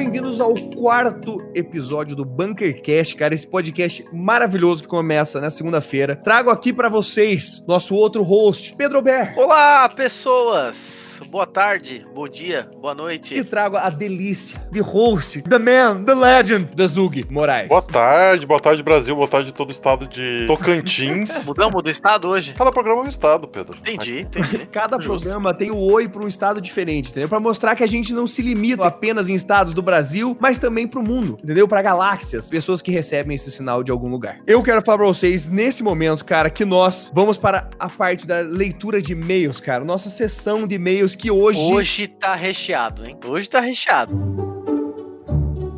bem-vindos 0.00 0.40
ao 0.40 0.54
quarto 0.80 1.42
episódio 1.54 2.16
do 2.16 2.24
Bunkercast, 2.24 3.14
cara, 3.14 3.34
esse 3.34 3.46
podcast 3.46 4.02
maravilhoso 4.14 4.82
que 4.82 4.88
começa 4.88 5.38
na 5.38 5.50
segunda-feira. 5.50 6.16
Trago 6.16 6.48
aqui 6.48 6.72
para 6.72 6.88
vocês 6.88 7.62
nosso 7.68 7.94
outro 7.94 8.22
host, 8.22 8.74
Pedro 8.78 9.02
Ber. 9.02 9.34
Olá, 9.36 9.86
pessoas! 9.90 11.20
Boa 11.28 11.46
tarde, 11.46 12.06
bom 12.14 12.26
dia, 12.26 12.66
boa 12.80 12.94
noite. 12.94 13.34
E 13.34 13.44
trago 13.44 13.76
a 13.76 13.90
delícia 13.90 14.58
de 14.70 14.80
host, 14.80 15.42
the 15.42 15.58
man, 15.58 16.02
the 16.02 16.14
legend, 16.14 16.74
da 16.74 16.86
Zug 16.86 17.26
Moraes. 17.28 17.68
Boa 17.68 17.82
tarde, 17.82 18.46
boa 18.46 18.58
tarde 18.58 18.82
Brasil, 18.82 19.14
boa 19.14 19.28
tarde 19.28 19.52
todo 19.52 19.68
o 19.68 19.72
estado 19.72 20.06
de 20.06 20.46
Tocantins. 20.46 21.44
Mudamos 21.44 21.82
do 21.82 21.90
estado 21.90 22.26
hoje? 22.26 22.54
Cada 22.54 22.72
programa 22.72 23.02
é 23.02 23.04
um 23.04 23.08
estado, 23.08 23.46
Pedro. 23.46 23.76
Entendi, 23.76 24.20
entendi. 24.20 24.64
Cada 24.72 24.98
Justo. 24.98 25.24
programa 25.24 25.52
tem 25.52 25.70
o 25.70 25.76
oi 25.76 26.08
para 26.08 26.22
um 26.22 26.28
estado 26.28 26.58
diferente, 26.58 27.10
entendeu? 27.10 27.28
Para 27.28 27.38
mostrar 27.38 27.76
que 27.76 27.84
a 27.84 27.86
gente 27.86 28.14
não 28.14 28.26
se 28.26 28.40
limita 28.40 28.86
apenas 28.86 29.28
em 29.28 29.34
estados 29.34 29.74
do 29.74 29.82
Brasil, 29.82 30.34
mas 30.40 30.58
também 30.58 30.69
pro 30.86 31.02
mundo, 31.02 31.38
entendeu? 31.42 31.66
Para 31.66 31.82
galáxias, 31.82 32.48
pessoas 32.48 32.80
que 32.82 32.90
recebem 32.90 33.34
esse 33.34 33.50
sinal 33.50 33.82
de 33.82 33.90
algum 33.90 34.08
lugar. 34.08 34.40
Eu 34.46 34.62
quero 34.62 34.82
falar 34.82 34.98
para 34.98 35.06
vocês 35.06 35.48
nesse 35.48 35.82
momento, 35.82 36.24
cara, 36.24 36.50
que 36.50 36.64
nós 36.64 37.10
vamos 37.14 37.36
para 37.36 37.70
a 37.78 37.88
parte 37.88 38.26
da 38.26 38.40
leitura 38.40 39.00
de 39.00 39.12
e-mails, 39.12 39.60
cara. 39.60 39.84
Nossa 39.84 40.10
sessão 40.10 40.66
de 40.66 40.74
e-mails 40.76 41.14
que 41.14 41.30
hoje 41.30 41.60
Hoje 41.60 42.06
tá 42.06 42.34
recheado, 42.34 43.06
hein? 43.06 43.16
Hoje 43.26 43.48
tá 43.48 43.60
recheado. 43.60 44.40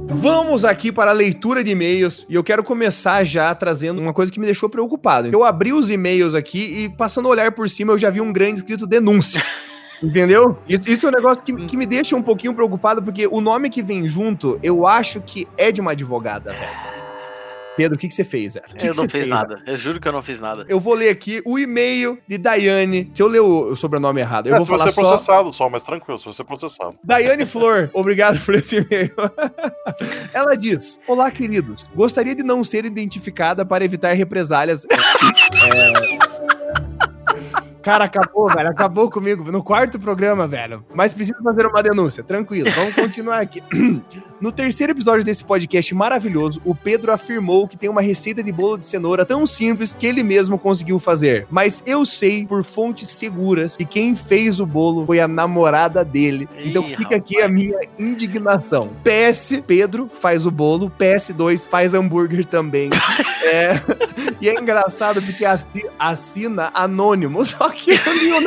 Vamos 0.06 0.65
aqui 0.65 0.93
para 0.93 1.10
a 1.10 1.15
leitura 1.15 1.65
de 1.65 1.73
e-mails 1.73 2.24
e 2.29 2.34
eu 2.34 2.45
quero 2.45 2.62
começar 2.62 3.24
já 3.24 3.52
trazendo 3.54 4.01
uma 4.01 4.12
coisa 4.12 4.30
que 4.30 4.38
me 4.38 4.46
deixou 4.46 4.68
preocupado. 4.68 5.29
Eu 5.29 5.43
abri 5.43 5.73
os 5.73 5.90
e-mails 5.90 6.34
aqui 6.34 6.84
e 6.84 6.88
passando 6.88 7.27
a 7.27 7.30
olhar 7.30 7.52
por 7.52 7.68
cima 7.68 7.93
eu 7.93 7.99
já 7.99 8.10
vi 8.10 8.21
um 8.21 8.32
grande 8.32 8.59
escrito 8.59 8.87
denúncia. 8.87 9.43
Entendeu? 10.03 10.59
Isso, 10.69 10.91
isso, 10.91 11.07
é 11.07 11.09
um 11.09 11.13
negócio 11.13 11.43
que, 11.43 11.55
que 11.67 11.77
me 11.77 11.87
deixa 11.87 12.17
um 12.17 12.23
pouquinho 12.23 12.55
preocupado, 12.55 13.03
porque 13.03 13.27
o 13.27 13.41
nome 13.41 13.71
que 13.71 13.83
vem 13.83 14.09
junto, 14.09 14.59
eu 14.63 14.87
acho 14.87 15.21
que 15.21 15.47
é 15.57 15.71
de 15.71 15.81
uma 15.81 15.93
advogada, 15.93 16.53
velho. 16.53 16.93
Pedro, 17.77 17.97
o 17.97 17.99
que, 17.99 18.07
que 18.09 18.15
você 18.15 18.25
fez, 18.25 18.55
velho? 18.55 18.67
Que 18.67 18.87
eu 18.87 18.93
que 18.93 18.97
não 18.99 19.05
fiz 19.05 19.13
fez, 19.13 19.29
nada. 19.29 19.57
Velho? 19.57 19.71
Eu 19.71 19.77
juro 19.77 20.01
que 20.01 20.07
eu 20.07 20.13
não 20.13 20.23
fiz 20.23 20.41
nada. 20.41 20.67
Eu 20.69 20.79
vou 20.79 20.95
ler 20.95 21.09
aqui 21.09 21.41
o 21.45 21.59
e-mail 21.59 22.19
de 22.27 22.37
Daiane. 22.37 23.11
Se 23.15 23.23
eu 23.23 23.27
ler 23.27 23.41
o, 23.41 23.75
sobrenome 23.77 24.21
errado, 24.21 24.49
eu 24.49 24.55
é, 24.55 24.59
vou 24.59 24.67
falar 24.67 24.85
só... 24.85 24.91
Se 24.91 24.95
você 24.97 25.01
processado 25.01 25.53
só, 25.53 25.69
mas 25.71 25.83
tranquilo, 25.83 26.19
se 26.19 26.27
você 26.27 26.45
processado. 26.45 26.97
Daiane 27.03 27.47
Flor, 27.47 27.91
obrigado 27.95 28.39
por 28.45 28.55
esse 28.55 28.77
e-mail. 28.77 29.15
Ela 30.35 30.55
diz: 30.55 31.01
Olá, 31.09 31.30
queridos. 31.30 31.87
Gostaria 31.95 32.35
de 32.35 32.43
não 32.43 32.63
ser 32.63 32.85
identificada 32.85 33.65
para 33.65 33.85
evitar 33.85 34.13
represálias. 34.13 34.85
é... 34.91 36.32
Cara, 37.83 38.05
acabou, 38.05 38.49
velho. 38.49 38.69
Acabou 38.69 39.11
comigo 39.11 39.51
no 39.51 39.63
quarto 39.63 39.99
programa, 39.99 40.47
velho. 40.47 40.85
Mas 40.95 41.13
preciso 41.13 41.43
fazer 41.43 41.66
uma 41.66 41.83
denúncia. 41.83 42.23
Tranquilo, 42.23 42.71
vamos 42.71 42.95
continuar 42.95 43.41
aqui. 43.41 43.63
No 44.43 44.51
terceiro 44.51 44.91
episódio 44.91 45.23
desse 45.23 45.45
podcast 45.45 45.95
maravilhoso, 45.95 46.61
o 46.65 46.74
Pedro 46.74 47.13
afirmou 47.13 47.69
que 47.69 47.77
tem 47.77 47.89
uma 47.89 48.02
receita 48.02 48.43
de 48.43 48.51
bolo 48.51 48.77
de 48.77 48.85
cenoura 48.85 49.24
tão 49.24 49.47
simples 49.47 49.95
que 49.95 50.05
ele 50.05 50.24
mesmo 50.24 50.59
conseguiu 50.59 50.99
fazer. 50.99 51.47
Mas 51.49 51.80
eu 51.87 52.05
sei, 52.05 52.45
por 52.45 52.65
fontes 52.65 53.09
seguras, 53.09 53.77
que 53.77 53.85
quem 53.85 54.17
fez 54.17 54.59
o 54.59 54.67
bolo 54.67 55.07
foi 55.07 55.21
a 55.21 55.29
namorada 55.29 56.05
dele. 56.05 56.49
Ih, 56.59 56.71
então 56.71 56.83
fica 56.83 57.15
aqui 57.15 57.41
a 57.41 57.49
minha 57.49 57.79
indignação. 57.96 58.91
PS, 59.05 59.63
Pedro 59.65 60.11
faz 60.13 60.45
o 60.45 60.51
bolo. 60.51 60.91
PS2 60.99 61.69
faz 61.69 61.95
hambúrguer 61.95 62.45
também. 62.45 62.91
é... 63.46 63.80
E 64.41 64.49
é 64.49 64.61
engraçado 64.61 65.22
porque 65.22 65.44
assina 65.97 66.72
anônimo, 66.75 67.44
só 67.44 67.71
que 67.72 67.91
eu 67.91 68.15
li 68.15 68.33
o 68.33 68.41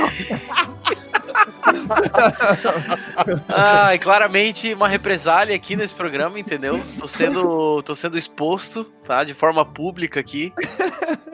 nome. 1.73 3.41
Ai, 3.47 3.99
claramente 3.99 4.73
uma 4.73 4.87
represália 4.87 5.55
aqui 5.55 5.75
nesse 5.75 5.93
programa, 5.93 6.39
entendeu? 6.39 6.81
Tô 6.99 7.07
sendo, 7.07 7.81
tô 7.83 7.95
sendo 7.95 8.17
exposto, 8.17 8.83
tá? 9.03 9.23
De 9.23 9.33
forma 9.33 9.65
pública 9.65 10.19
aqui. 10.19 10.53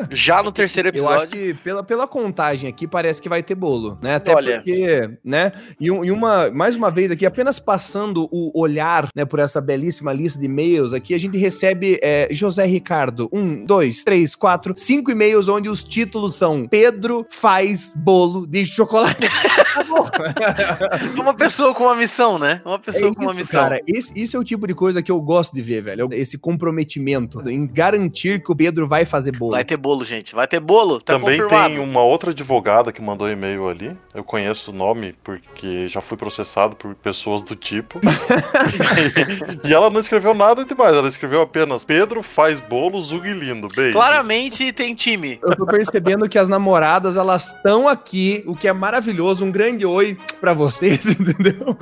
Já 0.09 0.44
no 0.44 0.52
terceiro 0.52 0.90
episódio. 0.90 1.16
Eu 1.16 1.22
acho 1.22 1.28
que 1.28 1.53
pela, 1.56 1.84
pela 1.84 2.08
contagem 2.08 2.69
aqui 2.69 2.88
parece 2.88 3.22
que 3.22 3.30
vai 3.30 3.42
ter 3.42 3.56
bolo, 3.56 3.97
né? 4.02 4.16
Até 4.16 4.34
Olha. 4.34 4.58
porque, 4.58 5.18
né? 5.24 5.52
E, 5.80 5.86
e, 5.86 6.12
uma, 6.12 6.50
mais 6.52 6.75
uma 6.75 6.92
vez 6.92 7.12
aqui, 7.12 7.25
apenas 7.25 7.59
passando 7.59 8.28
o 8.31 8.59
olhar, 8.59 9.08
né, 9.16 9.24
por 9.25 9.40
essa 9.40 9.62
belíssima 9.62 10.12
lista 10.12 10.40
de 10.40 10.46
e-mails 10.46 10.94
aqui, 10.94 11.13
a 11.13 11.19
gente 11.19 11.38
recebe 11.38 12.00
é, 12.03 12.28
José 12.31 12.66
Ricardo, 12.66 13.30
um, 13.31 13.63
dois, 13.66 14.03
três, 14.03 14.36
quatro, 14.36 14.74
cinco 14.75 15.12
e-mails 15.12 15.48
onde 15.48 15.69
os 15.69 15.84
títulos 15.84 16.36
são 16.36 16.68
Pedro 16.68 17.25
faz 17.30 17.94
bolo 17.96 18.46
de 18.46 18.66
chocolate. 18.66 19.28
uma 21.18 21.34
pessoa 21.34 21.74
com 21.74 21.86
uma 21.86 21.96
missão, 21.96 22.38
né? 22.38 22.62
Uma 22.66 22.80
pessoa 22.80 23.12
é 23.12 23.14
com 23.14 23.24
uma 23.24 23.34
missão. 23.34 23.62
Cara, 23.62 23.82
esse, 23.88 24.18
isso 24.20 24.38
é 24.38 24.40
o 24.40 24.44
tipo 24.44 24.68
de 24.68 24.74
coisa 24.74 25.02
que 25.02 25.12
eu 25.12 25.22
gosto 25.22 25.54
de 25.54 25.62
ver, 25.62 25.82
velho. 25.82 26.09
Esse 26.12 26.38
comprometimento 26.38 27.50
em 27.50 27.66
garantir 27.66 28.44
que 28.44 28.52
o 28.52 28.56
Pedro 28.56 28.88
vai 28.88 29.06
fazer 29.06 29.36
bolo. 29.38 29.52
Vai 29.52 29.64
ter 29.64 29.78
bolo, 29.78 30.04
gente. 30.04 30.34
Vai 30.36 30.48
ter 30.48 30.60
bolo. 30.60 31.00
Tá 31.00 31.14
Também 31.14 31.40
confirmado. 31.40 31.76
tem 31.76 31.84
uma 31.84 32.04
outra 32.04 32.31
advogada 32.31 32.92
que 32.92 33.02
mandou 33.02 33.30
e-mail 33.30 33.68
ali. 33.68 33.96
Eu 34.14 34.24
conheço 34.24 34.72
o 34.72 34.74
nome 34.74 35.16
porque 35.24 35.88
já 35.88 36.02
fui 36.02 36.18
processado 36.18 36.76
por 36.76 36.94
pessoas 36.96 37.42
do 37.42 37.56
tipo. 37.56 38.00
e, 39.64 39.70
e, 39.70 39.74
ela 39.74 39.90
não 39.90 40.00
escreveu 40.00 40.34
nada 40.34 40.66
demais. 40.66 40.96
Ela 40.96 41.08
escreveu 41.08 41.42
apenas 41.42 41.84
Pedro 41.84 42.22
faz 42.22 42.60
bolo, 42.60 43.02
Zug 43.02 43.31
lindo. 43.34 43.68
Beijo. 43.76 43.94
Claramente 43.94 44.72
tem 44.72 44.96
time. 44.96 45.40
Eu 45.42 45.56
tô 45.56 45.66
percebendo 45.66 46.28
que 46.28 46.38
as 46.38 46.48
namoradas, 46.48 47.16
elas 47.16 47.54
estão 47.54 47.88
aqui, 47.88 48.44
o 48.46 48.56
que 48.56 48.68
é 48.68 48.74
maravilhoso. 48.74 49.46
Um 49.46 49.52
grande 49.52 49.86
oi 49.86 50.11
para 50.40 50.54
vocês, 50.54 51.06
entendeu? 51.20 51.78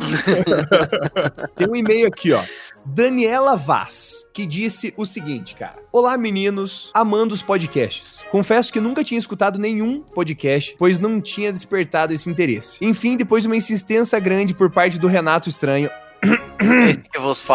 Tem 1.56 1.68
um 1.68 1.76
e-mail 1.76 2.08
aqui, 2.08 2.32
ó. 2.32 2.44
Daniela 2.86 3.56
Vaz, 3.56 4.24
que 4.34 4.46
disse 4.46 4.94
o 4.98 5.06
seguinte, 5.06 5.54
cara. 5.56 5.76
Olá, 5.92 6.18
meninos, 6.18 6.90
amando 6.94 7.34
os 7.34 7.42
podcasts. 7.42 8.24
Confesso 8.32 8.72
que 8.72 8.80
nunca 8.80 9.04
tinha 9.04 9.20
escutado 9.20 9.60
nenhum 9.60 10.02
podcast, 10.02 10.76
pois 10.78 10.98
não 10.98 11.22
tinha 11.22 11.52
despertado 11.52 12.14
esse 12.14 12.30
interesse. 12.30 12.84
Enfim, 12.84 13.18
depois 13.18 13.44
de 13.44 13.50
uma 13.50 13.58
insistência 13.58 14.20
grande 14.20 14.56
por 14.56 14.72
parte 14.72 14.98
do 14.98 15.08
Renato 15.08 15.50
Estranho. 15.50 15.90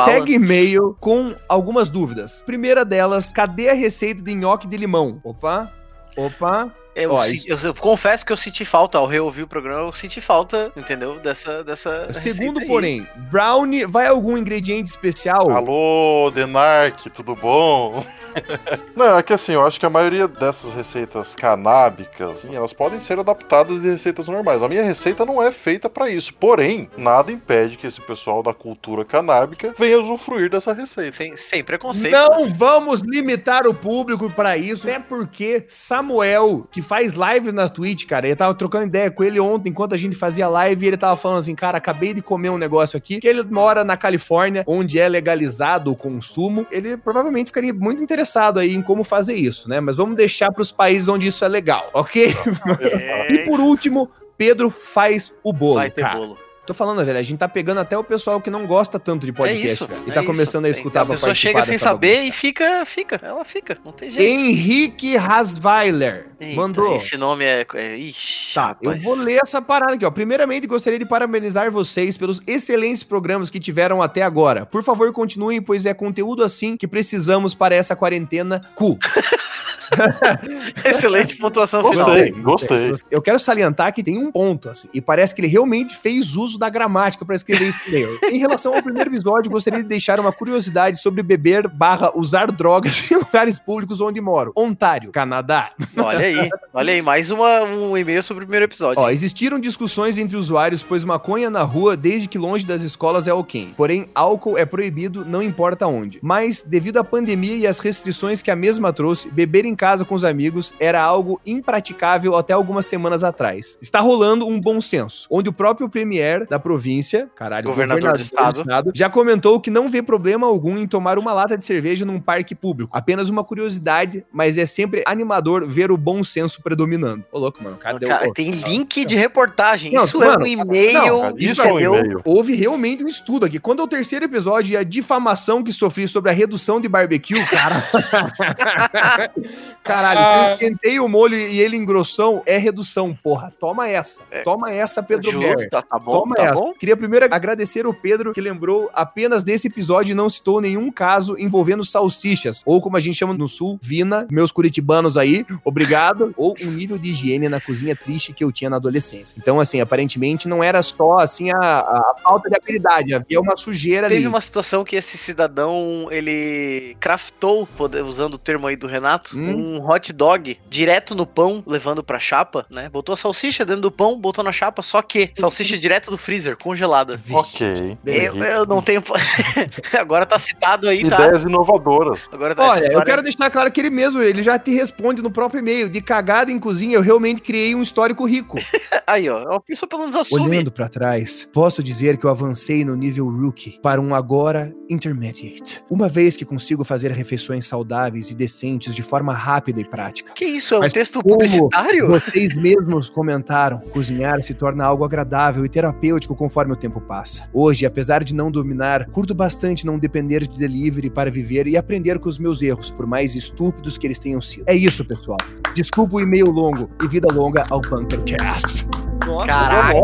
Segue 0.05 0.35
e-mail 0.35 0.97
com 1.01 1.35
algumas 1.49 1.89
dúvidas. 1.89 2.43
Primeira 2.47 2.85
delas, 2.85 3.33
cadê 3.33 3.69
a 3.69 3.75
receita 3.75 4.23
de 4.23 4.35
nhoque 4.35 4.67
de 4.67 4.77
limão? 4.77 5.21
Opa, 5.25 5.73
opa. 6.17 6.73
Eu, 6.95 7.13
Ó, 7.13 7.25
eu, 7.25 7.59
eu, 7.59 7.75
confesso 7.75 8.25
que 8.25 8.33
eu 8.33 8.37
senti 8.37 8.65
falta, 8.65 8.99
ao 8.99 9.07
reouvir 9.07 9.43
o 9.43 9.49
programa, 9.49 9.89
eu 9.89 9.93
senti 9.93 10.21
falta, 10.21 10.73
entendeu? 10.77 11.19
Dessa. 11.19 11.65
dessa 11.65 12.13
Segundo, 12.13 12.65
porém, 12.67 13.07
brownie, 13.31 13.85
vai 13.85 14.07
algum 14.07 14.37
ingrediente 14.37 14.91
especial? 14.91 15.51
Alô, 15.51 16.31
Denark, 16.33 17.11
tudo 17.11 17.35
bom? 17.35 18.05
Não, 18.95 19.19
é 19.19 19.23
que 19.23 19.33
assim, 19.33 19.53
eu 19.53 19.67
acho 19.67 19.79
que 19.79 19.87
a 19.87 19.91
maioria 19.91 20.29
dessas 20.29 20.73
receitas 20.73 21.35
canábicas, 21.35 22.41
sim, 22.41 22.55
elas 22.55 22.73
podem 22.73 23.01
ser 23.01 23.19
adaptadas 23.19 23.83
de 23.83 23.91
receitas 23.91 24.29
normais. 24.29 24.63
A 24.63 24.69
minha 24.69 24.83
receita 24.83 25.25
não 25.25 25.43
é 25.43 25.51
feita 25.51 25.89
para 25.89 26.09
isso. 26.09 26.35
Porém, 26.35 26.89
nada 26.97 27.33
impede 27.33 27.77
que 27.77 27.87
esse 27.87 28.01
pessoal 28.01 28.43
da 28.43 28.53
cultura 28.53 29.05
canábica 29.05 29.75
venha 29.79 29.99
usufruir 29.99 30.51
dessa 30.51 30.73
receita. 30.73 31.17
Sem, 31.17 31.37
sem 31.37 31.65
preconceito. 31.65 32.13
Não 32.13 32.45
né? 32.45 32.53
vamos 32.55 33.03
limitar 33.03 33.67
o 33.67 33.75
público 33.75 34.31
para 34.31 34.57
isso, 34.57 34.89
até 34.89 34.99
porque 34.99 35.65
Samuel, 35.69 36.67
que 36.71 36.83
faz 36.85 37.15
live 37.15 37.51
na 37.51 37.69
Twitch, 37.69 38.07
cara, 38.07 38.29
eu 38.29 38.37
tava 38.37 38.55
trocando 38.55 38.87
ideia 38.87 39.11
com 39.11 39.25
ele 39.25 39.41
ontem 39.41 39.71
enquanto 39.71 39.95
a 39.95 39.97
gente 39.97 40.15
fazia 40.15 40.49
live 40.49 40.85
e 40.85 40.89
ele 40.89 40.97
tava 40.97 41.17
falando 41.17 41.39
assim, 41.39 41.55
cara, 41.55 41.79
acabei 41.79 42.15
de 42.15 42.23
comer 42.23 42.51
um 42.51 42.59
negócio 42.59 42.97
aqui, 42.97 43.19
que 43.19 43.27
ele 43.27 43.43
mora 43.43 43.83
na 43.83 43.97
Califórnia, 43.97 44.63
onde 44.67 44.99
é 44.99 45.09
legalizado 45.09 45.91
o 45.91 45.97
consumo. 45.97 46.67
Ele 46.71 46.97
provavelmente 46.97 47.47
ficaria 47.47 47.75
muito 47.75 48.03
interessado 48.03 48.61
aí 48.61 48.75
em 48.75 48.83
como 48.83 49.03
fazer 49.03 49.35
isso, 49.35 49.69
né? 49.69 49.81
Mas 49.81 49.97
vamos 49.97 50.17
deixar 50.17 50.53
para 50.53 50.63
os 50.63 50.71
países 50.71 51.09
onde 51.09 51.27
isso 51.27 51.45
é 51.45 51.49
legal, 51.49 51.91
ok? 51.93 52.35
É... 52.81 53.33
e 53.35 53.39
por 53.47 53.59
último, 53.59 54.11
Pedro 54.37 54.71
faz 54.71 55.33
o 55.43 55.53
bolo. 55.53 55.75
Vai 55.75 55.91
ter 55.91 56.03
cara. 56.03 56.17
bolo. 56.17 56.44
Tô 56.67 56.73
falando, 56.73 57.05
velho, 57.05 57.19
a 57.19 57.23
gente 57.23 57.39
tá 57.39 57.49
pegando 57.49 57.81
até 57.81 57.97
o 57.97 58.03
pessoal 58.03 58.41
que 58.41 58.49
não 58.51 58.67
gosta 58.67 58.99
tanto 58.99 59.27
de 59.27 59.33
podcast, 59.33 59.67
é 59.67 59.71
isso, 59.73 59.87
cara, 59.87 60.01
e 60.07 60.13
tá 60.13 60.23
é 60.23 60.25
começando 60.25 60.65
isso. 60.67 60.75
a 60.75 60.79
escutar 60.79 61.03
então, 61.03 61.13
A 61.13 61.17
pessoa 61.17 61.35
chega 61.35 61.63
sem 61.63 61.77
saber 61.77 62.23
e 62.23 62.33
fica, 62.33 62.85
fica, 62.87 63.21
ela 63.23 63.45
fica, 63.45 63.77
não 63.85 63.93
tem 63.93 64.11
jeito. 64.11 64.25
Henrique 64.25 65.17
Hasweiler 65.17 66.29
mandou. 66.55 66.97
Esse 66.97 67.19
nome 67.19 67.45
é, 67.45 67.67
é 67.75 67.97
ixi, 67.97 68.55
Tá, 68.55 68.69
rapaz. 68.69 69.05
eu 69.05 69.15
vou 69.15 69.25
ler 69.25 69.41
essa 69.43 69.61
parada 69.61 69.95
aqui, 69.95 70.05
ó. 70.07 70.11
Primeiramente, 70.11 70.67
gostaria 70.67 70.99
de 70.99 71.05
parabenizar 71.05 71.71
vocês 71.71 72.17
pelos 72.17 72.41
excelentes 72.47 73.03
programas 73.03 73.51
que 73.51 73.61
tiveram 73.61 74.01
até 74.01 74.23
agora. 74.23 74.65
Por 74.65 74.83
favor, 74.83 75.11
continuem, 75.13 75.61
pois 75.61 75.85
é 75.85 75.93
conteúdo 75.93 76.43
assim 76.43 76.77
que 76.77 76.87
precisamos 76.89 77.55
para 77.55 77.75
essa 77.75 77.95
quarentena 77.95 78.61
cu. 78.75 78.99
Excelente 80.85 81.37
pontuação 81.37 81.81
final. 81.91 82.07
Gostei, 82.07 82.31
gostei. 82.31 82.95
Eu 83.11 83.23
quero 83.23 83.39
salientar 83.39 83.93
que 83.93 84.03
tem 84.03 84.19
um 84.19 84.31
ponto, 84.31 84.69
assim, 84.69 84.89
e 84.93 85.01
parece 85.01 85.35
que 85.35 85.41
ele 85.41 85.49
realmente 85.49 85.97
fez 85.97 86.35
uso 86.37 86.59
da 86.59 86.69
gramática 86.69 87.25
para 87.25 87.35
escrever 87.35 87.69
esse 87.69 87.89
e-mail. 87.89 88.19
Em 88.31 88.39
relação 88.39 88.75
ao 88.75 88.83
primeiro 88.83 89.11
episódio, 89.11 89.51
gostaria 89.51 89.83
de 89.83 89.89
deixar 89.89 90.19
uma 90.21 90.33
curiosidade 90.33 91.01
sobre 91.01 91.23
beber 91.23 91.69
barra 91.69 92.13
usar 92.17 92.51
drogas 92.51 93.05
em 93.11 93.17
lugares 93.17 93.59
públicos 93.59 94.01
onde 94.01 94.21
moro. 94.21 94.53
Ontário, 94.57 95.11
Canadá. 95.11 95.73
Olha 95.97 96.27
aí, 96.27 96.51
olha 96.73 96.93
aí, 96.93 97.03
mais 97.03 97.31
uma, 97.31 97.63
um 97.63 97.97
e-mail 97.97 98.23
sobre 98.23 98.45
o 98.45 98.47
primeiro 98.47 98.65
episódio. 98.65 99.01
Ó, 99.01 99.11
existiram 99.11 99.59
discussões 99.59 100.19
entre 100.19 100.37
usuários, 100.37 100.83
pois 100.83 101.05
maconha 101.05 101.51
na 101.51 101.63
rua, 101.63 101.97
desde 101.97 102.29
que 102.29 102.39
longe 102.39 102.67
das 102.67 102.83
escolas, 102.83 103.27
é 103.27 103.33
ok. 103.33 103.73
Porém, 103.77 104.09
álcool 104.15 104.59
é 104.59 104.65
proibido, 104.65 105.25
não 105.25 105.43
importa 105.43 105.87
onde. 105.87 106.19
Mas, 106.23 106.63
devido 106.63 106.99
à 106.99 107.05
pandemia 107.05 107.57
e 107.57 107.67
às 107.67 107.79
restrições 107.79 108.43
que 108.43 108.51
a 108.51 108.57
mesma 108.57 108.93
trouxe, 108.93 109.31
beber 109.31 109.65
em 109.65 109.75
casa 109.85 110.03
com 110.03 110.15
os 110.15 110.25
amigos 110.25 110.73
era 110.81 111.03
algo 111.03 111.39
impraticável 111.45 112.35
até 112.37 112.55
algumas 112.55 112.87
semanas 112.87 113.23
atrás. 113.23 113.77
Está 113.83 114.01
rolando 114.01 114.47
um 114.47 114.59
bom 114.59 114.81
senso, 114.81 115.27
onde 115.31 115.51
o 115.51 115.53
próprio 115.53 115.91
premier 115.91 116.47
da 116.47 116.59
província, 116.59 117.29
caralho, 117.37 117.65
Governador 117.65 118.15
do 118.15 118.23
estado. 118.23 118.65
já 118.95 119.11
comentou 119.11 119.61
que 119.61 119.71
não 119.71 119.91
vê 119.91 120.01
problema 120.01 120.47
algum 120.47 120.79
em 120.79 120.87
tomar 120.87 121.19
uma 121.19 121.35
lata 121.35 121.55
de 121.59 121.67
cerveja 121.67 122.07
num 122.07 122.19
parque 122.19 122.55
público. 122.55 122.97
Apenas 122.97 123.29
uma 123.29 123.45
curiosidade, 123.45 124.25
mas 124.33 124.57
é 124.57 124.65
sempre 124.65 125.03
animador 125.07 125.69
ver 125.69 125.91
o 125.91 125.99
bom 125.99 126.25
senso 126.25 126.63
predominando. 126.63 127.23
Ô, 127.31 127.39
louco, 127.39 127.63
mano. 127.63 127.77
o 127.77 127.79
Cara, 127.79 127.99
deu, 127.99 128.09
Cara, 128.09 128.33
tem 128.33 128.53
link 128.53 129.05
de 129.05 129.17
reportagem. 129.17 129.93
Não, 129.93 130.07
Isso 130.07 130.19
mano, 130.19 130.33
é 130.33 130.39
um 130.39 130.47
e-mail. 130.47 131.21
cara, 131.21 131.35
isso 131.37 131.61
é 131.61 131.71
um 131.71 131.79
e-mail. 131.79 132.23
Houve 132.25 132.55
realmente 132.55 133.05
um 133.05 133.09
estudo 133.09 133.45
aqui. 133.45 133.59
Quando 133.59 133.81
é 133.81 133.85
o 133.85 133.89
terceiro 133.89 134.25
episódio 134.25 134.73
e 134.73 134.77
a 134.79 134.83
difamação 134.83 135.63
que 135.63 135.75
sofri 135.75 136.09
sobre 136.09 136.31
a 136.31 136.33
redução 136.33 136.81
de 136.81 136.89
barbecue, 136.89 137.45
cara. 137.45 137.85
Caralho, 139.83 140.21
eu 140.49 140.53
esquentei 140.55 141.01
o 141.01 141.09
molho 141.09 141.37
e 141.37 141.61
ele 141.61 141.77
engrossou, 141.77 142.43
é 142.47 142.57
redução, 142.59 143.15
porra. 143.15 143.51
Toma 143.59 143.89
essa. 143.89 144.23
Toma 144.45 144.73
essa, 144.73 145.03
Pedro 145.03 145.39
Guerra. 145.39 145.57
tá, 145.71 145.85
bom, 145.99 146.21
Toma 146.21 146.35
tá 146.37 146.43
essa. 146.45 146.55
bom. 146.55 146.73
Queria 146.75 146.97
primeiro 146.97 147.27
agradecer 147.31 147.87
o 147.87 147.95
Pedro 147.95 148.33
que 148.33 148.41
lembrou 148.41 148.91
apenas 148.95 149.43
desse 149.45 149.69
episódio 149.69 150.13
e 150.13 150.15
não 150.15 150.29
citou 150.29 150.61
nenhum 150.61 150.91
caso 150.91 151.37
envolvendo 151.39 151.85
salsichas, 151.85 152.63
ou 152.65 152.81
como 152.81 152.97
a 152.97 153.01
gente 153.01 153.17
chama 153.17 153.35
no 153.35 153.49
sul, 153.49 153.79
vina, 153.83 154.27
meus 154.31 154.51
curitibanos 154.53 155.17
aí, 155.19 155.45
obrigado, 155.65 156.33
ou 156.37 156.55
um 156.63 156.71
nível 156.71 156.99
de 156.99 157.11
higiene 157.11 157.49
na 157.49 157.61
cozinha 157.61 157.95
triste 157.97 158.33
que 158.33 158.45
eu 158.45 158.53
tinha 158.53 158.71
na 158.71 158.77
adolescência. 158.77 159.35
Então, 159.39 159.61
assim, 159.61 159.81
aparentemente 159.81 160.49
não 160.49 160.63
era 160.63 160.83
só, 160.83 161.19
assim, 161.19 161.51
a, 161.51 161.59
a 161.59 162.15
falta 162.23 162.49
de 162.49 162.57
habilidade, 162.57 163.15
havia 163.15 163.41
uma 163.41 163.57
sujeira 163.57 164.09
Teve 164.09 164.21
ali. 164.21 164.27
uma 164.27 164.41
situação 164.41 164.85
que 164.85 164.97
esse 164.97 165.17
cidadão, 165.19 166.09
ele 166.11 166.97
craftou, 167.01 167.69
usando 168.07 168.35
o 168.35 168.39
termo 168.39 168.67
aí 168.67 168.77
do 168.77 168.87
Renato, 168.87 169.39
Hum. 169.39 169.51
um 169.51 169.64
hot 169.85 170.13
dog 170.13 170.59
direto 170.69 171.15
no 171.15 171.27
pão, 171.27 171.63
levando 171.67 172.03
pra 172.03 172.19
chapa, 172.19 172.67
né? 172.71 172.89
Botou 172.89 173.13
a 173.13 173.17
salsicha 173.17 173.65
dentro 173.65 173.83
do 173.83 173.91
pão, 173.91 174.19
botou 174.19 174.45
na 174.45 174.53
chapa, 174.53 174.83
só 174.83 175.03
que 175.03 175.31
salsicha 175.35 175.77
direto 175.79 176.11
do 176.11 176.19
freezer, 176.19 176.57
congelada. 176.57 177.21
Ok. 177.31 177.99
Eu, 178.05 178.37
eu 178.37 178.67
não 178.67 178.83
tenho. 178.83 179.03
Agora 179.99 180.27
tá 180.27 180.39
citado 180.39 180.89
aí, 180.89 181.09
tá? 181.09 181.17
Ideias 181.17 181.45
inovadoras. 181.45 182.29
Agora 182.33 182.55
tá 182.55 182.71
Olha, 182.71 182.81
eu 182.81 182.85
história. 182.85 183.05
quero 183.05 183.23
deixar 183.23 183.51
claro 183.51 183.71
que 183.71 183.81
ele 183.81 183.91
mesmo, 183.91 184.21
ele 184.21 184.43
já 184.43 184.59
te 184.59 184.75
responde 184.75 185.23
no 185.23 185.31
próprio 185.31 185.61
e-mail. 185.61 185.89
De 185.89 186.01
cagada 186.01 186.51
em 186.51 186.59
cozinha, 186.59 186.97
eu 186.97 187.03
realmente 187.03 187.43
criei 187.43 187.75
um 187.75 187.83
histórico 187.83 188.25
rico. 188.27 188.59
Aí, 189.07 189.29
ó. 189.29 189.57
A 189.57 189.61
pessoa 189.61 189.89
pelo 189.89 190.03
menos 190.03 190.17
assume. 190.17 190.49
Olhando 190.49 190.73
pra 190.73 190.89
trás, 190.89 191.49
posso 191.53 191.83
dizer 191.83 192.17
que 192.17 192.25
eu 192.25 192.31
avancei 192.31 192.85
no 192.85 192.97
nível 192.97 193.29
rookie 193.29 193.79
para 193.83 194.01
um 194.01 194.15
agora 194.15 194.73
intermediate. 194.89 195.83
Uma 195.91 196.09
vez 196.09 196.37
que 196.37 196.45
consigo 196.45 196.85
fazer 196.85 197.11
refeições 197.13 197.67
saudáveis 197.67 198.31
e 198.31 198.35
decentes 198.35 198.95
de 198.95 199.03
forma 199.03 199.33
rápida 199.33 199.54
e 199.81 199.85
prática. 199.85 200.33
Que 200.33 200.45
isso? 200.45 200.75
É 200.75 200.79
um 200.79 200.81
Mas 200.81 200.93
texto 200.93 201.23
publicitário? 201.23 202.09
Vocês 202.09 202.55
mesmos 202.55 203.09
comentaram, 203.09 203.81
cozinhar 203.81 204.43
se 204.43 204.55
torna 204.55 204.85
algo 204.85 205.05
agradável 205.05 205.65
e 205.65 205.69
terapêutico 205.69 206.35
conforme 206.35 206.73
o 206.73 206.77
tempo 206.77 207.01
passa. 207.01 207.49
Hoje, 207.53 207.87
apesar 207.87 208.25
de 208.25 208.35
não 208.35 208.51
dominar, 208.51 209.07
curto 209.11 209.35
bastante 209.35 209.87
não 209.87 209.99
depender 209.99 210.47
de 210.47 210.59
delivery 210.59 211.11
para 211.11 211.31
viver 211.31 211.67
e 211.67 211.77
aprender 211.77 212.19
com 212.19 212.29
os 212.29 212.39
meus 212.39 212.63
erros, 212.63 212.91
por 212.91 213.07
mais 213.07 213.35
estúpidos 213.35 213.99
que 213.99 214.07
eles 214.07 214.19
tenham 214.19 214.41
sido. 214.41 214.65
É 214.67 214.75
isso, 214.75 215.05
pessoal. 215.05 215.39
Desculpa 215.75 216.17
o 216.17 216.21
e-mail 216.21 216.51
longo 216.51 216.89
e 217.03 217.09
vida 217.09 217.29
longa 217.33 217.65
ao 217.71 217.81
Bunkercast. 217.81 219.04
Nossa, 219.27 219.47
Caraca. 219.47 219.99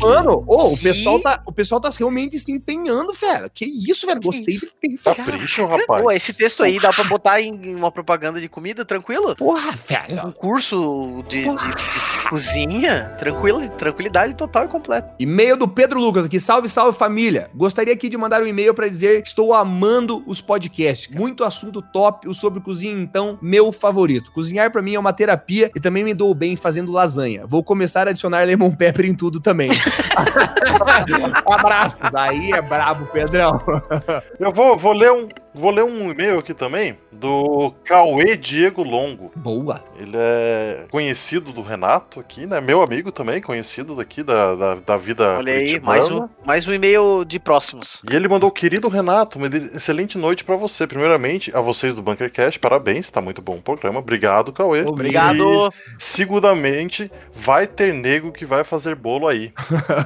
Mano, 0.00 0.44
ô, 0.46 0.68
o 0.72 0.78
pessoal 0.78 1.20
tá, 1.20 1.42
o 1.46 1.52
pessoal 1.52 1.80
tá 1.80 1.90
realmente 1.90 2.38
se 2.38 2.52
empenhando, 2.52 3.12
velho. 3.12 3.50
Que 3.52 3.64
isso, 3.64 4.06
velho? 4.06 4.20
Gostei 4.20 4.54
isso? 4.54 4.66
de 4.82 4.96
Capricho, 4.98 5.66
rapaz. 5.66 6.02
Pô, 6.02 6.10
esse 6.10 6.34
texto 6.34 6.62
aí 6.62 6.78
dá 6.78 6.92
pra 6.92 7.04
botar 7.04 7.40
em 7.40 7.74
uma 7.74 7.90
propaganda 7.90 8.40
de 8.40 8.48
comida, 8.48 8.84
tranquilo? 8.84 9.34
Porra, 9.36 9.72
velho. 9.72 10.26
Um 10.28 10.32
curso 10.32 11.24
de, 11.28 11.42
de- 11.42 11.46
de 11.46 12.11
cozinha, 12.32 13.14
tranquilo, 13.18 13.68
tranquilidade 13.68 14.34
total 14.34 14.64
e 14.64 14.68
completa. 14.68 15.14
E-mail 15.18 15.54
do 15.54 15.68
Pedro 15.68 16.00
Lucas 16.00 16.24
aqui. 16.24 16.40
Salve, 16.40 16.66
salve 16.66 16.96
família. 16.96 17.50
Gostaria 17.54 17.92
aqui 17.92 18.08
de 18.08 18.16
mandar 18.16 18.42
um 18.42 18.46
e-mail 18.46 18.72
pra 18.72 18.88
dizer 18.88 19.20
que 19.20 19.28
estou 19.28 19.52
amando 19.52 20.22
os 20.26 20.40
podcasts. 20.40 21.14
Muito 21.14 21.44
assunto 21.44 21.82
top. 21.82 22.26
O 22.26 22.32
sobre 22.32 22.60
cozinha, 22.60 22.94
então, 22.94 23.38
meu 23.42 23.70
favorito. 23.70 24.32
Cozinhar 24.32 24.72
pra 24.72 24.80
mim 24.80 24.94
é 24.94 24.98
uma 24.98 25.12
terapia 25.12 25.70
e 25.76 25.78
também 25.78 26.02
me 26.02 26.14
dou 26.14 26.34
bem 26.34 26.56
fazendo 26.56 26.90
lasanha. 26.90 27.46
Vou 27.46 27.62
começar 27.62 28.08
a 28.08 28.12
adicionar 28.12 28.46
lemon 28.46 28.70
pepper 28.70 29.04
em 29.04 29.14
tudo 29.14 29.38
também. 29.38 29.68
Abraços. 31.46 32.14
Aí 32.14 32.52
é 32.52 32.62
brabo, 32.62 33.06
Pedrão. 33.06 33.60
Eu 34.38 34.50
vou, 34.50 34.76
vou 34.76 34.92
ler 34.92 35.12
um. 35.12 35.28
Vou 35.54 35.70
ler 35.70 35.84
um 35.84 36.10
e-mail 36.10 36.38
aqui 36.38 36.54
também 36.54 36.96
do 37.12 37.74
Cauê 37.84 38.36
Diego 38.38 38.82
Longo. 38.82 39.30
Boa. 39.36 39.84
Ele 39.98 40.16
é 40.16 40.86
conhecido 40.90 41.52
do 41.52 41.60
Renato 41.60 42.18
aqui, 42.18 42.46
né? 42.46 42.58
Meu 42.58 42.82
amigo 42.82 43.12
também, 43.12 43.40
conhecido 43.42 43.94
daqui 43.94 44.22
da, 44.22 44.54
da, 44.54 44.74
da 44.76 44.96
vida. 44.96 45.36
Olha 45.36 45.52
aí, 45.52 45.78
mais 45.78 46.10
um, 46.10 46.26
mais 46.44 46.66
um 46.66 46.72
e-mail 46.72 47.22
de 47.24 47.38
próximos. 47.38 48.02
E 48.10 48.16
ele 48.16 48.28
mandou, 48.28 48.50
querido 48.50 48.88
Renato, 48.88 49.36
uma 49.36 49.46
excelente 49.46 50.16
noite 50.16 50.42
pra 50.42 50.56
você. 50.56 50.86
Primeiramente, 50.86 51.54
a 51.54 51.60
vocês 51.60 51.94
do 51.94 52.02
Bunkercast, 52.02 52.58
parabéns, 52.58 53.10
tá 53.10 53.20
muito 53.20 53.42
bom 53.42 53.56
o 53.56 53.62
programa. 53.62 54.00
Obrigado, 54.00 54.52
Cauê. 54.52 54.84
Obrigado. 54.84 55.68
E, 55.68 55.70
segundamente, 55.98 57.12
vai 57.34 57.66
ter 57.66 57.92
nego 57.92 58.32
que 58.32 58.46
vai 58.46 58.64
fazer 58.64 58.94
bolo 58.94 59.28
aí. 59.28 59.52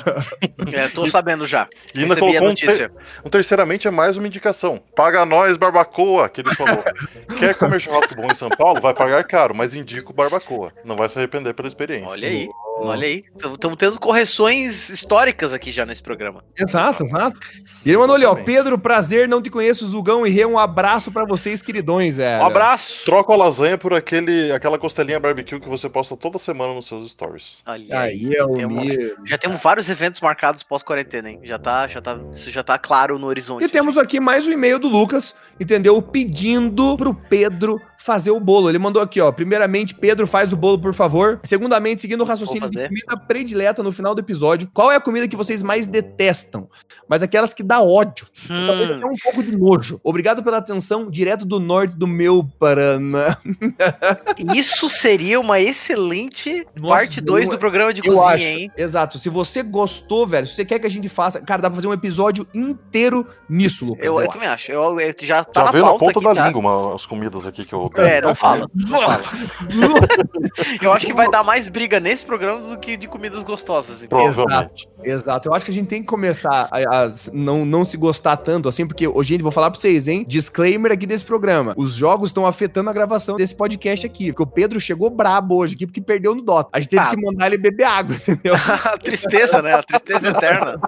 É, 0.72 0.88
tô 0.88 1.08
sabendo 1.08 1.46
já. 1.46 1.68
E 1.94 2.00
ainda 2.00 2.14
Recebi 2.14 2.36
a 2.36 2.40
colocou 2.40 2.48
um, 2.50 2.54
ter- 2.54 2.92
um 3.24 3.30
terceiramente 3.30 3.86
é 3.88 3.90
mais 3.90 4.16
uma 4.16 4.26
indicação. 4.26 4.82
Paga 4.94 5.24
nós, 5.26 5.56
barbacoa, 5.56 6.28
que 6.28 6.40
ele 6.40 6.54
falou. 6.54 6.82
Quer 7.38 7.54
comer 7.56 7.80
churrasco 7.80 8.14
bom 8.14 8.26
em 8.30 8.34
São 8.34 8.48
Paulo? 8.48 8.80
Vai 8.80 8.94
pagar 8.94 9.24
caro, 9.24 9.54
mas 9.54 9.74
indica 9.74 10.10
o 10.10 10.14
barbacoa. 10.14 10.72
Não 10.84 10.96
vai 10.96 11.08
se 11.08 11.18
arrepender 11.18 11.54
pela 11.54 11.68
experiência. 11.68 12.08
Olha 12.10 12.28
aí, 12.28 12.48
olha 12.78 13.06
aí. 13.06 13.24
Estamos 13.34 13.76
tendo 13.78 13.98
correções 14.00 14.88
históricas 14.90 15.52
aqui 15.52 15.70
já 15.70 15.86
nesse 15.86 16.02
programa. 16.02 16.44
Exato, 16.58 17.04
exato. 17.04 17.40
E 17.84 17.88
ele 17.90 17.98
mandou 17.98 18.16
ali, 18.16 18.24
ó. 18.24 18.34
Pedro, 18.34 18.78
prazer, 18.78 19.28
não 19.28 19.40
te 19.40 19.50
conheço, 19.50 19.86
Zugão 19.86 20.26
e 20.26 20.30
Rê. 20.30 20.44
Um 20.44 20.58
abraço 20.58 21.10
pra 21.12 21.24
vocês, 21.24 21.62
queridões, 21.62 22.16
velho. 22.16 22.42
Um 22.42 22.46
abraço. 22.46 23.04
Troca 23.04 23.32
a 23.32 23.36
lasanha 23.36 23.78
por 23.78 23.92
aquele, 23.94 24.52
aquela 24.52 24.78
costelinha 24.78 25.18
barbecue 25.20 25.60
que 25.60 25.68
você 25.68 25.88
posta 25.88 26.16
toda 26.16 26.38
semana 26.38 26.74
nos 26.74 26.86
seus 26.86 27.10
stories. 27.10 27.62
Olha 27.66 28.00
aí. 28.00 28.26
Aí 28.26 28.34
é 28.34 28.44
o 28.44 28.52
Temos- 28.54 28.84
Mi- 28.84 29.14
Já 29.24 29.38
temos 29.38 29.62
vários 29.62 29.88
eventos 29.88 30.20
marcados 30.20 30.62
pós-quarentena, 30.62 31.30
hein? 31.30 31.40
Já 31.42 31.58
tá, 31.58 31.86
já 31.86 32.00
tá, 32.00 32.18
isso 32.32 32.50
já 32.50 32.62
tá 32.62 32.78
claro 32.78 33.18
no 33.18 33.26
horizonte. 33.26 33.64
E 33.64 33.68
temos 33.68 33.96
aqui 33.98 34.20
mais 34.20 34.46
um 34.46 34.52
e-mail 34.52 34.78
do 34.78 34.88
Lucas, 34.88 35.34
entendeu? 35.60 36.00
Pedindo 36.02 36.96
pro 36.96 37.14
Pedro 37.14 37.80
fazer 38.06 38.30
o 38.30 38.38
bolo. 38.40 38.68
Ele 38.70 38.78
mandou 38.78 39.02
aqui, 39.02 39.20
ó. 39.20 39.32
Primeiramente, 39.32 39.92
Pedro, 39.92 40.26
faz 40.26 40.52
o 40.52 40.56
bolo, 40.56 40.78
por 40.78 40.94
favor. 40.94 41.40
Segundamente, 41.42 42.00
seguindo 42.00 42.20
o 42.20 42.24
raciocínio 42.24 42.70
de 42.70 42.86
comida 42.88 43.16
predileta 43.26 43.82
no 43.82 43.90
final 43.90 44.14
do 44.14 44.20
episódio. 44.20 44.70
Qual 44.72 44.90
é 44.92 44.96
a 44.96 45.00
comida 45.00 45.26
que 45.26 45.34
vocês 45.36 45.62
mais 45.62 45.86
detestam? 45.88 46.68
Mas 47.08 47.22
aquelas 47.22 47.52
que 47.52 47.62
dá 47.64 47.82
ódio. 47.82 48.26
Talvez 48.46 48.90
Hum, 48.90 48.94
até 48.98 49.06
um 49.06 49.14
pouco 49.22 49.42
de 49.42 49.56
nojo. 49.56 50.00
Obrigado 50.04 50.42
pela 50.44 50.58
atenção, 50.58 51.10
direto 51.10 51.44
do 51.44 51.58
norte 51.58 51.96
do 51.96 52.06
meu 52.06 52.44
Paraná. 52.58 53.36
isso 54.54 54.88
seria 54.88 55.40
uma 55.40 55.58
excelente 55.60 56.66
Nossa, 56.76 56.94
parte 56.96 57.20
2 57.20 57.46
eu- 57.46 57.50
do 57.52 57.58
programa 57.58 57.92
de 57.92 58.00
Eu 58.06 58.14
cozinha, 58.14 58.34
acho. 58.34 58.44
hein? 58.44 58.70
Exato. 58.76 59.18
Se 59.18 59.28
você 59.28 59.62
gostou, 59.62 60.26
velho, 60.26 60.46
se 60.46 60.54
você 60.54 60.64
quer 60.64 60.78
que 60.78 60.86
a 60.86 60.90
gente 60.90 61.08
faça, 61.08 61.40
cara, 61.40 61.62
dá 61.62 61.68
pra 61.68 61.76
fazer 61.76 61.88
um 61.88 61.92
episódio 61.92 62.46
inteiro 62.54 63.26
nisso, 63.48 63.84
Lucas. 63.84 64.04
Eu, 64.04 64.12
eu 64.14 64.18
acho. 64.20 64.30
também 64.30 64.48
acho. 64.48 64.70
Eu, 64.72 65.00
eu- 65.00 65.14
já 65.22 65.42
tá 65.44 65.60
Já 65.60 65.66
na 65.66 65.72
veio 65.72 65.84
na 65.84 65.94
ponta 65.94 66.18
aqui, 66.18 66.24
da 66.28 66.34
tá? 66.34 66.46
língua 66.46 66.60
uma- 66.60 66.94
as 66.94 67.06
comidas 67.06 67.46
aqui 67.46 67.64
que 67.64 67.72
eu. 67.72 67.90
É, 68.02 68.20
não 68.20 68.34
fala. 68.34 68.68
Não 68.74 68.98
fala. 68.98 69.20
Eu 70.82 70.92
acho 70.92 71.06
que 71.06 71.12
vai 71.12 71.28
dar 71.30 71.42
mais 71.44 71.68
briga 71.68 71.98
nesse 72.00 72.24
programa 72.24 72.60
do 72.60 72.78
que 72.78 72.96
de 72.96 73.06
comidas 73.08 73.42
gostosas. 73.42 74.02
entendeu? 74.04 74.32
Provavelmente. 74.32 74.88
Exato, 75.02 75.48
eu 75.48 75.54
acho 75.54 75.64
que 75.64 75.70
a 75.70 75.74
gente 75.74 75.86
tem 75.86 76.00
que 76.00 76.06
começar 76.08 76.68
a, 76.70 77.04
a 77.04 77.08
não, 77.32 77.64
não 77.64 77.84
se 77.84 77.96
gostar 77.96 78.36
tanto 78.38 78.68
assim, 78.68 78.84
porque, 78.86 79.06
ô, 79.06 79.22
gente, 79.22 79.40
vou 79.42 79.52
falar 79.52 79.70
pra 79.70 79.78
vocês, 79.78 80.08
hein? 80.08 80.24
Disclaimer 80.26 80.90
aqui 80.90 81.06
desse 81.06 81.24
programa: 81.24 81.74
os 81.76 81.92
jogos 81.92 82.30
estão 82.30 82.44
afetando 82.46 82.90
a 82.90 82.92
gravação 82.92 83.36
desse 83.36 83.54
podcast 83.54 84.04
aqui, 84.04 84.32
porque 84.32 84.42
o 84.42 84.46
Pedro 84.46 84.80
chegou 84.80 85.08
brabo 85.08 85.56
hoje 85.56 85.74
aqui 85.74 85.86
porque 85.86 86.00
perdeu 86.00 86.34
no 86.34 86.42
Dota. 86.42 86.70
A 86.72 86.80
gente 86.80 86.90
teve 86.90 87.02
Ah. 87.02 87.10
que 87.10 87.16
mandar 87.22 87.46
ele 87.46 87.58
beber 87.58 87.84
água, 87.84 88.16
entendeu? 88.26 88.54
A 88.56 88.98
tristeza, 88.98 89.62
né? 89.62 89.74
A 89.74 89.82
tristeza 89.82 90.30
eterna. 90.30 90.80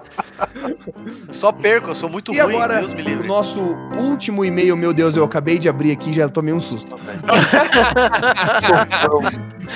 Eu 1.27 1.33
só 1.33 1.51
perco, 1.51 1.89
eu 1.91 1.95
sou 1.95 2.09
muito 2.09 2.33
E 2.33 2.39
ruim, 2.41 2.55
agora, 2.55 2.79
Deus 2.79 2.93
me 2.93 3.01
o 3.01 3.05
livre. 3.05 3.27
nosso 3.27 3.59
último 3.97 4.43
e-mail, 4.43 4.75
meu 4.75 4.93
Deus, 4.93 5.15
eu 5.15 5.23
acabei 5.23 5.57
de 5.57 5.69
abrir 5.69 5.91
aqui 5.91 6.09
e 6.09 6.13
já 6.13 6.27
tomei 6.27 6.53
um 6.53 6.59
susto. 6.59 6.95
Velho. 7.01 7.21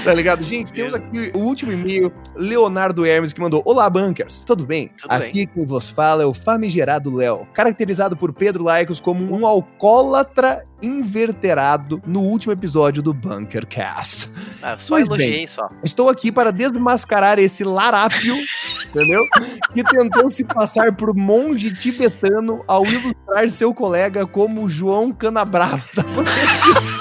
Tá 0.04 0.14
ligado? 0.14 0.44
Gente, 0.44 0.74
temos 0.74 0.94
aqui 0.94 1.32
o 1.34 1.40
último 1.40 1.72
e-mail, 1.72 2.12
Leonardo 2.36 3.06
Hermes, 3.06 3.32
que 3.32 3.40
mandou: 3.40 3.62
Olá, 3.66 3.90
bunkers. 3.90 4.44
Tudo 4.44 4.66
bem? 4.66 4.92
Tudo 5.00 5.12
aqui 5.12 5.46
quem 5.46 5.66
vos 5.66 5.90
fala 5.90 6.24
é 6.24 6.26
o 6.26 6.34
famigerado 6.34 7.16
Léo, 7.16 7.48
caracterizado 7.54 8.18
por 8.18 8.34
Pedro 8.34 8.64
Laicos 8.64 9.00
como 9.00 9.34
um 9.34 9.46
alcoólatra 9.46 10.66
inverterado 10.82 12.02
no 12.06 12.22
último 12.22 12.52
episódio 12.52 13.02
do 13.02 13.14
Bunkercast. 13.14 14.30
Ah, 14.62 14.78
só 14.78 14.96
Pois 14.96 15.08
elogiei 15.08 15.48
só. 15.48 15.70
Estou 15.84 16.10
aqui 16.10 16.32
para 16.32 16.52
desmascarar 16.52 17.40
esse 17.40 17.64
larápio, 17.64 18.36
entendeu? 18.90 19.24
Que 19.74 19.84
tentou 19.84 20.30
se 20.30 20.44
passar 20.44 20.94
por 20.94 21.16
monge 21.16 21.74
tibetano 21.74 22.64
ao 22.68 22.86
ilustrar 22.86 23.50
seu 23.50 23.74
colega 23.74 24.28
como 24.28 24.70
João 24.70 25.14
Canabrava 25.14 25.84
da 25.96 26.04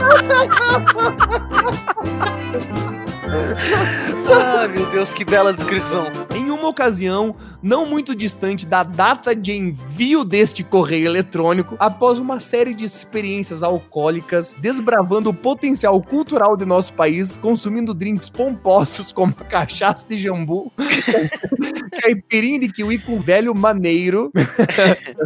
Ai, 4.32 4.68
meu 4.68 4.86
Deus, 4.86 5.12
que 5.12 5.24
bela 5.24 5.52
descrição. 5.52 6.06
Em 6.34 6.50
ocasião, 6.70 7.34
não 7.62 7.86
muito 7.86 8.14
distante 8.14 8.64
da 8.64 8.82
data 8.82 9.34
de 9.34 9.52
envio 9.52 10.24
deste 10.24 10.64
correio 10.64 11.06
eletrônico, 11.06 11.76
após 11.78 12.18
uma 12.18 12.40
série 12.40 12.74
de 12.74 12.84
experiências 12.84 13.62
alcoólicas, 13.62 14.54
desbravando 14.58 15.30
o 15.30 15.34
potencial 15.34 16.00
cultural 16.02 16.56
de 16.56 16.64
nosso 16.64 16.92
país, 16.94 17.36
consumindo 17.36 17.94
drinks 17.94 18.28
pomposos 18.28 19.12
como 19.12 19.34
cachaça 19.34 20.06
de 20.08 20.18
jambu, 20.18 20.72
caipirinha 22.02 22.60
de 22.60 22.72
kiwi 22.72 22.98
com 22.98 23.20
velho 23.20 23.54
maneiro, 23.54 24.30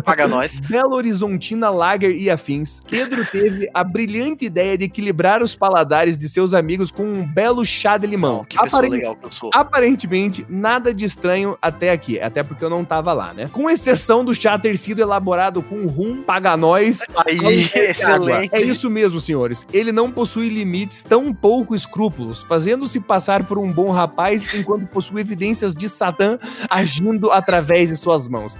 Paga 0.04 0.26
nós. 0.26 0.60
Belo 0.60 0.94
Horizontina 0.94 1.70
Lager 1.70 2.14
e 2.14 2.30
afins, 2.30 2.80
Pedro 2.88 3.24
teve 3.24 3.68
a 3.72 3.84
brilhante 3.84 4.46
ideia 4.46 4.76
de 4.76 4.84
equilibrar 4.84 5.42
os 5.42 5.54
paladares 5.54 6.16
de 6.16 6.28
seus 6.28 6.54
amigos 6.54 6.90
com 6.90 7.02
um 7.02 7.26
belo 7.26 7.64
chá 7.64 7.96
de 7.96 8.06
limão. 8.06 8.44
Que 8.44 8.58
legal 8.88 9.16
que 9.16 9.26
eu 9.26 9.30
sou. 9.30 9.50
Aparentemente, 9.52 10.44
nada 10.48 10.92
de 10.92 11.04
estranho 11.04 11.33
até 11.60 11.90
aqui, 11.90 12.20
até 12.20 12.42
porque 12.42 12.64
eu 12.64 12.70
não 12.70 12.84
tava 12.84 13.12
lá, 13.12 13.32
né? 13.34 13.48
Com 13.52 13.68
exceção 13.70 14.24
do 14.24 14.34
chá 14.34 14.58
ter 14.58 14.76
sido 14.78 15.00
elaborado 15.00 15.62
com 15.62 15.86
rum, 15.86 16.22
paganóis. 16.22 17.00
Aí, 17.26 17.70
É 17.74 17.90
excelente. 17.90 18.68
isso 18.68 18.88
mesmo, 18.90 19.20
senhores. 19.20 19.66
Ele 19.72 19.92
não 19.92 20.10
possui 20.10 20.48
limites, 20.48 21.02
tão 21.02 21.32
pouco 21.34 21.74
escrúpulos, 21.74 22.42
fazendo-se 22.44 23.00
passar 23.00 23.44
por 23.44 23.58
um 23.58 23.70
bom 23.72 23.90
rapaz 23.90 24.52
enquanto 24.54 24.86
possui 24.86 25.20
evidências 25.20 25.74
de 25.74 25.88
Satã 25.88 26.38
agindo 26.70 27.30
através 27.30 27.88
de 27.90 27.96
suas 27.96 28.28
mãos. 28.28 28.56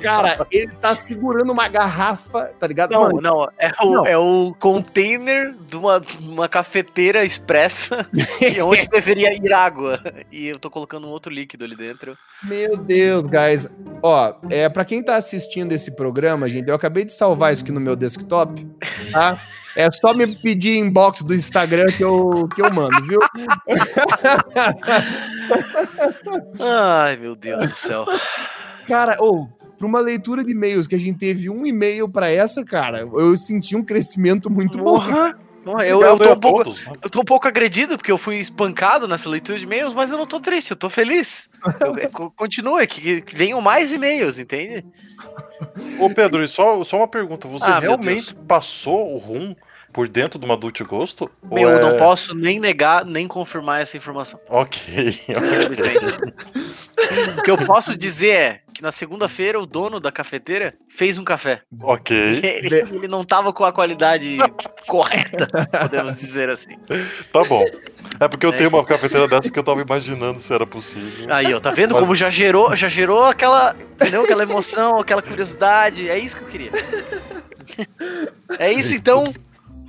Cara, 0.00 0.46
ele 0.50 0.72
tá 0.74 0.94
segurando 0.94 1.52
uma 1.52 1.68
garrafa, 1.68 2.50
tá 2.58 2.66
ligado? 2.66 2.92
Não, 2.92 3.02
Mano, 3.02 3.20
não, 3.20 3.48
é 3.58 3.72
o, 3.82 3.92
Não. 3.92 4.06
é 4.06 4.18
o 4.18 4.54
container 4.58 5.54
de 5.66 5.76
uma, 5.76 6.02
uma 6.20 6.48
cafeteira 6.48 7.24
expressa 7.24 8.06
onde 8.64 8.88
deveria 8.88 9.32
ir 9.34 9.52
água. 9.52 10.00
E 10.30 10.46
eu 10.48 10.58
tô 10.58 10.70
colocando 10.70 11.06
um 11.06 11.10
outro 11.10 11.32
líquido 11.32 11.64
ali 11.64 11.76
dentro. 11.76 12.17
Meu 12.44 12.76
Deus, 12.76 13.24
guys. 13.24 13.68
Ó, 14.02 14.34
é, 14.48 14.68
pra 14.68 14.84
quem 14.84 15.02
tá 15.02 15.16
assistindo 15.16 15.72
esse 15.72 15.96
programa, 15.96 16.48
gente, 16.48 16.68
eu 16.68 16.74
acabei 16.74 17.04
de 17.04 17.12
salvar 17.12 17.52
isso 17.52 17.62
aqui 17.62 17.72
no 17.72 17.80
meu 17.80 17.96
desktop, 17.96 18.64
tá? 19.10 19.40
É 19.76 19.90
só 19.90 20.14
me 20.14 20.26
pedir 20.26 20.76
inbox 20.76 21.22
do 21.22 21.34
Instagram 21.34 21.86
que 21.88 22.02
eu, 22.02 22.48
que 22.54 22.62
eu 22.62 22.72
mando, 22.72 23.04
viu? 23.06 23.18
Ai, 26.60 27.16
meu 27.16 27.36
Deus 27.36 27.68
do 27.68 27.74
céu. 27.74 28.04
Cara, 28.86 29.16
ou, 29.20 29.48
pra 29.76 29.86
uma 29.86 30.00
leitura 30.00 30.44
de 30.44 30.52
e-mails 30.52 30.86
que 30.86 30.94
a 30.94 30.98
gente 30.98 31.18
teve 31.18 31.50
um 31.50 31.66
e-mail 31.66 32.08
pra 32.08 32.28
essa, 32.30 32.64
cara, 32.64 33.00
eu 33.00 33.36
senti 33.36 33.76
um 33.76 33.84
crescimento 33.84 34.50
muito 34.50 34.78
bom. 34.78 35.00
Eu, 35.80 36.02
eu, 36.02 36.18
tô 36.18 36.32
um 36.32 36.40
pouco, 36.40 36.74
eu 37.02 37.10
tô 37.10 37.20
um 37.20 37.24
pouco 37.24 37.48
agredido, 37.48 37.96
porque 37.96 38.10
eu 38.10 38.18
fui 38.18 38.36
espancado 38.36 39.06
nessa 39.06 39.28
leitura 39.28 39.58
de 39.58 39.64
e-mails, 39.64 39.94
mas 39.94 40.10
eu 40.10 40.18
não 40.18 40.26
tô 40.26 40.40
triste, 40.40 40.70
eu 40.70 40.76
tô 40.76 40.88
feliz. 40.88 41.50
Eu, 41.80 41.94
continua, 42.36 42.86
que, 42.86 43.20
que 43.22 43.36
venham 43.36 43.60
mais 43.60 43.92
e-mails, 43.92 44.38
entende? 44.38 44.84
Ô, 46.00 46.08
Pedro, 46.08 46.42
e 46.44 46.48
só, 46.48 46.82
só 46.84 46.98
uma 46.98 47.08
pergunta. 47.08 47.48
Você 47.48 47.64
Ah, 47.66 47.78
realmente 47.78 48.34
passou 48.46 49.12
o 49.14 49.18
rum 49.18 49.54
por 49.92 50.06
dentro 50.08 50.38
de 50.38 50.44
uma 50.44 50.56
Dulce 50.56 50.84
Gosto? 50.84 51.30
Ou 51.50 51.58
Eu 51.58 51.70
é- 51.70 51.80
não 51.82 51.96
posso 51.96 52.34
nem 52.36 52.60
negar, 52.60 53.04
nem 53.04 53.26
confirmar 53.26 53.80
essa 53.80 53.96
informação. 53.96 54.38
Ok. 54.48 55.20
Infelizmente. 55.28 56.34
o 57.38 57.42
que 57.42 57.50
eu 57.50 57.56
posso 57.58 57.96
dizer 57.96 58.30
é 58.30 58.60
que 58.74 58.82
na 58.82 58.92
segunda-feira 58.92 59.58
o 59.58 59.66
dono 59.66 59.98
da 59.98 60.12
cafeteira 60.12 60.74
fez 60.88 61.18
um 61.18 61.24
café. 61.24 61.62
ok. 61.82 62.16
Ele, 62.16 62.76
ele 62.92 63.08
não 63.08 63.24
tava 63.24 63.52
com 63.52 63.64
a 63.64 63.72
qualidade 63.72 64.36
correta, 64.86 65.48
podemos 65.80 66.16
dizer 66.16 66.48
assim. 66.50 66.76
Tá 67.32 67.42
bom. 67.44 67.64
É 68.20 68.28
porque 68.28 68.46
eu 68.46 68.50
É 68.52 68.56
tenho 68.56 68.68
uma 68.70 68.84
cafeteira 68.84 69.26
dessa 69.26 69.50
que 69.50 69.58
eu 69.58 69.64
tava 69.64 69.80
imaginando 69.80 70.38
se 70.40 70.52
era 70.52 70.66
possível. 70.66 71.26
Aí, 71.34 71.52
ó, 71.52 71.58
tá 71.60 71.70
vendo 71.70 71.92
Mas- 71.92 72.00
como 72.00 72.14
já 72.14 72.30
gerou, 72.30 72.74
já 72.76 72.88
gerou 72.88 73.24
aquela, 73.24 73.74
entendeu? 73.94 74.22
Aquela 74.22 74.42
emoção, 74.44 74.98
aquela 75.00 75.22
curiosidade. 75.22 76.08
É 76.08 76.18
isso 76.18 76.36
que 76.36 76.44
eu 76.44 76.48
queria. 76.48 76.70
É 78.58 78.72
isso 78.72 78.94
então. 78.94 79.32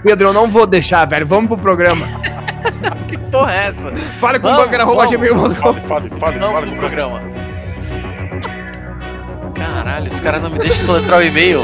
Pedro, 0.02 0.28
eu 0.28 0.32
não 0.32 0.50
vou 0.50 0.66
deixar, 0.66 1.04
velho. 1.06 1.26
Vamos 1.26 1.48
pro 1.48 1.58
programa. 1.58 2.06
Que 3.08 3.18
porra 3.18 3.52
é 3.52 3.66
essa? 3.66 3.94
Fale 4.18 4.38
com 4.38 4.48
Vamos, 4.48 4.64
bunker.gmail.com 4.66 5.54
Fale, 5.54 5.80
fale, 5.80 6.10
fale, 6.18 6.38
Vamos 6.38 6.54
fale 6.54 6.66
pro 6.70 6.78
programa. 6.78 7.22
Caralho, 9.54 10.10
os 10.10 10.20
caras 10.20 10.42
não 10.42 10.50
me 10.50 10.58
deixam 10.58 10.86
soletrar 10.86 11.18
o 11.18 11.22
e-mail. 11.22 11.60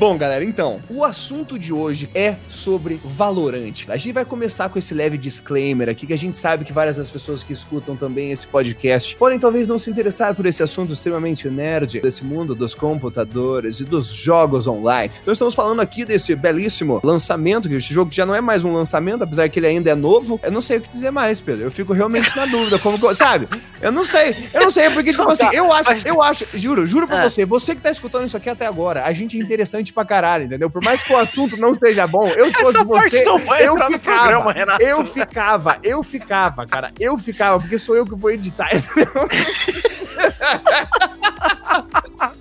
Bom, 0.00 0.16
galera, 0.16 0.42
então, 0.42 0.80
o 0.88 1.04
assunto 1.04 1.58
de 1.58 1.74
hoje 1.74 2.08
é 2.14 2.34
sobre 2.48 2.98
Valorant. 3.04 3.84
A 3.86 3.98
gente 3.98 4.14
vai 4.14 4.24
começar 4.24 4.70
com 4.70 4.78
esse 4.78 4.94
leve 4.94 5.18
disclaimer 5.18 5.90
aqui, 5.90 6.06
que 6.06 6.14
a 6.14 6.16
gente 6.16 6.38
sabe 6.38 6.64
que 6.64 6.72
várias 6.72 6.96
das 6.96 7.10
pessoas 7.10 7.42
que 7.42 7.52
escutam 7.52 7.94
também 7.94 8.32
esse 8.32 8.46
podcast 8.46 9.14
podem 9.16 9.38
talvez 9.38 9.66
não 9.66 9.78
se 9.78 9.90
interessar 9.90 10.34
por 10.34 10.46
esse 10.46 10.62
assunto 10.62 10.94
extremamente 10.94 11.50
nerd 11.50 12.00
desse 12.00 12.24
mundo 12.24 12.54
dos 12.54 12.74
computadores 12.74 13.80
e 13.80 13.84
dos 13.84 14.06
jogos 14.06 14.66
online. 14.66 15.12
Então 15.20 15.32
estamos 15.34 15.54
falando 15.54 15.80
aqui 15.80 16.02
desse 16.06 16.34
belíssimo 16.34 16.98
lançamento, 17.04 17.68
que 17.68 17.74
esse 17.74 17.92
jogo 17.92 18.10
já 18.10 18.24
não 18.24 18.34
é 18.34 18.40
mais 18.40 18.64
um 18.64 18.72
lançamento, 18.72 19.24
apesar 19.24 19.50
que 19.50 19.58
ele 19.58 19.66
ainda 19.66 19.90
é 19.90 19.94
novo. 19.94 20.40
Eu 20.42 20.50
não 20.50 20.62
sei 20.62 20.78
o 20.78 20.80
que 20.80 20.88
dizer 20.88 21.10
mais, 21.10 21.40
Pedro. 21.40 21.66
Eu 21.66 21.70
fico 21.70 21.92
realmente 21.92 22.34
na 22.34 22.46
dúvida, 22.46 22.78
como, 22.78 23.14
sabe? 23.14 23.46
Eu 23.82 23.92
não 23.92 24.04
sei. 24.04 24.34
Eu 24.54 24.62
não 24.62 24.70
sei, 24.70 24.88
porque, 24.88 25.10
tipo 25.10 25.30
assim, 25.30 25.48
eu 25.52 25.70
acho, 25.70 26.08
eu 26.08 26.22
acho, 26.22 26.46
juro, 26.54 26.86
juro 26.86 27.06
pra 27.06 27.20
Ah. 27.24 27.28
você, 27.28 27.44
você 27.44 27.74
que 27.74 27.82
tá 27.82 27.90
escutando 27.90 28.26
isso 28.26 28.36
aqui 28.38 28.48
até 28.48 28.64
agora, 28.64 29.04
a 29.04 29.12
gente 29.12 29.38
é 29.38 29.42
interessante 29.42 29.89
pra 29.92 30.04
caralho, 30.04 30.44
entendeu? 30.44 30.70
Por 30.70 30.82
mais 30.82 31.02
que 31.02 31.12
o 31.12 31.16
assunto 31.16 31.56
não 31.56 31.74
seja 31.74 32.06
bom, 32.06 32.26
eu 32.28 32.52
fosse 32.52 32.76
Essa 32.76 32.84
parte 32.84 33.16
você, 33.16 33.24
não 33.24 33.38
vai 33.38 33.66
eu 33.66 33.74
entrar 33.74 33.90
no 33.90 33.98
ficava, 33.98 34.18
programa, 34.18 34.52
Renato. 34.52 34.82
eu 34.82 35.04
ficava, 35.04 35.78
eu 35.82 36.02
ficava, 36.02 36.66
cara, 36.66 36.92
eu 36.98 37.18
ficava, 37.18 37.60
porque 37.60 37.78
sou 37.78 37.96
eu 37.96 38.06
que 38.06 38.14
vou 38.14 38.30
editar. 38.30 38.70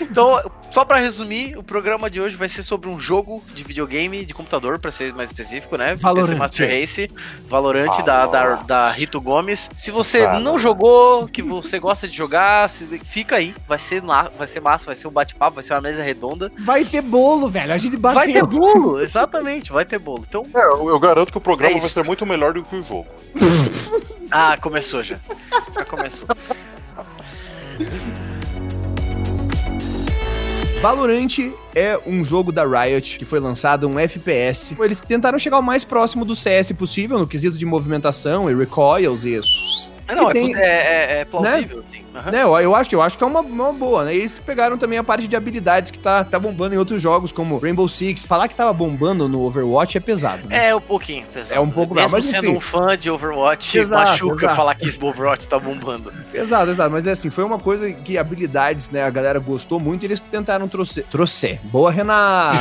Então, 0.00 0.42
só 0.72 0.84
pra 0.84 0.96
resumir, 0.98 1.56
o 1.56 1.62
programa 1.62 2.10
de 2.10 2.20
hoje 2.20 2.34
vai 2.36 2.48
ser 2.48 2.64
sobre 2.64 2.88
um 2.88 2.98
jogo 2.98 3.40
de 3.54 3.62
videogame 3.62 4.24
de 4.24 4.34
computador, 4.34 4.80
pra 4.80 4.90
ser 4.90 5.14
mais 5.14 5.28
específico, 5.28 5.76
né? 5.76 5.94
Valorant. 5.94 6.26
PC 6.26 6.34
Master 6.38 6.68
Race, 6.80 7.08
Valorant 7.48 8.02
da, 8.04 8.26
da, 8.26 8.54
da 8.56 8.90
Rito 8.90 9.20
Gomes. 9.20 9.70
Se 9.76 9.92
você 9.92 10.20
Valorant. 10.24 10.42
não 10.42 10.58
jogou, 10.58 11.28
que 11.28 11.40
você 11.42 11.78
gosta 11.78 12.08
de 12.08 12.16
jogar, 12.16 12.68
se- 12.68 12.98
fica 13.04 13.36
aí. 13.36 13.54
Vai 13.68 13.78
ser, 13.78 14.02
lá, 14.02 14.28
vai 14.36 14.48
ser 14.48 14.60
massa, 14.60 14.86
vai 14.86 14.96
ser 14.96 15.06
um 15.06 15.12
bate-papo, 15.12 15.54
vai 15.54 15.62
ser 15.62 15.74
uma 15.74 15.80
mesa 15.82 16.02
redonda. 16.02 16.50
Vai 16.58 16.84
ter 16.84 17.00
bolo, 17.00 17.48
velho, 17.48 17.72
a 17.72 17.78
gente 17.78 17.96
bateu. 17.96 18.18
Vai 18.20 18.32
ter 18.32 18.44
bolo, 18.44 19.00
exatamente, 19.00 19.70
vai 19.70 19.84
ter 19.84 20.00
bolo. 20.00 20.24
Então, 20.28 20.42
É, 20.54 20.58
eu, 20.64 20.88
eu 20.88 20.98
garanto 20.98 21.30
que 21.30 21.38
o 21.38 21.40
programa 21.40 21.76
É 21.76 21.80
vai 21.80 21.88
ser 21.88 22.04
muito 22.04 22.26
melhor 22.26 22.52
do 22.54 22.62
que 22.64 22.74
o 22.74 22.82
jogo. 22.82 23.06
ah, 24.32 24.56
começou 24.60 25.00
já. 25.04 25.16
Já 25.76 25.84
começou. 25.84 26.26
Valorant 30.80 31.52
é 31.74 31.98
um 32.06 32.24
jogo 32.24 32.52
da 32.52 32.64
Riot 32.64 33.18
que 33.18 33.24
foi 33.24 33.40
lançado 33.40 33.88
um 33.88 33.98
FPS. 33.98 34.76
Eles 34.80 35.00
tentaram 35.00 35.36
chegar 35.38 35.58
o 35.58 35.62
mais 35.62 35.82
próximo 35.82 36.24
do 36.24 36.36
CS 36.36 36.70
possível 36.72 37.18
no 37.18 37.26
quesito 37.26 37.58
de 37.58 37.66
movimentação 37.66 38.48
e 38.48 38.54
recoils 38.54 39.24
e 39.24 39.40
Ah, 40.06 40.14
não, 40.14 40.30
é, 40.30 40.32
tem- 40.32 40.54
é, 40.54 40.60
é- 40.60 41.20
é 41.20 41.24
plausível, 41.24 41.82
sim. 41.87 41.87
Uhum. 42.24 42.32
Né, 42.32 42.42
eu, 42.42 42.56
eu, 42.58 42.74
acho, 42.74 42.94
eu 42.94 43.02
acho 43.02 43.16
que 43.16 43.24
é 43.24 43.26
uma, 43.26 43.40
uma 43.40 43.72
boa, 43.72 44.04
né? 44.04 44.14
E 44.14 44.18
eles 44.18 44.38
pegaram 44.38 44.76
também 44.76 44.98
a 44.98 45.04
parte 45.04 45.26
de 45.26 45.36
habilidades 45.36 45.90
que 45.90 45.98
tá, 45.98 46.24
tá 46.24 46.38
bombando 46.38 46.74
em 46.74 46.78
outros 46.78 47.00
jogos, 47.00 47.32
como 47.32 47.58
Rainbow 47.58 47.88
Six. 47.88 48.26
Falar 48.26 48.48
que 48.48 48.54
tava 48.54 48.72
bombando 48.72 49.28
no 49.28 49.42
Overwatch 49.42 49.96
é 49.96 50.00
pesado. 50.00 50.48
Né? 50.48 50.68
É 50.68 50.74
um 50.74 50.80
pouquinho 50.80 51.26
pesado. 51.26 51.58
É 51.58 51.62
um 51.62 51.70
pouco 51.70 51.94
Mesmo 51.94 52.10
mas, 52.12 52.26
sendo 52.26 52.46
enfim. 52.46 52.56
um 52.56 52.60
fã 52.60 52.96
de 52.96 53.10
Overwatch, 53.10 53.78
exato, 53.78 54.10
machuca 54.10 54.44
exato. 54.46 54.56
falar 54.56 54.74
que 54.74 54.88
o 54.88 55.06
Overwatch 55.06 55.46
tá 55.48 55.58
bombando. 55.58 56.12
Exato, 56.32 56.70
exato. 56.70 56.90
Mas 56.90 57.06
é 57.06 57.12
assim, 57.12 57.30
foi 57.30 57.42
uma 57.42 57.58
coisa 57.58 57.90
que 57.90 58.16
habilidades, 58.16 58.90
né? 58.90 59.02
A 59.02 59.10
galera 59.10 59.38
gostou 59.38 59.80
muito 59.80 60.04
e 60.04 60.06
eles 60.06 60.20
tentaram 60.20 60.68
trouxer. 60.68 61.04
Trouxer. 61.10 61.58
Boa, 61.64 61.90
Renan. 61.90 62.52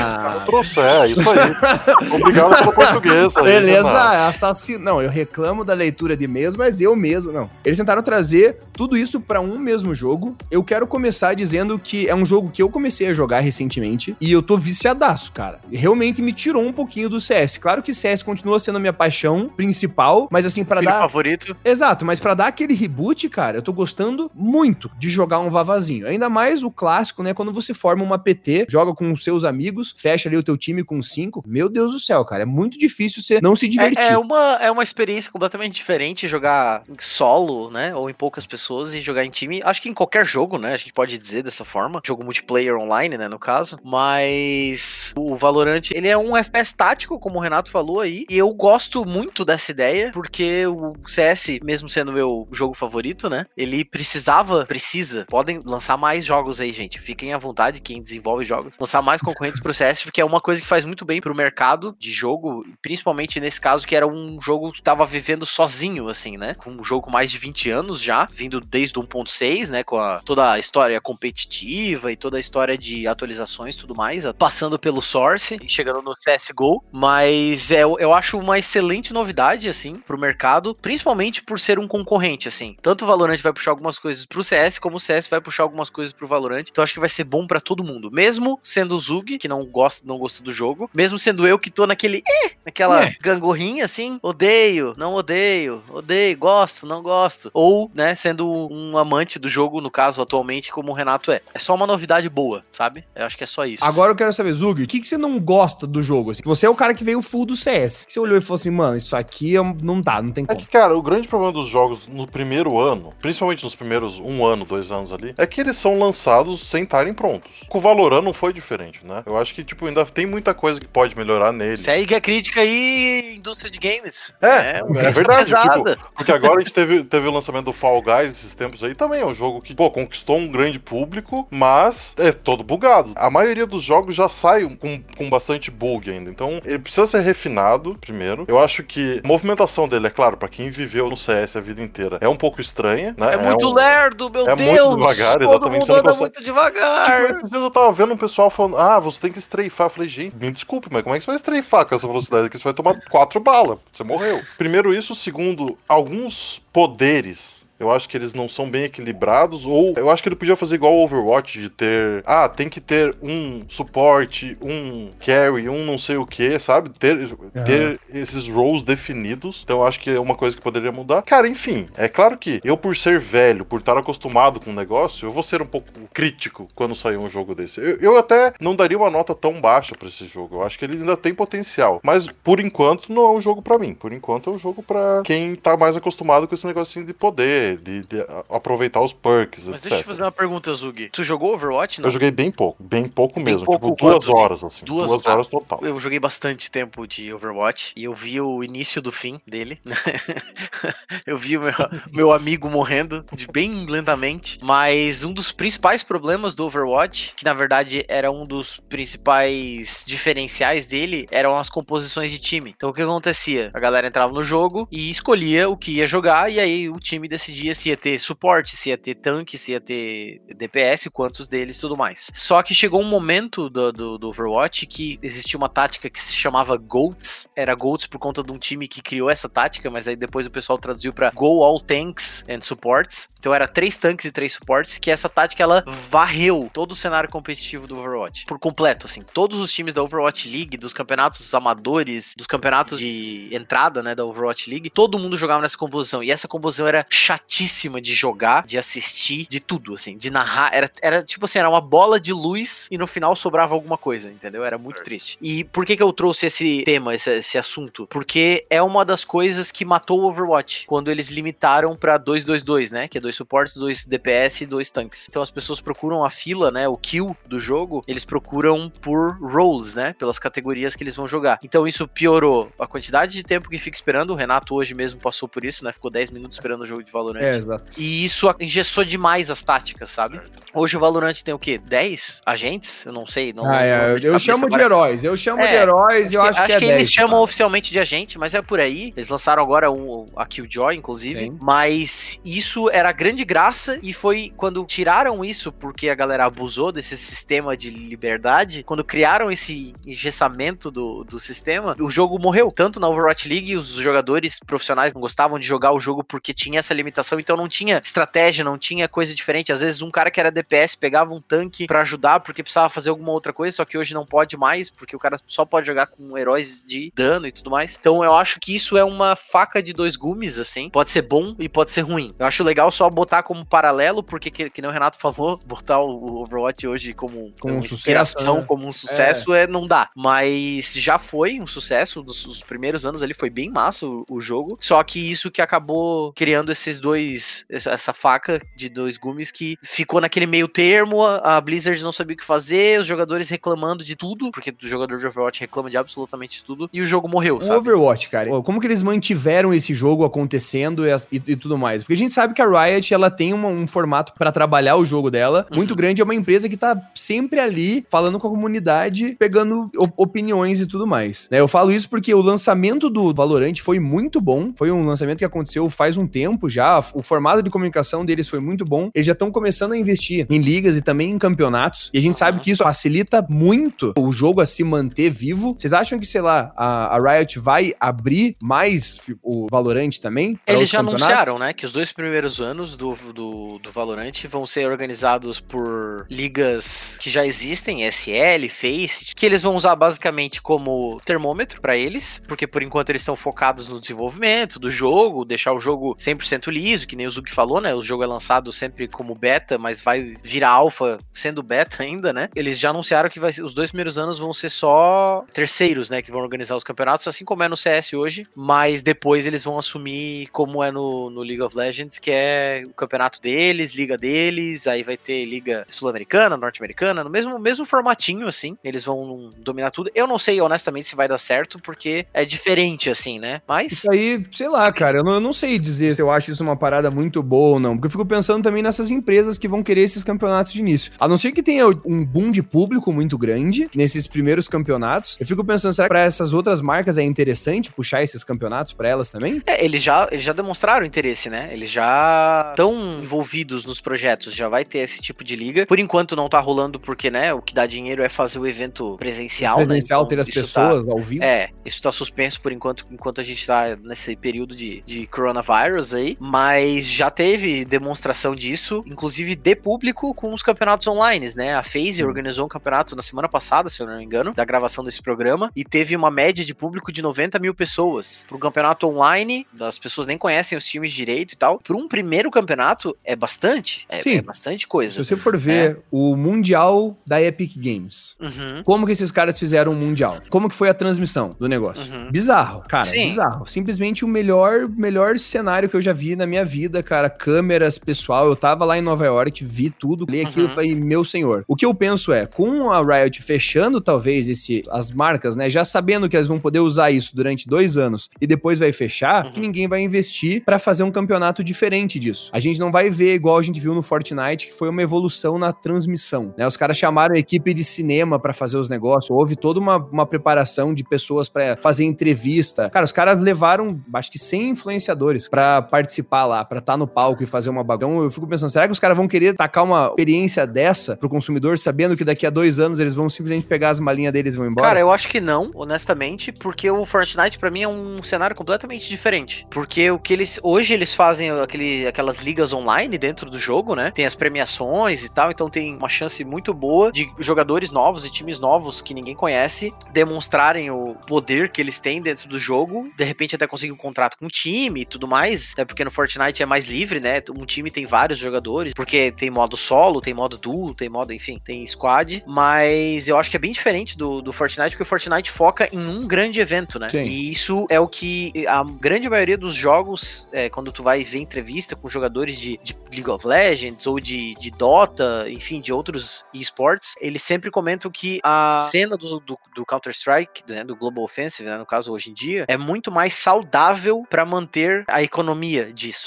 trouxer, 0.45 1.11
isso 1.11 1.29
aí. 1.29 1.37
Obrigado 2.11 2.57
pelo 2.57 2.73
português 2.73 3.37
aí. 3.37 3.43
Beleza, 3.43 4.27
assassino. 4.27 4.83
Não, 4.83 5.01
eu 5.01 5.09
reclamo 5.09 5.63
da 5.63 5.73
leitura 5.73 6.15
de 6.15 6.25
e-mails, 6.25 6.55
mas 6.55 6.81
eu 6.81 6.95
mesmo, 6.95 7.31
não. 7.31 7.49
Eles 7.63 7.77
tentaram 7.77 8.01
trazer 8.01 8.57
tudo 8.73 8.97
isso 8.97 9.19
para 9.19 9.41
um 9.41 9.46
mesmo 9.59 9.93
jogo. 9.93 10.35
Eu 10.49 10.63
quero 10.63 10.87
começar 10.87 11.35
dizendo 11.35 11.77
que 11.77 12.07
é 12.07 12.15
um 12.15 12.25
jogo 12.25 12.49
que 12.49 12.61
eu 12.61 12.69
comecei 12.69 13.07
a 13.07 13.13
jogar 13.13 13.39
recentemente 13.39 14.15
e 14.19 14.31
eu 14.31 14.41
tô 14.41 14.57
viciadaço, 14.57 15.31
cara. 15.31 15.59
Realmente 15.71 16.21
me 16.21 16.33
tirou 16.33 16.63
um 16.63 16.73
pouquinho 16.73 17.09
do 17.09 17.21
CS. 17.21 17.57
Claro 17.57 17.83
que 17.83 17.93
CS 17.93 18.23
continua 18.23 18.59
sendo 18.59 18.77
a 18.77 18.79
minha 18.79 18.93
paixão 18.93 19.49
principal, 19.55 20.27
mas 20.31 20.45
assim, 20.45 20.63
para 20.63 20.81
dar. 20.81 20.99
favorito. 20.99 21.55
Exato, 21.63 22.05
mas 22.05 22.19
para 22.19 22.33
dar 22.33 22.47
aquele 22.47 22.73
reboot, 22.73 23.29
cara, 23.29 23.57
eu 23.57 23.61
tô 23.61 23.73
gostando 23.73 24.31
muito 24.33 24.89
de 24.97 25.09
jogar 25.09 25.39
um 25.39 25.49
vavazinho. 25.49 26.07
Ainda 26.07 26.29
mais 26.29 26.63
o 26.63 26.71
clássico, 26.71 27.21
né? 27.21 27.33
Quando 27.33 27.53
você 27.53 27.73
forma 27.73 28.03
uma 28.03 28.17
PT, 28.17 28.67
joga 28.69 28.93
com 28.93 29.11
os 29.11 29.23
seus 29.23 29.43
amigos, 29.43 29.93
fecha 29.97 30.29
ali 30.29 30.37
o 30.37 30.43
teu 30.43 30.57
time 30.57 30.83
com 30.83 31.01
cinco. 31.01 31.43
Meu 31.45 31.69
Deus 31.69 31.93
do 31.93 31.99
céu, 31.99 32.23
cara, 32.25 32.43
é 32.43 32.45
muito 32.45 32.77
difícil 32.77 33.21
você 33.21 33.39
não 33.41 33.55
se 33.55 33.67
divertir. 33.67 34.03
É, 34.03 34.13
é 34.13 34.17
uma, 34.17 34.57
é 34.61 34.71
uma 34.71 34.83
experiência 34.83 35.31
completamente 35.31 35.75
diferente 35.75 36.27
jogar 36.27 36.83
solo, 36.99 37.69
né? 37.69 37.95
Ou 37.95 38.09
em 38.09 38.13
poucas 38.13 38.45
pessoas 38.45 38.93
e 38.93 39.01
jogar 39.01 39.25
em 39.25 39.29
time. 39.37 39.61
Acho 39.63 39.81
que 39.81 39.89
em 39.89 39.93
qualquer 39.93 40.25
jogo, 40.25 40.57
né? 40.57 40.73
A 40.73 40.77
gente 40.77 40.93
pode 40.93 41.17
dizer 41.17 41.43
dessa 41.43 41.63
forma. 41.63 42.01
Jogo 42.05 42.23
multiplayer 42.23 42.75
online, 42.75 43.17
né? 43.17 43.27
No 43.27 43.39
caso. 43.39 43.79
Mas 43.83 45.13
o 45.15 45.35
Valorant, 45.35 45.91
ele 45.91 46.07
é 46.07 46.17
um 46.17 46.35
FPS 46.35 46.75
tático, 46.75 47.19
como 47.19 47.37
o 47.37 47.41
Renato 47.41 47.71
falou 47.71 47.99
aí. 47.99 48.25
E 48.29 48.37
eu 48.37 48.53
gosto 48.53 49.05
muito 49.05 49.45
dessa 49.45 49.71
ideia, 49.71 50.11
porque 50.11 50.65
o 50.67 50.95
CS, 51.05 51.59
mesmo 51.63 51.89
sendo 51.89 52.11
meu 52.11 52.47
jogo 52.51 52.73
favorito, 52.73 53.29
né? 53.29 53.45
Ele 53.55 53.85
precisava, 53.85 54.65
precisa. 54.65 55.25
Podem 55.29 55.59
lançar 55.63 55.97
mais 55.97 56.25
jogos 56.25 56.59
aí, 56.59 56.71
gente. 56.73 56.99
Fiquem 56.99 57.33
à 57.33 57.37
vontade, 57.37 57.81
quem 57.81 58.01
desenvolve 58.01 58.45
jogos. 58.45 58.77
Lançar 58.79 59.01
mais 59.01 59.21
concorrentes 59.21 59.59
pro 59.59 59.73
CS, 59.73 60.03
porque 60.03 60.21
é 60.21 60.25
uma 60.25 60.41
coisa 60.41 60.61
que 60.61 60.67
faz 60.67 60.85
muito 60.85 61.05
bem 61.05 61.21
pro 61.21 61.35
mercado 61.35 61.95
de 61.99 62.11
jogo. 62.11 62.65
Principalmente 62.81 63.39
nesse 63.39 63.61
caso, 63.61 63.85
que 63.85 63.95
era 63.95 64.07
um 64.07 64.41
jogo 64.41 64.71
que 64.71 64.81
tava 64.81 65.05
vivendo 65.05 65.45
sozinho, 65.45 66.09
assim, 66.09 66.37
né? 66.37 66.53
Com 66.53 66.71
um 66.71 66.83
jogo 66.83 67.03
com 67.03 67.11
mais 67.11 67.31
de 67.31 67.37
20 67.37 67.69
anos 67.69 68.01
já, 68.01 68.25
vindo 68.31 68.59
desde 68.59 68.97
o 68.97 69.03
1.6, 69.23 69.69
né? 69.69 69.83
Com 69.83 69.97
a, 69.97 70.19
toda 70.19 70.51
a 70.51 70.59
história 70.59 70.99
competitiva 70.99 72.11
e 72.11 72.15
toda 72.15 72.37
a 72.37 72.39
história 72.39 72.77
de 72.77 73.07
atualizações 73.07 73.75
e 73.75 73.77
tudo 73.77 73.95
mais, 73.95 74.25
passando 74.37 74.77
pelo 74.77 75.01
Source 75.01 75.57
e 75.61 75.69
chegando 75.69 76.01
no 76.01 76.13
CSGO. 76.13 76.83
Mas 76.91 77.71
é, 77.71 77.83
eu 77.83 78.13
acho 78.13 78.37
uma 78.37 78.57
excelente 78.57 79.13
novidade, 79.13 79.69
assim, 79.69 79.95
pro 79.95 80.17
mercado, 80.17 80.75
principalmente 80.81 81.41
por 81.41 81.59
ser 81.59 81.79
um 81.79 81.87
concorrente, 81.87 82.47
assim. 82.47 82.75
Tanto 82.81 83.03
o 83.03 83.07
Valorant 83.07 83.39
vai 83.41 83.53
puxar 83.53 83.71
algumas 83.71 83.99
coisas 83.99 84.25
pro 84.25 84.43
CS, 84.43 84.79
como 84.79 84.97
o 84.97 84.99
CS 84.99 85.27
vai 85.27 85.41
puxar 85.41 85.63
algumas 85.63 85.89
coisas 85.89 86.13
pro 86.13 86.27
Valorant. 86.27 86.65
Então 86.69 86.83
acho 86.83 86.93
que 86.93 86.99
vai 86.99 87.09
ser 87.09 87.23
bom 87.23 87.45
para 87.47 87.59
todo 87.59 87.83
mundo. 87.83 88.11
Mesmo 88.11 88.59
sendo 88.61 88.95
o 88.95 88.99
Zug, 88.99 89.37
que 89.37 89.47
não 89.47 89.65
gosta, 89.65 90.05
não 90.05 90.17
gostou 90.17 90.43
do 90.43 90.53
jogo, 90.53 90.89
mesmo 90.93 91.17
sendo 91.17 91.47
eu 91.47 91.59
que 91.59 91.69
tô 91.69 91.85
naquele 91.85 92.23
eh, 92.27 92.51
naquela 92.65 93.05
é. 93.05 93.15
gangorrinha, 93.21 93.85
assim, 93.85 94.19
odeio, 94.21 94.93
não 94.97 95.13
odeio, 95.13 95.83
odeio, 95.89 96.37
gosto, 96.37 96.85
não 96.85 97.01
gosto. 97.01 97.49
Ou, 97.53 97.91
né, 97.93 98.15
sendo 98.15 98.47
um 98.71 98.97
amante 99.07 99.39
do 99.39 99.47
jogo, 99.47 99.79
no 99.79 99.89
caso, 99.89 100.21
atualmente, 100.21 100.71
como 100.71 100.91
o 100.91 100.93
Renato 100.93 101.31
é. 101.31 101.41
É 101.53 101.59
só 101.59 101.73
uma 101.73 101.87
novidade 101.87 102.29
boa, 102.29 102.61
sabe? 102.71 103.05
Eu 103.15 103.25
acho 103.25 103.37
que 103.37 103.43
é 103.43 103.47
só 103.47 103.65
isso. 103.65 103.83
Agora 103.83 104.11
eu 104.11 104.15
quero 104.15 104.33
saber, 104.33 104.53
Zug, 104.53 104.83
o 104.83 104.87
que, 104.87 104.99
que 104.99 105.07
você 105.07 105.17
não 105.17 105.39
gosta 105.39 105.87
do 105.87 106.03
jogo? 106.03 106.31
Assim? 106.31 106.41
Você 106.43 106.65
é 106.65 106.69
o 106.69 106.75
cara 106.75 106.93
que 106.93 107.03
veio 107.03 107.21
full 107.21 107.45
do 107.45 107.55
CS. 107.55 108.05
Você 108.07 108.19
olhou 108.19 108.37
e 108.37 108.41
falou 108.41 108.59
assim, 108.59 108.69
mano, 108.69 108.97
isso 108.97 109.15
aqui 109.15 109.53
não 109.81 110.01
dá, 110.01 110.21
não 110.21 110.31
tem 110.31 110.45
como. 110.45 110.57
É 110.57 110.61
que, 110.61 110.67
cara, 110.67 110.95
o 110.95 111.01
grande 111.01 111.27
problema 111.27 111.53
dos 111.53 111.67
jogos 111.67 112.07
no 112.07 112.27
primeiro 112.27 112.77
ano, 112.79 113.13
principalmente 113.19 113.63
nos 113.63 113.75
primeiros 113.75 114.19
um 114.19 114.45
ano, 114.45 114.65
dois 114.65 114.91
anos 114.91 115.13
ali, 115.13 115.33
é 115.37 115.47
que 115.47 115.61
eles 115.61 115.77
são 115.77 115.97
lançados 115.97 116.67
sem 116.67 116.83
estarem 116.83 117.13
prontos. 117.13 117.51
Com 117.69 117.77
o 117.77 117.81
Valorant 117.81 118.21
não 118.21 118.33
foi 118.33 118.51
diferente, 118.51 119.05
né? 119.05 119.23
Eu 119.25 119.37
acho 119.37 119.55
que, 119.55 119.63
tipo, 119.63 119.85
ainda 119.85 120.05
tem 120.05 120.25
muita 120.25 120.53
coisa 120.53 120.79
que 120.79 120.87
pode 120.87 121.17
melhorar 121.17 121.51
nele. 121.51 121.77
Segue 121.77 122.13
a 122.13 122.21
crítica 122.21 122.61
aí, 122.61 123.35
indústria 123.37 123.71
de 123.71 123.79
games. 123.79 124.37
É, 124.41 124.47
é, 124.47 124.79
é 124.79 125.11
verdade. 125.11 125.49
Tipo, 125.49 126.13
porque 126.15 126.31
agora 126.31 126.57
a 126.57 126.59
gente 126.59 126.73
teve, 126.73 127.03
teve 127.03 127.27
o 127.27 127.31
lançamento 127.31 127.65
do 127.65 127.73
Fall 127.73 128.01
Guys 128.01 128.31
esses 128.31 128.55
tempos 128.55 128.83
aí 128.83 128.95
também. 128.97 129.21
É 129.21 129.25
um 129.25 129.33
jogo 129.33 129.61
que, 129.61 129.73
pô, 129.73 129.89
conquistou 129.89 130.37
um 130.37 130.47
grande 130.47 130.79
público, 130.79 131.47
mas 131.49 132.15
é 132.17 132.31
todo 132.31 132.63
bugado. 132.63 133.11
A 133.15 133.29
maioria 133.29 133.65
dos 133.65 133.83
jogos 133.83 134.15
já 134.15 134.27
sai 134.27 134.67
com, 134.75 135.01
com 135.15 135.29
bastante 135.29 135.71
bug 135.71 136.09
ainda. 136.09 136.29
Então, 136.29 136.59
ele 136.65 136.79
precisa 136.79 137.05
ser 137.05 137.21
refinado, 137.21 137.95
primeiro. 137.99 138.45
Eu 138.47 138.59
acho 138.59 138.83
que 138.83 139.21
a 139.23 139.27
movimentação 139.27 139.87
dele, 139.87 140.07
é 140.07 140.09
claro, 140.09 140.37
para 140.37 140.49
quem 140.49 140.69
viveu 140.69 141.09
no 141.09 141.15
CS 141.15 141.55
a 141.55 141.59
vida 141.61 141.81
inteira, 141.81 142.17
é 142.19 142.27
um 142.27 142.35
pouco 142.35 142.59
estranha, 142.59 143.15
né? 143.17 143.33
É 143.33 143.37
muito 143.37 143.65
é 143.65 143.69
um... 143.69 143.73
lerdo, 143.73 144.29
meu 144.29 144.49
é 144.49 144.55
Deus! 144.55 144.69
É 144.69 144.83
muito 144.83 144.97
devagar, 144.97 145.33
Todo 145.33 145.43
exatamente. 145.43 145.79
Mundo 145.79 145.93
anda 145.93 146.03
consegue... 146.03 146.21
muito 146.21 146.43
devagar. 146.43 147.05
Tipo, 147.05 147.17
esses 147.37 147.49
dias 147.49 147.63
eu 147.63 147.71
tava 147.71 147.91
vendo 147.91 148.13
um 148.13 148.17
pessoal 148.17 148.49
falando, 148.49 148.77
ah, 148.77 148.99
você 148.99 149.21
tem 149.21 149.31
que 149.31 149.39
estreifar. 149.39 149.87
Eu 149.87 149.91
falei, 149.91 150.09
gente, 150.09 150.35
me 150.35 150.51
desculpe, 150.51 150.89
mas 150.91 151.03
como 151.03 151.15
é 151.15 151.19
que 151.19 151.23
você 151.23 151.31
vai 151.31 151.35
estreifar 151.35 151.85
com 151.85 151.95
essa 151.95 152.07
velocidade 152.07 152.47
aqui? 152.47 152.57
Você 152.57 152.63
vai 152.63 152.73
tomar 152.73 152.99
quatro 153.09 153.39
balas. 153.39 153.77
Você 153.91 154.03
morreu. 154.03 154.41
Primeiro 154.57 154.93
isso, 154.93 155.15
segundo, 155.15 155.77
alguns 155.87 156.61
poderes 156.71 157.66
eu 157.79 157.91
acho 157.91 158.09
que 158.09 158.17
eles 158.17 158.33
não 158.33 158.49
são 158.49 158.69
bem 158.69 158.83
equilibrados. 158.83 159.65
Ou 159.65 159.93
eu 159.95 160.09
acho 160.09 160.23
que 160.23 160.29
ele 160.29 160.35
podia 160.35 160.55
fazer 160.55 160.75
igual 160.75 160.95
o 160.95 161.03
Overwatch, 161.03 161.59
de 161.59 161.69
ter. 161.69 162.23
Ah, 162.25 162.49
tem 162.49 162.69
que 162.69 162.81
ter 162.81 163.15
um 163.21 163.61
suporte, 163.67 164.57
um 164.61 165.09
carry, 165.19 165.69
um 165.69 165.85
não 165.85 165.97
sei 165.97 166.17
o 166.17 166.25
que, 166.25 166.59
sabe? 166.59 166.89
Ter, 166.89 167.17
uhum. 167.17 167.63
ter 167.65 167.99
esses 168.13 168.47
roles 168.47 168.83
definidos. 168.83 169.61
Então 169.63 169.79
eu 169.79 169.87
acho 169.87 169.99
que 169.99 170.09
é 170.09 170.19
uma 170.19 170.35
coisa 170.35 170.55
que 170.55 170.61
poderia 170.61 170.91
mudar. 170.91 171.21
Cara, 171.21 171.47
enfim, 171.47 171.85
é 171.95 172.07
claro 172.07 172.37
que 172.37 172.59
eu, 172.63 172.77
por 172.77 172.95
ser 172.95 173.19
velho, 173.19 173.65
por 173.65 173.79
estar 173.79 173.97
acostumado 173.97 174.59
com 174.59 174.71
o 174.71 174.73
negócio, 174.73 175.27
eu 175.27 175.31
vou 175.31 175.43
ser 175.43 175.61
um 175.61 175.65
pouco 175.65 175.87
crítico 176.13 176.67
quando 176.75 176.95
sair 176.95 177.17
um 177.17 177.29
jogo 177.29 177.53
desse. 177.53 177.79
Eu, 177.79 177.97
eu 177.99 178.17
até 178.17 178.53
não 178.59 178.75
daria 178.75 178.97
uma 178.97 179.09
nota 179.09 179.35
tão 179.35 179.59
baixa 179.61 179.95
para 179.95 180.07
esse 180.07 180.25
jogo. 180.25 180.57
Eu 180.57 180.63
acho 180.63 180.77
que 180.77 180.85
ele 180.85 180.97
ainda 180.97 181.17
tem 181.17 181.33
potencial. 181.33 181.99
Mas 182.03 182.27
por 182.27 182.59
enquanto 182.59 183.11
não 183.11 183.23
é 183.23 183.31
um 183.31 183.41
jogo 183.41 183.61
para 183.61 183.77
mim. 183.77 183.93
Por 183.93 184.11
enquanto 184.11 184.49
é 184.49 184.53
um 184.53 184.59
jogo 184.59 184.81
para 184.81 185.21
quem 185.23 185.55
tá 185.55 185.77
mais 185.77 185.95
acostumado 185.95 186.47
com 186.47 186.55
esse 186.55 186.65
negocinho 186.65 187.05
de 187.05 187.13
poder 187.13 187.66
de, 187.75 188.01
de 188.01 188.25
aproveitar 188.49 189.01
os 189.01 189.13
perks, 189.13 189.67
Mas 189.67 189.81
etc. 189.81 189.89
deixa 189.89 190.03
eu 190.03 190.07
fazer 190.07 190.23
uma 190.23 190.31
pergunta, 190.31 190.73
Zug. 190.73 191.09
Tu 191.09 191.23
jogou 191.23 191.53
Overwatch? 191.53 192.01
Não? 192.01 192.07
Eu 192.07 192.11
joguei 192.11 192.31
bem 192.31 192.51
pouco, 192.51 192.83
bem 192.83 193.07
pouco 193.07 193.35
bem 193.35 193.45
mesmo. 193.45 193.65
Pouco, 193.65 193.91
tipo, 193.91 194.09
duas 194.09 194.25
quanto, 194.25 194.37
horas, 194.37 194.63
assim. 194.63 194.85
Duas, 194.85 195.09
duas 195.09 195.25
horas 195.25 195.47
total. 195.47 195.79
Eu 195.81 195.99
joguei 195.99 196.19
bastante 196.19 196.71
tempo 196.71 197.07
de 197.07 197.33
Overwatch 197.33 197.93
e 197.95 198.03
eu 198.03 198.13
vi 198.13 198.39
o 198.39 198.63
início 198.63 199.01
do 199.01 199.11
fim 199.11 199.41
dele. 199.45 199.79
eu 201.25 201.37
vi 201.37 201.57
o 201.57 201.61
meu, 201.61 201.73
meu 202.11 202.31
amigo 202.31 202.69
morrendo 202.69 203.25
de 203.33 203.47
bem 203.47 203.85
lentamente. 203.85 204.59
Mas 204.61 205.23
um 205.23 205.33
dos 205.33 205.51
principais 205.51 206.03
problemas 206.03 206.55
do 206.55 206.65
Overwatch, 206.65 207.33
que 207.35 207.45
na 207.45 207.53
verdade 207.53 208.05
era 208.07 208.31
um 208.31 208.45
dos 208.45 208.79
principais 208.87 210.03
diferenciais 210.07 210.85
dele, 210.85 211.27
eram 211.31 211.57
as 211.57 211.69
composições 211.69 212.31
de 212.31 212.39
time. 212.39 212.73
Então 212.75 212.89
o 212.89 212.93
que 212.93 213.01
acontecia? 213.01 213.71
A 213.73 213.79
galera 213.79 214.07
entrava 214.07 214.31
no 214.31 214.43
jogo 214.43 214.87
e 214.91 215.09
escolhia 215.09 215.69
o 215.69 215.77
que 215.77 215.91
ia 215.91 216.07
jogar, 216.07 216.51
e 216.51 216.59
aí 216.59 216.89
o 216.89 216.99
time 216.99 217.27
decidia 217.27 217.56
decidia 217.57 217.73
se 217.73 217.89
ia 217.89 217.97
ter 217.97 218.19
suporte, 218.19 218.75
se 218.75 218.89
ia 218.89 218.97
ter 218.97 219.15
tanque, 219.15 219.57
se 219.57 219.71
ia 219.71 219.79
ter 219.79 220.41
DPS, 220.55 221.09
quantos 221.09 221.47
deles 221.47 221.79
tudo 221.79 221.97
mais. 221.97 222.29
Só 222.33 222.61
que 222.61 222.73
chegou 222.73 223.01
um 223.01 223.07
momento 223.07 223.69
do, 223.69 223.91
do, 223.91 224.17
do, 224.17 224.29
Overwatch 224.29 224.85
que 224.85 225.17
existia 225.21 225.57
uma 225.57 225.69
tática 225.69 226.09
que 226.09 226.19
se 226.19 226.33
chamava 226.33 226.77
GOATS. 226.77 227.49
Era 227.55 227.73
GOATS 227.73 228.05
por 228.07 228.19
conta 228.19 228.43
de 228.43 228.51
um 228.51 228.57
time 228.57 228.87
que 228.87 229.01
criou 229.01 229.29
essa 229.29 229.49
tática, 229.49 229.89
mas 229.89 230.07
aí 230.07 230.15
depois 230.15 230.45
o 230.45 230.51
pessoal 230.51 230.77
traduziu 230.77 231.13
para 231.13 231.31
Go 231.31 231.63
All 231.63 231.79
Tanks 231.79 232.45
and 232.47 232.61
Supports. 232.61 233.29
Então 233.39 233.53
era 233.53 233.67
três 233.67 233.97
tanques 233.97 234.25
e 234.25 234.31
três 234.31 234.53
suportes, 234.53 234.97
que 234.97 235.09
essa 235.09 235.29
tática 235.29 235.63
ela 235.63 235.83
varreu 235.87 236.69
todo 236.71 236.91
o 236.91 236.95
cenário 236.95 237.29
competitivo 237.29 237.87
do 237.87 237.97
Overwatch. 237.97 238.45
Por 238.45 238.59
completo, 238.59 239.05
assim. 239.05 239.21
Todos 239.21 239.59
os 239.59 239.71
times 239.71 239.93
da 239.93 240.03
Overwatch 240.03 240.49
League, 240.49 240.77
dos 240.77 240.93
campeonatos 240.93 241.53
amadores, 241.53 242.33
dos 242.37 242.47
campeonatos 242.47 242.99
de 242.99 243.49
entrada, 243.51 244.03
né, 244.03 244.13
da 244.13 244.25
Overwatch 244.25 244.69
League, 244.69 244.89
todo 244.89 245.19
mundo 245.19 245.37
jogava 245.37 245.61
nessa 245.61 245.77
composição. 245.77 246.21
E 246.21 246.31
essa 246.31 246.47
composição 246.47 246.87
era 246.87 247.05
chatíssima 247.09 247.46
chatíssima 247.47 248.01
de 248.01 248.13
jogar, 248.13 248.65
de 248.65 248.77
assistir, 248.77 249.47
de 249.49 249.59
tudo, 249.59 249.93
assim, 249.93 250.17
de 250.17 250.29
narrar. 250.29 250.69
Era, 250.73 250.91
era 251.01 251.23
tipo 251.23 251.45
assim, 251.45 251.59
era 251.59 251.69
uma 251.69 251.81
bola 251.81 252.19
de 252.19 252.33
luz 252.33 252.87
e 252.91 252.97
no 252.97 253.07
final 253.07 253.35
sobrava 253.35 253.73
alguma 253.73 253.97
coisa, 253.97 254.29
entendeu? 254.29 254.63
Era 254.63 254.77
muito 254.77 255.01
triste. 255.01 255.37
E 255.41 255.63
por 255.63 255.85
que 255.85 255.95
que 255.95 256.03
eu 256.03 256.11
trouxe 256.11 256.47
esse 256.47 256.83
tema, 256.83 257.15
esse, 257.15 257.29
esse 257.31 257.57
assunto? 257.57 258.05
Porque 258.07 258.65
é 258.69 258.81
uma 258.83 259.05
das 259.05 259.23
coisas 259.23 259.71
que 259.71 259.85
matou 259.85 260.21
o 260.21 260.27
Overwatch, 260.27 260.85
quando 260.85 261.09
eles 261.09 261.29
limitaram 261.29 261.95
pra 261.95 262.19
2-2-2, 262.19 262.91
né? 262.91 263.07
Que 263.07 263.17
é 263.17 263.21
dois 263.21 263.35
suportes, 263.35 263.75
dois 263.75 264.05
DPS 264.05 264.61
e 264.61 264.65
dois 264.65 264.91
tanques. 264.91 265.27
Então 265.29 265.41
as 265.41 265.51
pessoas 265.51 265.79
procuram 265.79 266.23
a 266.23 266.29
fila, 266.29 266.69
né? 266.69 266.87
O 266.87 266.97
kill 266.97 267.35
do 267.45 267.59
jogo, 267.59 268.03
eles 268.07 268.25
procuram 268.25 268.91
por 269.01 269.37
roles, 269.41 269.95
né? 269.95 270.13
Pelas 270.19 270.37
categorias 270.37 270.95
que 270.95 271.03
eles 271.03 271.15
vão 271.15 271.27
jogar. 271.27 271.59
Então 271.63 271.87
isso 271.87 272.07
piorou 272.07 272.71
a 272.77 272.85
quantidade 272.85 273.33
de 273.33 273.43
tempo 273.43 273.69
que 273.69 273.79
fica 273.79 273.95
esperando. 273.95 274.31
O 274.31 274.35
Renato 274.35 274.75
hoje 274.75 274.93
mesmo 274.93 275.19
passou 275.19 275.47
por 275.47 275.63
isso, 275.63 275.83
né? 275.83 275.93
Ficou 275.93 276.11
10 276.11 276.31
minutos 276.31 276.57
esperando 276.57 276.81
o 276.81 276.85
jogo 276.85 277.03
de 277.03 277.11
Valorant 277.11 277.36
Valorant. 277.37 277.53
É, 277.53 277.57
exato. 277.57 277.83
E 277.97 278.23
isso 278.23 278.53
engessou 278.59 279.03
demais 279.03 279.49
as 279.49 279.61
táticas, 279.63 280.09
sabe? 280.09 280.39
Hoje 280.73 280.95
o 280.95 280.99
Valorant 280.99 281.33
tem 281.43 281.53
o 281.53 281.57
quê? 281.57 281.79
10 281.79 282.41
agentes? 282.45 283.03
Eu 283.03 283.11
não 283.11 283.25
sei. 283.25 283.51
Não, 283.51 283.65
Ah, 283.67 283.83
é, 283.83 284.11
eu, 284.11 284.17
eu 284.19 284.39
chamo 284.39 284.69
de 284.69 284.79
heróis. 284.79 285.23
Eu 285.23 285.35
chamo 285.35 285.61
É, 285.61 285.67
de 285.67 285.75
heróis 285.75 286.31
e 286.31 286.35
eu 286.35 286.41
acho, 286.41 286.63
que, 286.65 286.71
é 286.71 286.79
10, 286.79 286.91
eles 286.93 287.11
chamam 287.11 287.31
cara. 287.31 287.41
oficialmente 287.41 287.91
de 287.91 287.99
agente, 287.99 288.37
mas 288.37 288.53
é 288.53 288.61
por 288.61 288.79
aí. 288.79 289.11
Eles 289.17 289.27
lançaram 289.27 289.63
agora 289.63 289.89
um, 289.89 290.25
a 290.35 290.45
Killjoy, 290.45 290.95
inclusive. 290.95 291.45
Sim. 291.45 291.57
Mas 291.61 292.39
isso 292.45 292.91
era 292.91 293.11
grande 293.11 293.43
graça 293.43 293.97
e 294.03 294.13
foi 294.13 294.53
quando 294.55 294.85
tiraram 294.85 295.43
isso, 295.43 295.71
porque 295.71 296.09
a 296.09 296.15
galera 296.15 296.45
abusou 296.45 296.91
desse 296.91 297.17
sistema 297.17 297.75
de 297.75 297.89
liberdade, 297.89 298.83
quando 298.83 299.03
criaram 299.03 299.51
esse 299.51 299.95
engessamento 300.05 300.91
do, 300.91 301.23
do 301.23 301.39
sistema, 301.39 301.95
o 301.99 302.09
jogo 302.09 302.37
morreu. 302.37 302.71
Tanto 302.71 302.99
na 302.99 303.07
Overwatch 303.07 303.49
League, 303.49 303.75
os 303.75 303.87
jogadores 303.93 304.59
profissionais 304.59 305.11
não 305.13 305.21
gostavam 305.21 305.57
de 305.57 305.65
jogar 305.65 305.91
o 305.93 305.99
jogo 305.99 306.23
porque 306.23 306.53
tinha 306.53 306.79
essa 306.79 306.93
limitação, 306.93 307.26
então 307.35 307.57
não 307.57 307.67
tinha 307.67 308.01
estratégia, 308.03 308.63
não 308.63 308.77
tinha 308.77 309.07
coisa 309.07 309.33
diferente. 309.33 309.71
Às 309.71 309.81
vezes 309.81 310.01
um 310.01 310.11
cara 310.11 310.31
que 310.31 310.39
era 310.39 310.51
DPS 310.51 310.95
pegava 310.95 311.33
um 311.33 311.41
tanque 311.41 311.87
pra 311.87 312.01
ajudar 312.01 312.39
porque 312.39 312.63
precisava 312.63 312.89
fazer 312.89 313.09
alguma 313.09 313.31
outra 313.31 313.53
coisa, 313.53 313.77
só 313.77 313.85
que 313.85 313.97
hoje 313.97 314.13
não 314.13 314.25
pode 314.25 314.57
mais, 314.57 314.89
porque 314.89 315.15
o 315.15 315.19
cara 315.19 315.37
só 315.45 315.65
pode 315.65 315.87
jogar 315.87 316.07
com 316.07 316.37
heróis 316.37 316.83
de 316.85 317.11
dano 317.15 317.47
e 317.47 317.51
tudo 317.51 317.69
mais. 317.69 317.97
Então 317.99 318.23
eu 318.23 318.33
acho 318.35 318.59
que 318.59 318.75
isso 318.75 318.97
é 318.97 319.03
uma 319.03 319.35
faca 319.35 319.81
de 319.81 319.93
dois 319.93 320.15
gumes, 320.15 320.59
assim. 320.59 320.89
Pode 320.89 321.09
ser 321.09 321.21
bom 321.23 321.55
e 321.59 321.67
pode 321.67 321.91
ser 321.91 322.01
ruim. 322.01 322.33
Eu 322.37 322.45
acho 322.45 322.63
legal 322.63 322.91
só 322.91 323.09
botar 323.09 323.43
como 323.43 323.65
paralelo, 323.65 324.23
porque, 324.23 324.49
que, 324.49 324.69
que 324.69 324.81
nem 324.81 324.89
o 324.89 324.93
Renato 324.93 325.17
falou, 325.19 325.57
botar 325.65 325.99
o 325.99 326.41
Overwatch 326.41 326.87
hoje 326.87 327.13
como, 327.13 327.53
Como 327.59 327.75
um 327.75 327.77
uma 327.77 327.85
inspiração, 327.85 328.41
sucesso, 328.41 328.61
né? 328.61 328.65
como 328.67 328.87
um 328.87 328.91
sucesso, 328.91 329.53
é. 329.53 329.67
não 329.67 329.87
dá. 329.87 330.09
Mas 330.15 330.93
já 330.93 331.17
foi 331.17 331.59
um 331.59 331.67
sucesso, 331.67 332.21
dos, 332.21 332.43
dos 332.43 332.61
primeiros 332.61 333.05
anos 333.05 333.23
ali 333.23 333.33
foi 333.33 333.49
bem 333.49 333.69
massa 333.69 334.05
o, 334.05 334.25
o 334.29 334.41
jogo. 334.41 334.77
Só 334.79 335.01
que 335.03 335.31
isso 335.31 335.51
que 335.51 335.61
acabou 335.61 336.33
criando 336.33 336.71
esses 336.71 336.99
dois, 336.99 337.06
essa, 337.15 337.91
essa 337.91 338.13
faca 338.13 338.61
de 338.75 338.89
dois 338.89 339.17
gumes 339.17 339.51
que 339.51 339.77
ficou 339.81 340.19
naquele 340.21 340.45
meio 340.45 340.67
termo, 340.67 341.25
a 341.25 341.59
Blizzard 341.61 342.01
não 342.03 342.11
sabia 342.11 342.33
o 342.33 342.37
que 342.37 342.43
fazer, 342.43 342.99
os 342.99 343.05
jogadores 343.07 343.49
reclamando 343.49 344.03
de 344.03 344.15
tudo, 344.15 344.51
porque 344.51 344.69
o 344.71 344.87
jogador 344.87 345.17
de 345.19 345.27
Overwatch 345.27 345.59
reclama 345.61 345.89
de 345.89 345.97
absolutamente 345.97 346.63
tudo, 346.63 346.89
e 346.91 347.01
o 347.01 347.05
jogo 347.05 347.27
morreu, 347.27 347.57
O 347.57 347.61
sabe? 347.61 347.77
Overwatch, 347.77 348.29
cara, 348.29 348.49
como 348.61 348.79
que 348.79 348.87
eles 348.87 349.01
mantiveram 349.03 349.73
esse 349.73 349.93
jogo 349.93 350.23
acontecendo 350.25 351.05
e, 351.07 351.11
e- 351.31 351.41
e 351.47 351.55
tudo 351.55 351.77
mais? 351.77 352.03
Porque 352.03 352.13
a 352.13 352.17
gente 352.17 352.31
sabe 352.31 352.53
que 352.53 352.61
a 352.61 352.67
Riot, 352.85 353.13
ela 353.13 353.29
tem 353.29 353.53
uma- 353.53 353.67
um 353.69 353.85
formato 353.87 354.33
pra 354.33 354.51
trabalhar 354.51 354.95
o 354.97 355.05
jogo 355.05 355.29
dela 355.31 355.67
muito 355.71 355.91
Uhum. 355.91 355.95
grande, 355.97 356.21
é 356.21 356.23
uma 356.23 356.35
empresa 356.35 356.67
que 356.69 356.77
tá 356.77 356.99
sempre 357.15 357.59
ali 357.59 358.05
falando 358.09 358.39
com 358.39 358.47
a 358.47 358.51
comunidade, 358.51 359.35
pegando 359.39 359.89
op- 359.97 360.13
opiniões 360.17 360.79
e 360.79 360.85
tudo 360.87 361.05
mais. 361.07 361.47
né? 361.51 361.59
Eu 361.59 361.67
falo 361.67 361.91
isso 361.91 362.09
porque 362.09 362.33
o 362.33 362.41
lançamento 362.41 363.09
do 363.09 363.33
Valorant 363.33 363.75
foi 363.81 363.99
muito 363.99 364.39
bom, 364.39 364.71
foi 364.75 364.91
um 364.91 365.05
lançamento 365.05 365.37
que 365.39 365.45
aconteceu 365.45 365.89
faz 365.89 366.17
um 366.17 366.27
tempo 366.27 366.69
já, 366.69 366.96
o 367.13 367.21
formato 367.21 367.61
de 367.61 367.69
comunicação 367.69 368.25
deles 368.25 368.47
foi 368.47 368.59
muito 368.59 368.85
bom, 368.85 369.09
eles 369.13 369.25
já 369.25 369.33
estão 369.33 369.51
começando 369.51 369.93
a 369.93 369.97
investir 369.97 370.45
em 370.49 370.59
ligas 370.59 370.97
e 370.97 371.01
também 371.01 371.31
em 371.31 371.37
campeonatos, 371.37 372.09
e 372.13 372.19
a 372.19 372.21
gente 372.21 372.37
sabe 372.37 372.59
que 372.59 372.71
isso 372.71 372.83
facilita 372.83 373.45
muito 373.49 374.13
o 374.17 374.31
jogo 374.31 374.61
a 374.61 374.65
se 374.65 374.83
manter 374.83 375.29
vivo. 375.29 375.75
Vocês 375.77 375.93
acham 375.93 376.19
que, 376.19 376.25
sei 376.25 376.41
lá, 376.41 376.71
a, 376.75 377.15
a 377.15 377.19
Riot 377.19 377.59
vai 377.59 377.93
abrir 377.99 378.55
mais 378.61 379.19
o 379.41 379.67
Valorant 379.69 380.17
também? 380.21 380.59
Eles 380.65 380.89
já 380.89 380.99
anunciaram, 380.99 381.59
né, 381.59 381.73
que 381.73 381.85
os 381.85 381.91
dois 381.91 382.11
primeiros 382.11 382.61
anos 382.61 382.97
do, 382.97 383.15
do, 383.33 383.79
do 383.79 383.91
Valorant 383.91 384.45
vão 384.49 384.65
ser 384.65 384.89
organizados 384.89 385.59
por 385.59 386.25
ligas 386.29 387.17
que 387.21 387.29
já 387.29 387.45
existem, 387.45 388.05
SL, 388.07 388.67
Face, 388.69 389.33
que 389.35 389.45
eles 389.45 389.63
vão 389.63 389.75
usar 389.75 389.95
basicamente 389.95 390.61
como 390.61 391.19
termômetro 391.25 391.81
pra 391.81 391.97
eles, 391.97 392.41
porque 392.47 392.67
por 392.67 392.83
enquanto 392.83 393.09
eles 393.09 393.21
estão 393.21 393.35
focados 393.35 393.87
no 393.87 393.99
desenvolvimento 393.99 394.79
do 394.79 394.89
jogo, 394.89 395.45
deixar 395.45 395.73
o 395.73 395.79
jogo 395.79 396.15
100% 396.15 396.71
liso, 396.87 397.07
que 397.07 397.15
nem 397.15 397.27
o 397.27 397.31
Zug 397.31 397.51
falou, 397.51 397.81
né, 397.81 397.93
o 397.93 398.01
jogo 398.01 398.23
é 398.23 398.27
lançado 398.27 398.71
sempre 398.71 399.07
como 399.07 399.35
beta, 399.35 399.77
mas 399.77 400.01
vai 400.01 400.35
virar 400.41 400.69
alfa 400.69 401.19
sendo 401.33 401.61
beta 401.61 402.01
ainda, 402.03 402.31
né? 402.31 402.49
Eles 402.55 402.79
já 402.79 402.89
anunciaram 402.91 403.29
que 403.29 403.39
vai 403.39 403.51
os 403.61 403.73
dois 403.73 403.91
primeiros 403.91 404.17
anos 404.17 404.39
vão 404.39 404.53
ser 404.53 404.69
só 404.69 405.43
terceiros, 405.53 406.09
né, 406.09 406.21
que 406.21 406.31
vão 406.31 406.41
organizar 406.41 406.75
os 406.75 406.83
campeonatos, 406.83 407.27
assim 407.27 407.43
como 407.43 407.63
é 407.63 407.69
no 407.69 407.75
CS 407.75 408.13
hoje, 408.13 408.45
mas 408.55 409.01
depois 409.01 409.45
eles 409.45 409.63
vão 409.63 409.77
assumir 409.77 410.47
como 410.47 410.83
é 410.83 410.91
no, 410.91 411.29
no 411.29 411.41
League 411.41 411.61
of 411.61 411.75
Legends, 411.75 412.19
que 412.19 412.31
é 412.31 412.83
o 412.87 412.93
campeonato 412.93 413.41
deles, 413.41 413.93
liga 413.93 414.17
deles, 414.17 414.87
aí 414.87 415.03
vai 415.03 415.17
ter 415.17 415.43
liga 415.45 415.85
sul-americana, 415.89 416.55
norte-americana, 416.55 417.23
no 417.23 417.29
mesmo, 417.29 417.57
mesmo 417.59 417.85
formatinho, 417.85 418.47
assim, 418.47 418.77
eles 418.83 419.03
vão 419.03 419.49
dominar 419.57 419.91
tudo. 419.91 420.11
Eu 420.13 420.27
não 420.27 420.39
sei, 420.39 420.61
honestamente, 420.61 421.07
se 421.07 421.15
vai 421.15 421.27
dar 421.27 421.37
certo, 421.37 421.79
porque 421.79 422.25
é 422.33 422.45
diferente, 422.45 423.09
assim, 423.09 423.39
né? 423.39 423.61
Mas... 423.67 423.91
Isso 423.93 424.11
aí, 424.11 424.43
sei 424.51 424.69
lá, 424.69 424.91
cara, 424.91 425.19
eu 425.19 425.23
não, 425.23 425.33
eu 425.33 425.39
não 425.39 425.53
sei 425.53 425.79
dizer 425.79 426.15
se 426.15 426.21
eu 426.21 426.31
acho 426.31 426.51
isso 426.51 426.63
uma 426.63 426.76
parada 426.77 427.09
muito 427.11 427.41
boa 427.43 427.75
ou 427.75 427.79
não, 427.79 427.95
porque 427.95 428.07
eu 428.07 428.11
fico 428.11 428.25
pensando 428.25 428.63
também 428.63 428.81
nessas 428.83 429.11
empresas 429.11 429.57
que 429.57 429.67
vão 429.67 429.81
querer 429.83 430.01
esses 430.01 430.23
campeonatos 430.23 430.73
de 430.73 430.79
início. 430.79 431.11
A 431.19 431.27
não 431.27 431.37
ser 431.37 431.51
que 431.51 431.63
tenha 431.63 431.85
um 432.05 432.25
boom 432.25 432.51
de 432.51 432.61
público 432.63 433.11
muito 433.11 433.37
grande 433.37 433.87
nesses 433.95 434.27
primeiros 434.27 434.67
campeonatos, 434.67 435.37
eu 435.39 435.45
fico 435.45 435.63
pensando, 435.63 435.93
será 435.93 436.07
que 436.07 436.13
pra 436.13 436.21
essas 436.21 436.53
outras 436.53 436.81
marcas 436.81 437.17
é 437.17 437.23
interessante 437.23 437.91
puxar 437.91 438.23
esses 438.23 438.43
campeonatos 438.43 438.93
pra 438.93 439.09
elas 439.09 439.29
também? 439.29 439.61
É, 439.65 439.83
eles 439.83 440.01
já, 440.01 440.27
eles 440.31 440.43
já 440.43 440.53
demonstraram 440.53 441.05
interesse, 441.05 441.49
né? 441.49 441.69
Eles 441.71 441.89
já 441.89 442.67
estão 442.71 443.17
envolvidos 443.19 443.85
nos 443.85 443.99
projetos, 443.99 444.53
já 444.53 444.67
vai 444.69 444.83
ter 444.85 444.99
esse 444.99 445.21
tipo 445.21 445.43
de 445.43 445.55
liga. 445.55 445.85
Por 445.85 445.99
enquanto 445.99 446.35
não 446.35 446.49
tá 446.49 446.59
rolando 446.59 446.99
porque, 446.99 447.29
né, 447.29 447.53
o 447.53 447.61
que 447.61 447.73
dá 447.73 447.85
dinheiro 447.85 448.23
é 448.23 448.29
fazer 448.29 448.59
o 448.59 448.67
evento 448.67 449.15
presencial, 449.17 449.77
Presencial, 449.77 450.23
né? 450.23 450.27
ter 450.29 450.39
as 450.39 450.47
tá- 450.47 450.53
pessoas 450.53 451.07
ao 451.07 451.19
vivo. 451.19 451.43
É, 451.43 451.69
isso 451.85 452.01
tá 452.01 452.11
suspenso 452.11 452.61
por 452.61 452.71
enquanto, 452.71 453.05
enquanto 453.11 453.41
a 453.41 453.43
gente 453.43 453.65
tá 453.65 453.95
nesse 454.03 454.35
período 454.35 454.75
de, 454.75 455.01
de 455.05 455.25
coronavirus 455.27 456.13
aí, 456.13 456.37
mas 456.39 456.66
já 457.01 457.29
teve 457.29 457.85
demonstração 457.85 458.55
disso, 458.55 459.03
inclusive 459.05 459.55
de 459.55 459.75
público 459.75 460.33
com 460.33 460.53
os 460.53 460.61
campeonatos 460.63 461.07
online, 461.07 461.47
né? 461.55 461.75
A 461.75 461.83
FaZe 461.83 462.23
organizou 462.23 462.65
um 462.65 462.69
campeonato 462.69 463.15
na 463.15 463.21
semana 463.21 463.47
passada, 463.49 463.89
se 463.89 464.01
eu 464.01 464.07
não 464.07 464.17
me 464.17 464.23
engano, 464.23 464.53
da 464.53 464.65
gravação 464.65 465.03
desse 465.03 465.21
programa, 465.21 465.71
e 465.75 465.83
teve 465.83 466.15
uma 466.15 466.31
média 466.31 466.63
de 466.65 466.73
público 466.73 467.11
de 467.11 467.21
90 467.21 467.59
mil 467.59 467.73
pessoas. 467.73 468.45
Para 468.47 468.57
um 468.57 468.59
campeonato 468.59 469.07
online, 469.07 469.65
as 469.79 469.97
pessoas 469.99 470.27
nem 470.27 470.37
conhecem 470.37 470.77
os 470.77 470.85
times 470.85 471.11
direito 471.11 471.53
e 471.53 471.57
tal. 471.57 471.79
Para 471.79 471.95
um 471.95 472.07
primeiro 472.07 472.49
campeonato, 472.51 473.15
é 473.23 473.35
bastante. 473.35 474.05
É, 474.09 474.21
Sim. 474.21 474.37
é 474.37 474.41
bastante 474.41 474.87
coisa. 474.87 475.13
Se 475.13 475.25
você 475.25 475.35
for 475.37 475.57
ver 475.57 475.99
o 476.11 476.35
Mundial 476.35 477.17
da 477.25 477.41
Epic 477.41 477.73
Games, 477.77 478.35
Uhum. 478.39 478.81
como 478.83 479.05
que 479.05 479.11
esses 479.11 479.31
caras 479.31 479.57
fizeram 479.59 479.91
o 479.91 479.95
Mundial? 479.95 480.41
Como 480.49 480.69
que 480.69 480.75
foi 480.75 480.89
a 480.89 480.93
transmissão 480.93 481.55
do 481.59 481.67
negócio? 481.67 482.11
Uhum. 482.13 482.31
Bizarro, 482.31 482.83
cara, 482.87 483.05
Sim. 483.05 483.25
bizarro. 483.27 483.65
Simplesmente 483.67 484.25
o 484.25 484.27
melhor, 484.27 484.87
melhor 484.89 485.37
cenário 485.39 485.87
que 485.89 485.95
eu 485.95 486.01
já 486.01 486.13
vi 486.13 486.35
na 486.35 486.45
minha 486.45 486.56
vida, 486.65 487.01
cara. 487.03 487.29
Câmeras, 487.29 487.97
pessoal, 487.97 488.47
eu 488.47 488.55
tava 488.55 488.85
lá 488.85 488.97
em 488.97 489.01
Nova 489.01 489.25
York, 489.25 489.63
vi 489.65 489.89
tudo, 489.89 490.25
li 490.29 490.41
aquilo 490.41 490.65
Uhum. 490.65 490.71
e 490.71 490.75
falei, 490.75 490.95
meu 490.95 491.23
senhor. 491.25 491.63
O 491.67 491.75
que 491.75 491.85
eu 491.85 491.93
penso 491.93 492.31
é, 492.33 492.45
com 492.45 492.91
a 492.91 492.99
Riot 493.01 493.41
fechando 493.41 493.99
talvez 494.01 494.47
esse, 494.47 494.83
as 494.89 495.11
marcas, 495.11 495.55
né, 495.55 495.69
já 495.69 495.83
sabendo 495.85 496.27
que 496.29 496.35
elas 496.35 496.47
vão 496.47 496.59
poder 496.59 496.79
usar 496.79 497.11
isso 497.11 497.35
durante 497.35 497.67
dois 497.67 497.97
anos 497.97 498.29
e 498.41 498.47
depois 498.47 498.79
vai 498.79 498.91
fechar, 498.91 499.45
Uhum. 499.45 499.51
que 499.51 499.59
ninguém 499.59 499.87
vai 499.87 500.01
investir 500.01 500.63
pra 500.63 500.79
fazer 500.79 501.03
um 501.03 501.11
campeonato 501.11 501.63
diferente 501.63 502.19
disso. 502.19 502.49
A 502.53 502.59
gente 502.59 502.79
não 502.79 502.91
vai 502.91 503.09
ver 503.09 503.33
igual 503.35 503.57
a 503.57 503.61
gente 503.61 503.79
viu 503.79 503.93
no 503.93 504.01
Fortnite, 504.01 504.67
que 504.67 504.73
foi 504.73 504.89
uma 504.89 505.01
evolução 505.01 505.57
na 505.57 505.71
transmissão, 505.73 506.53
né? 506.57 506.65
Os 506.67 506.75
caras 506.77 506.97
chamaram 506.97 507.35
a 507.35 507.39
equipe 507.39 507.73
de 507.73 507.83
cinema 507.83 508.39
pra 508.39 508.53
fazer 508.53 508.77
os 508.77 508.89
negócios, 508.89 509.29
houve 509.31 509.55
toda 509.55 509.79
uma, 509.79 509.97
uma 509.97 510.25
preparação 510.25 510.93
de 510.93 511.03
pessoas 511.03 511.47
pra 511.49 511.77
fazer 511.77 512.03
entrevista. 512.05 512.89
Cara, 512.89 513.05
os 513.05 513.11
caras 513.11 513.39
levaram, 513.41 513.99
acho 514.13 514.31
que 514.31 514.39
100 514.39 514.69
influenciadores 514.69 515.47
pra 515.47 515.81
participar 515.81 516.45
lá, 516.47 516.63
pra 516.63 516.79
estar 516.79 516.97
no 516.97 517.07
palco 517.07 517.43
e 517.43 517.45
fazer 517.45 517.69
uma 517.69 517.83
bagulho. 517.83 517.97
Então, 517.97 518.23
eu 518.23 518.31
fico 518.31 518.47
pensando, 518.47 518.69
será 518.69 518.87
que 518.87 518.91
os 518.93 518.99
caras 518.99 519.17
vão 519.17 519.27
querer 519.27 519.55
tacar 519.55 519.83
uma 519.83 520.07
experiência 520.07 520.65
dessa 520.65 521.17
pro 521.17 521.27
consumidor, 521.27 521.77
sabendo 521.77 522.15
que 522.15 522.23
daqui 522.23 522.45
a 522.45 522.49
dois 522.49 522.79
anos 522.79 522.99
eles 522.99 523.15
vão 523.15 523.29
simplesmente 523.29 523.67
pegar 523.67 523.89
as 523.89 523.99
malinhas 523.99 524.31
deles 524.31 524.53
e 524.53 524.57
vão 524.57 524.67
embora? 524.67 524.87
Cara, 524.87 524.99
eu 524.99 525.11
acho 525.11 525.27
que 525.27 525.41
não, 525.41 525.71
honestamente, 525.73 526.51
porque 526.51 526.89
o 526.89 527.05
Fortnite 527.05 527.57
pra 527.57 527.71
mim 527.71 527.81
é 527.81 527.87
um 527.87 528.21
cenário 528.23 528.55
completamente 528.55 529.09
diferente. 529.09 529.65
Porque 529.69 530.09
o 530.11 530.19
que 530.19 530.33
eles 530.33 530.59
hoje 530.63 530.93
eles 530.93 531.13
fazem 531.13 531.49
aquele, 531.49 532.07
aquelas 532.07 532.39
ligas 532.39 532.71
online 532.71 533.17
dentro 533.17 533.49
do 533.49 533.59
jogo, 533.59 533.95
né? 533.95 534.11
Tem 534.11 534.25
as 534.25 534.35
premiações 534.35 535.25
e 535.25 535.33
tal, 535.33 535.51
então 535.51 535.69
tem 535.69 535.95
uma 535.95 536.09
chance 536.09 536.43
muito 536.43 536.73
boa 536.73 537.11
de 537.11 537.29
jogadores 537.39 537.91
novos 537.91 538.25
e 538.25 538.31
times 538.31 538.59
novos 538.59 539.01
que 539.01 539.13
ninguém 539.13 539.35
conhece 539.35 539.91
demonstrarem 540.13 540.91
o 540.91 541.15
poder 541.27 541.71
que 541.71 541.81
eles 541.81 541.99
têm 541.99 542.21
dentro 542.21 542.47
do 542.47 542.59
jogo, 542.59 543.09
de 543.17 543.23
repente 543.23 543.55
até 543.55 543.65
conseguir 543.65 543.91
um 543.91 543.97
contrato 543.97 544.37
com 544.37 544.45
um 544.45 544.49
time 544.49 545.01
e 545.01 545.05
tudo 545.05 545.27
mais, 545.27 545.73
até 545.73 545.85
porque 545.85 546.03
no 546.03 546.11
Fortnite 546.11 546.36
é 546.37 546.65
mais 546.65 546.85
livre, 546.85 547.19
né? 547.19 547.41
Um 547.57 547.65
time 547.65 547.91
tem 547.91 548.05
vários 548.05 548.39
jogadores, 548.39 548.93
porque 548.93 549.31
tem 549.31 549.49
modo 549.49 549.75
solo, 549.75 550.21
tem 550.21 550.33
modo 550.33 550.57
duo, 550.57 550.93
tem 550.93 551.09
modo, 551.09 551.33
enfim, 551.33 551.59
tem 551.63 551.85
squad, 551.85 552.43
mas 552.47 553.27
eu 553.27 553.37
acho 553.37 553.49
que 553.49 553.55
é 553.55 553.59
bem 553.59 553.71
diferente 553.71 554.17
do, 554.17 554.41
do 554.41 554.53
Fortnite, 554.53 554.91
porque 554.91 555.03
o 555.03 555.05
Fortnite 555.05 555.51
foca 555.51 555.89
em 555.91 555.99
um 555.99 556.27
grande 556.27 556.59
evento, 556.59 556.99
né? 556.99 557.09
Sim. 557.09 557.21
E 557.21 557.51
isso 557.51 557.85
é 557.89 557.99
o 557.99 558.07
que 558.07 558.51
a 558.67 558.83
grande 558.83 559.29
maioria 559.29 559.57
dos 559.57 559.73
jogos, 559.73 560.49
é, 560.51 560.69
quando 560.69 560.91
tu 560.91 561.03
vai 561.03 561.23
ver 561.23 561.39
entrevista 561.39 561.95
com 561.95 562.09
jogadores 562.09 562.57
de, 562.57 562.79
de 562.83 562.95
League 563.13 563.29
of 563.29 563.45
Legends 563.45 564.05
ou 564.05 564.19
de, 564.19 564.53
de 564.55 564.71
Dota, 564.71 565.45
enfim, 565.49 565.79
de 565.79 565.93
outros 565.93 566.45
esportes, 566.53 567.15
eles 567.21 567.41
sempre 567.41 567.71
comentam 567.71 568.09
que 568.11 568.39
a 568.43 568.79
cena 568.79 569.17
do, 569.17 569.39
do, 569.39 569.57
do 569.75 569.85
Counter-Strike, 569.85 570.63
né, 570.67 570.83
do 570.83 570.95
Global 570.95 571.23
Offensive, 571.23 571.67
né, 571.67 571.77
no 571.77 571.85
caso 571.85 572.11
hoje 572.11 572.29
em 572.29 572.33
dia, 572.33 572.65
é 572.67 572.77
muito 572.77 573.11
mais 573.11 573.33
saudável 573.35 574.23
para 574.29 574.45
manter 574.45 575.05
a 575.07 575.21
economia 575.21 575.91
disso. 575.91 576.26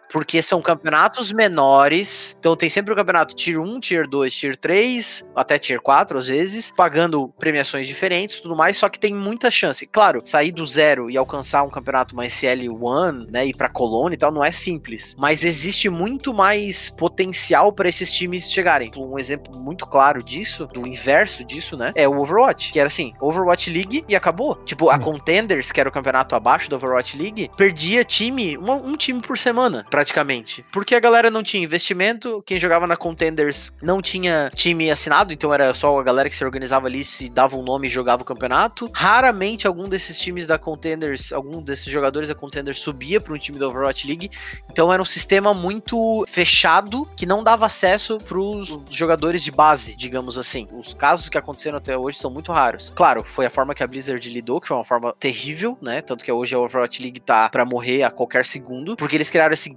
porque 0.11 0.41
são 0.41 0.61
campeonatos 0.61 1.31
menores. 1.31 2.35
Então 2.39 2.55
tem 2.55 2.69
sempre 2.69 2.93
o 2.93 2.95
campeonato 2.95 3.35
Tier 3.35 3.59
1, 3.59 3.79
Tier 3.79 4.07
2, 4.07 4.35
Tier 4.35 4.57
3, 4.57 5.31
até 5.35 5.57
Tier 5.57 5.81
4 5.81 6.17
às 6.17 6.27
vezes, 6.27 6.71
pagando 6.71 7.29
premiações 7.39 7.87
diferentes 7.87 8.41
tudo 8.41 8.55
mais, 8.55 8.77
só 8.77 8.89
que 8.89 8.99
tem 8.99 9.13
muita 9.13 9.49
chance. 9.49 9.85
Claro, 9.85 10.21
sair 10.25 10.51
do 10.51 10.65
zero 10.65 11.09
e 11.09 11.17
alcançar 11.17 11.63
um 11.63 11.69
campeonato 11.69 12.15
mais 12.15 12.33
CL1, 12.33 13.27
né, 13.29 13.45
ir 13.45 13.55
pra 13.55 13.69
Colônia 13.69 14.15
e 14.15 14.17
tal, 14.17 14.31
não 14.31 14.43
é 14.43 14.51
simples. 14.51 15.15
Mas 15.17 15.43
existe 15.43 15.89
muito 15.89 16.33
mais 16.33 16.89
potencial 16.89 17.71
para 17.71 17.89
esses 17.89 18.11
times 18.11 18.51
chegarem. 18.51 18.91
Um 18.97 19.17
exemplo 19.17 19.57
muito 19.57 19.87
claro 19.87 20.23
disso, 20.23 20.67
do 20.67 20.87
inverso 20.87 21.43
disso, 21.43 21.77
né, 21.77 21.91
é 21.95 22.07
o 22.07 22.19
Overwatch, 22.19 22.71
que 22.71 22.79
era 22.79 22.87
assim, 22.87 23.13
Overwatch 23.21 23.69
League 23.69 24.03
e 24.07 24.15
acabou. 24.15 24.55
Tipo, 24.65 24.89
a 24.89 24.99
Contenders, 24.99 25.71
que 25.71 25.79
era 25.79 25.89
o 25.89 25.91
campeonato 25.91 26.35
abaixo 26.35 26.69
da 26.69 26.75
Overwatch 26.75 27.17
League, 27.17 27.49
perdia 27.55 28.03
time, 28.03 28.57
um, 28.57 28.71
um 28.91 28.95
time 28.95 29.21
por 29.21 29.37
semana, 29.37 29.85
praticamente. 30.01 30.65
Porque 30.71 30.95
a 30.95 30.99
galera 30.99 31.29
não 31.29 31.43
tinha 31.43 31.63
investimento, 31.63 32.41
quem 32.43 32.57
jogava 32.57 32.87
na 32.87 32.97
Contenders 32.97 33.71
não 33.83 34.01
tinha 34.01 34.51
time 34.55 34.89
assinado, 34.89 35.31
então 35.31 35.53
era 35.53 35.71
só 35.75 35.99
a 35.99 36.03
galera 36.03 36.27
que 36.27 36.35
se 36.35 36.43
organizava 36.43 36.87
ali, 36.87 37.05
se 37.05 37.29
dava 37.29 37.55
um 37.55 37.61
nome 37.61 37.85
e 37.85 37.89
jogava 37.89 38.23
o 38.23 38.25
campeonato. 38.25 38.89
Raramente 38.93 39.67
algum 39.67 39.87
desses 39.87 40.19
times 40.19 40.47
da 40.47 40.57
Contenders, 40.57 41.31
algum 41.31 41.61
desses 41.61 41.85
jogadores 41.85 42.29
da 42.29 42.35
Contenders 42.35 42.79
subia 42.79 43.21
para 43.21 43.31
um 43.31 43.37
time 43.37 43.59
da 43.59 43.67
Overwatch 43.67 44.07
League. 44.07 44.31
Então 44.71 44.91
era 44.91 44.99
um 44.99 45.05
sistema 45.05 45.53
muito 45.53 46.25
fechado 46.27 47.07
que 47.15 47.27
não 47.27 47.43
dava 47.43 47.67
acesso 47.67 48.17
para 48.17 48.39
os 48.39 48.79
jogadores 48.89 49.43
de 49.43 49.51
base, 49.51 49.95
digamos 49.95 50.35
assim. 50.35 50.67
Os 50.71 50.95
casos 50.95 51.29
que 51.29 51.37
aconteceram 51.37 51.77
até 51.77 51.95
hoje 51.95 52.17
são 52.17 52.31
muito 52.31 52.51
raros. 52.51 52.91
Claro, 52.95 53.23
foi 53.23 53.45
a 53.45 53.51
forma 53.51 53.75
que 53.75 53.83
a 53.83 53.87
Blizzard 53.87 54.27
lidou, 54.27 54.59
que 54.59 54.67
foi 54.67 54.77
uma 54.77 54.85
forma 54.85 55.13
terrível, 55.19 55.77
né? 55.79 56.01
Tanto 56.01 56.25
que 56.25 56.31
hoje 56.31 56.55
a 56.55 56.59
Overwatch 56.59 57.03
League 57.03 57.19
tá 57.19 57.49
para 57.49 57.63
morrer 57.63 58.01
a 58.01 58.09
qualquer 58.09 58.47
segundo, 58.47 58.95
porque 58.95 59.15
eles 59.15 59.29
criaram 59.29 59.53
esse 59.53 59.69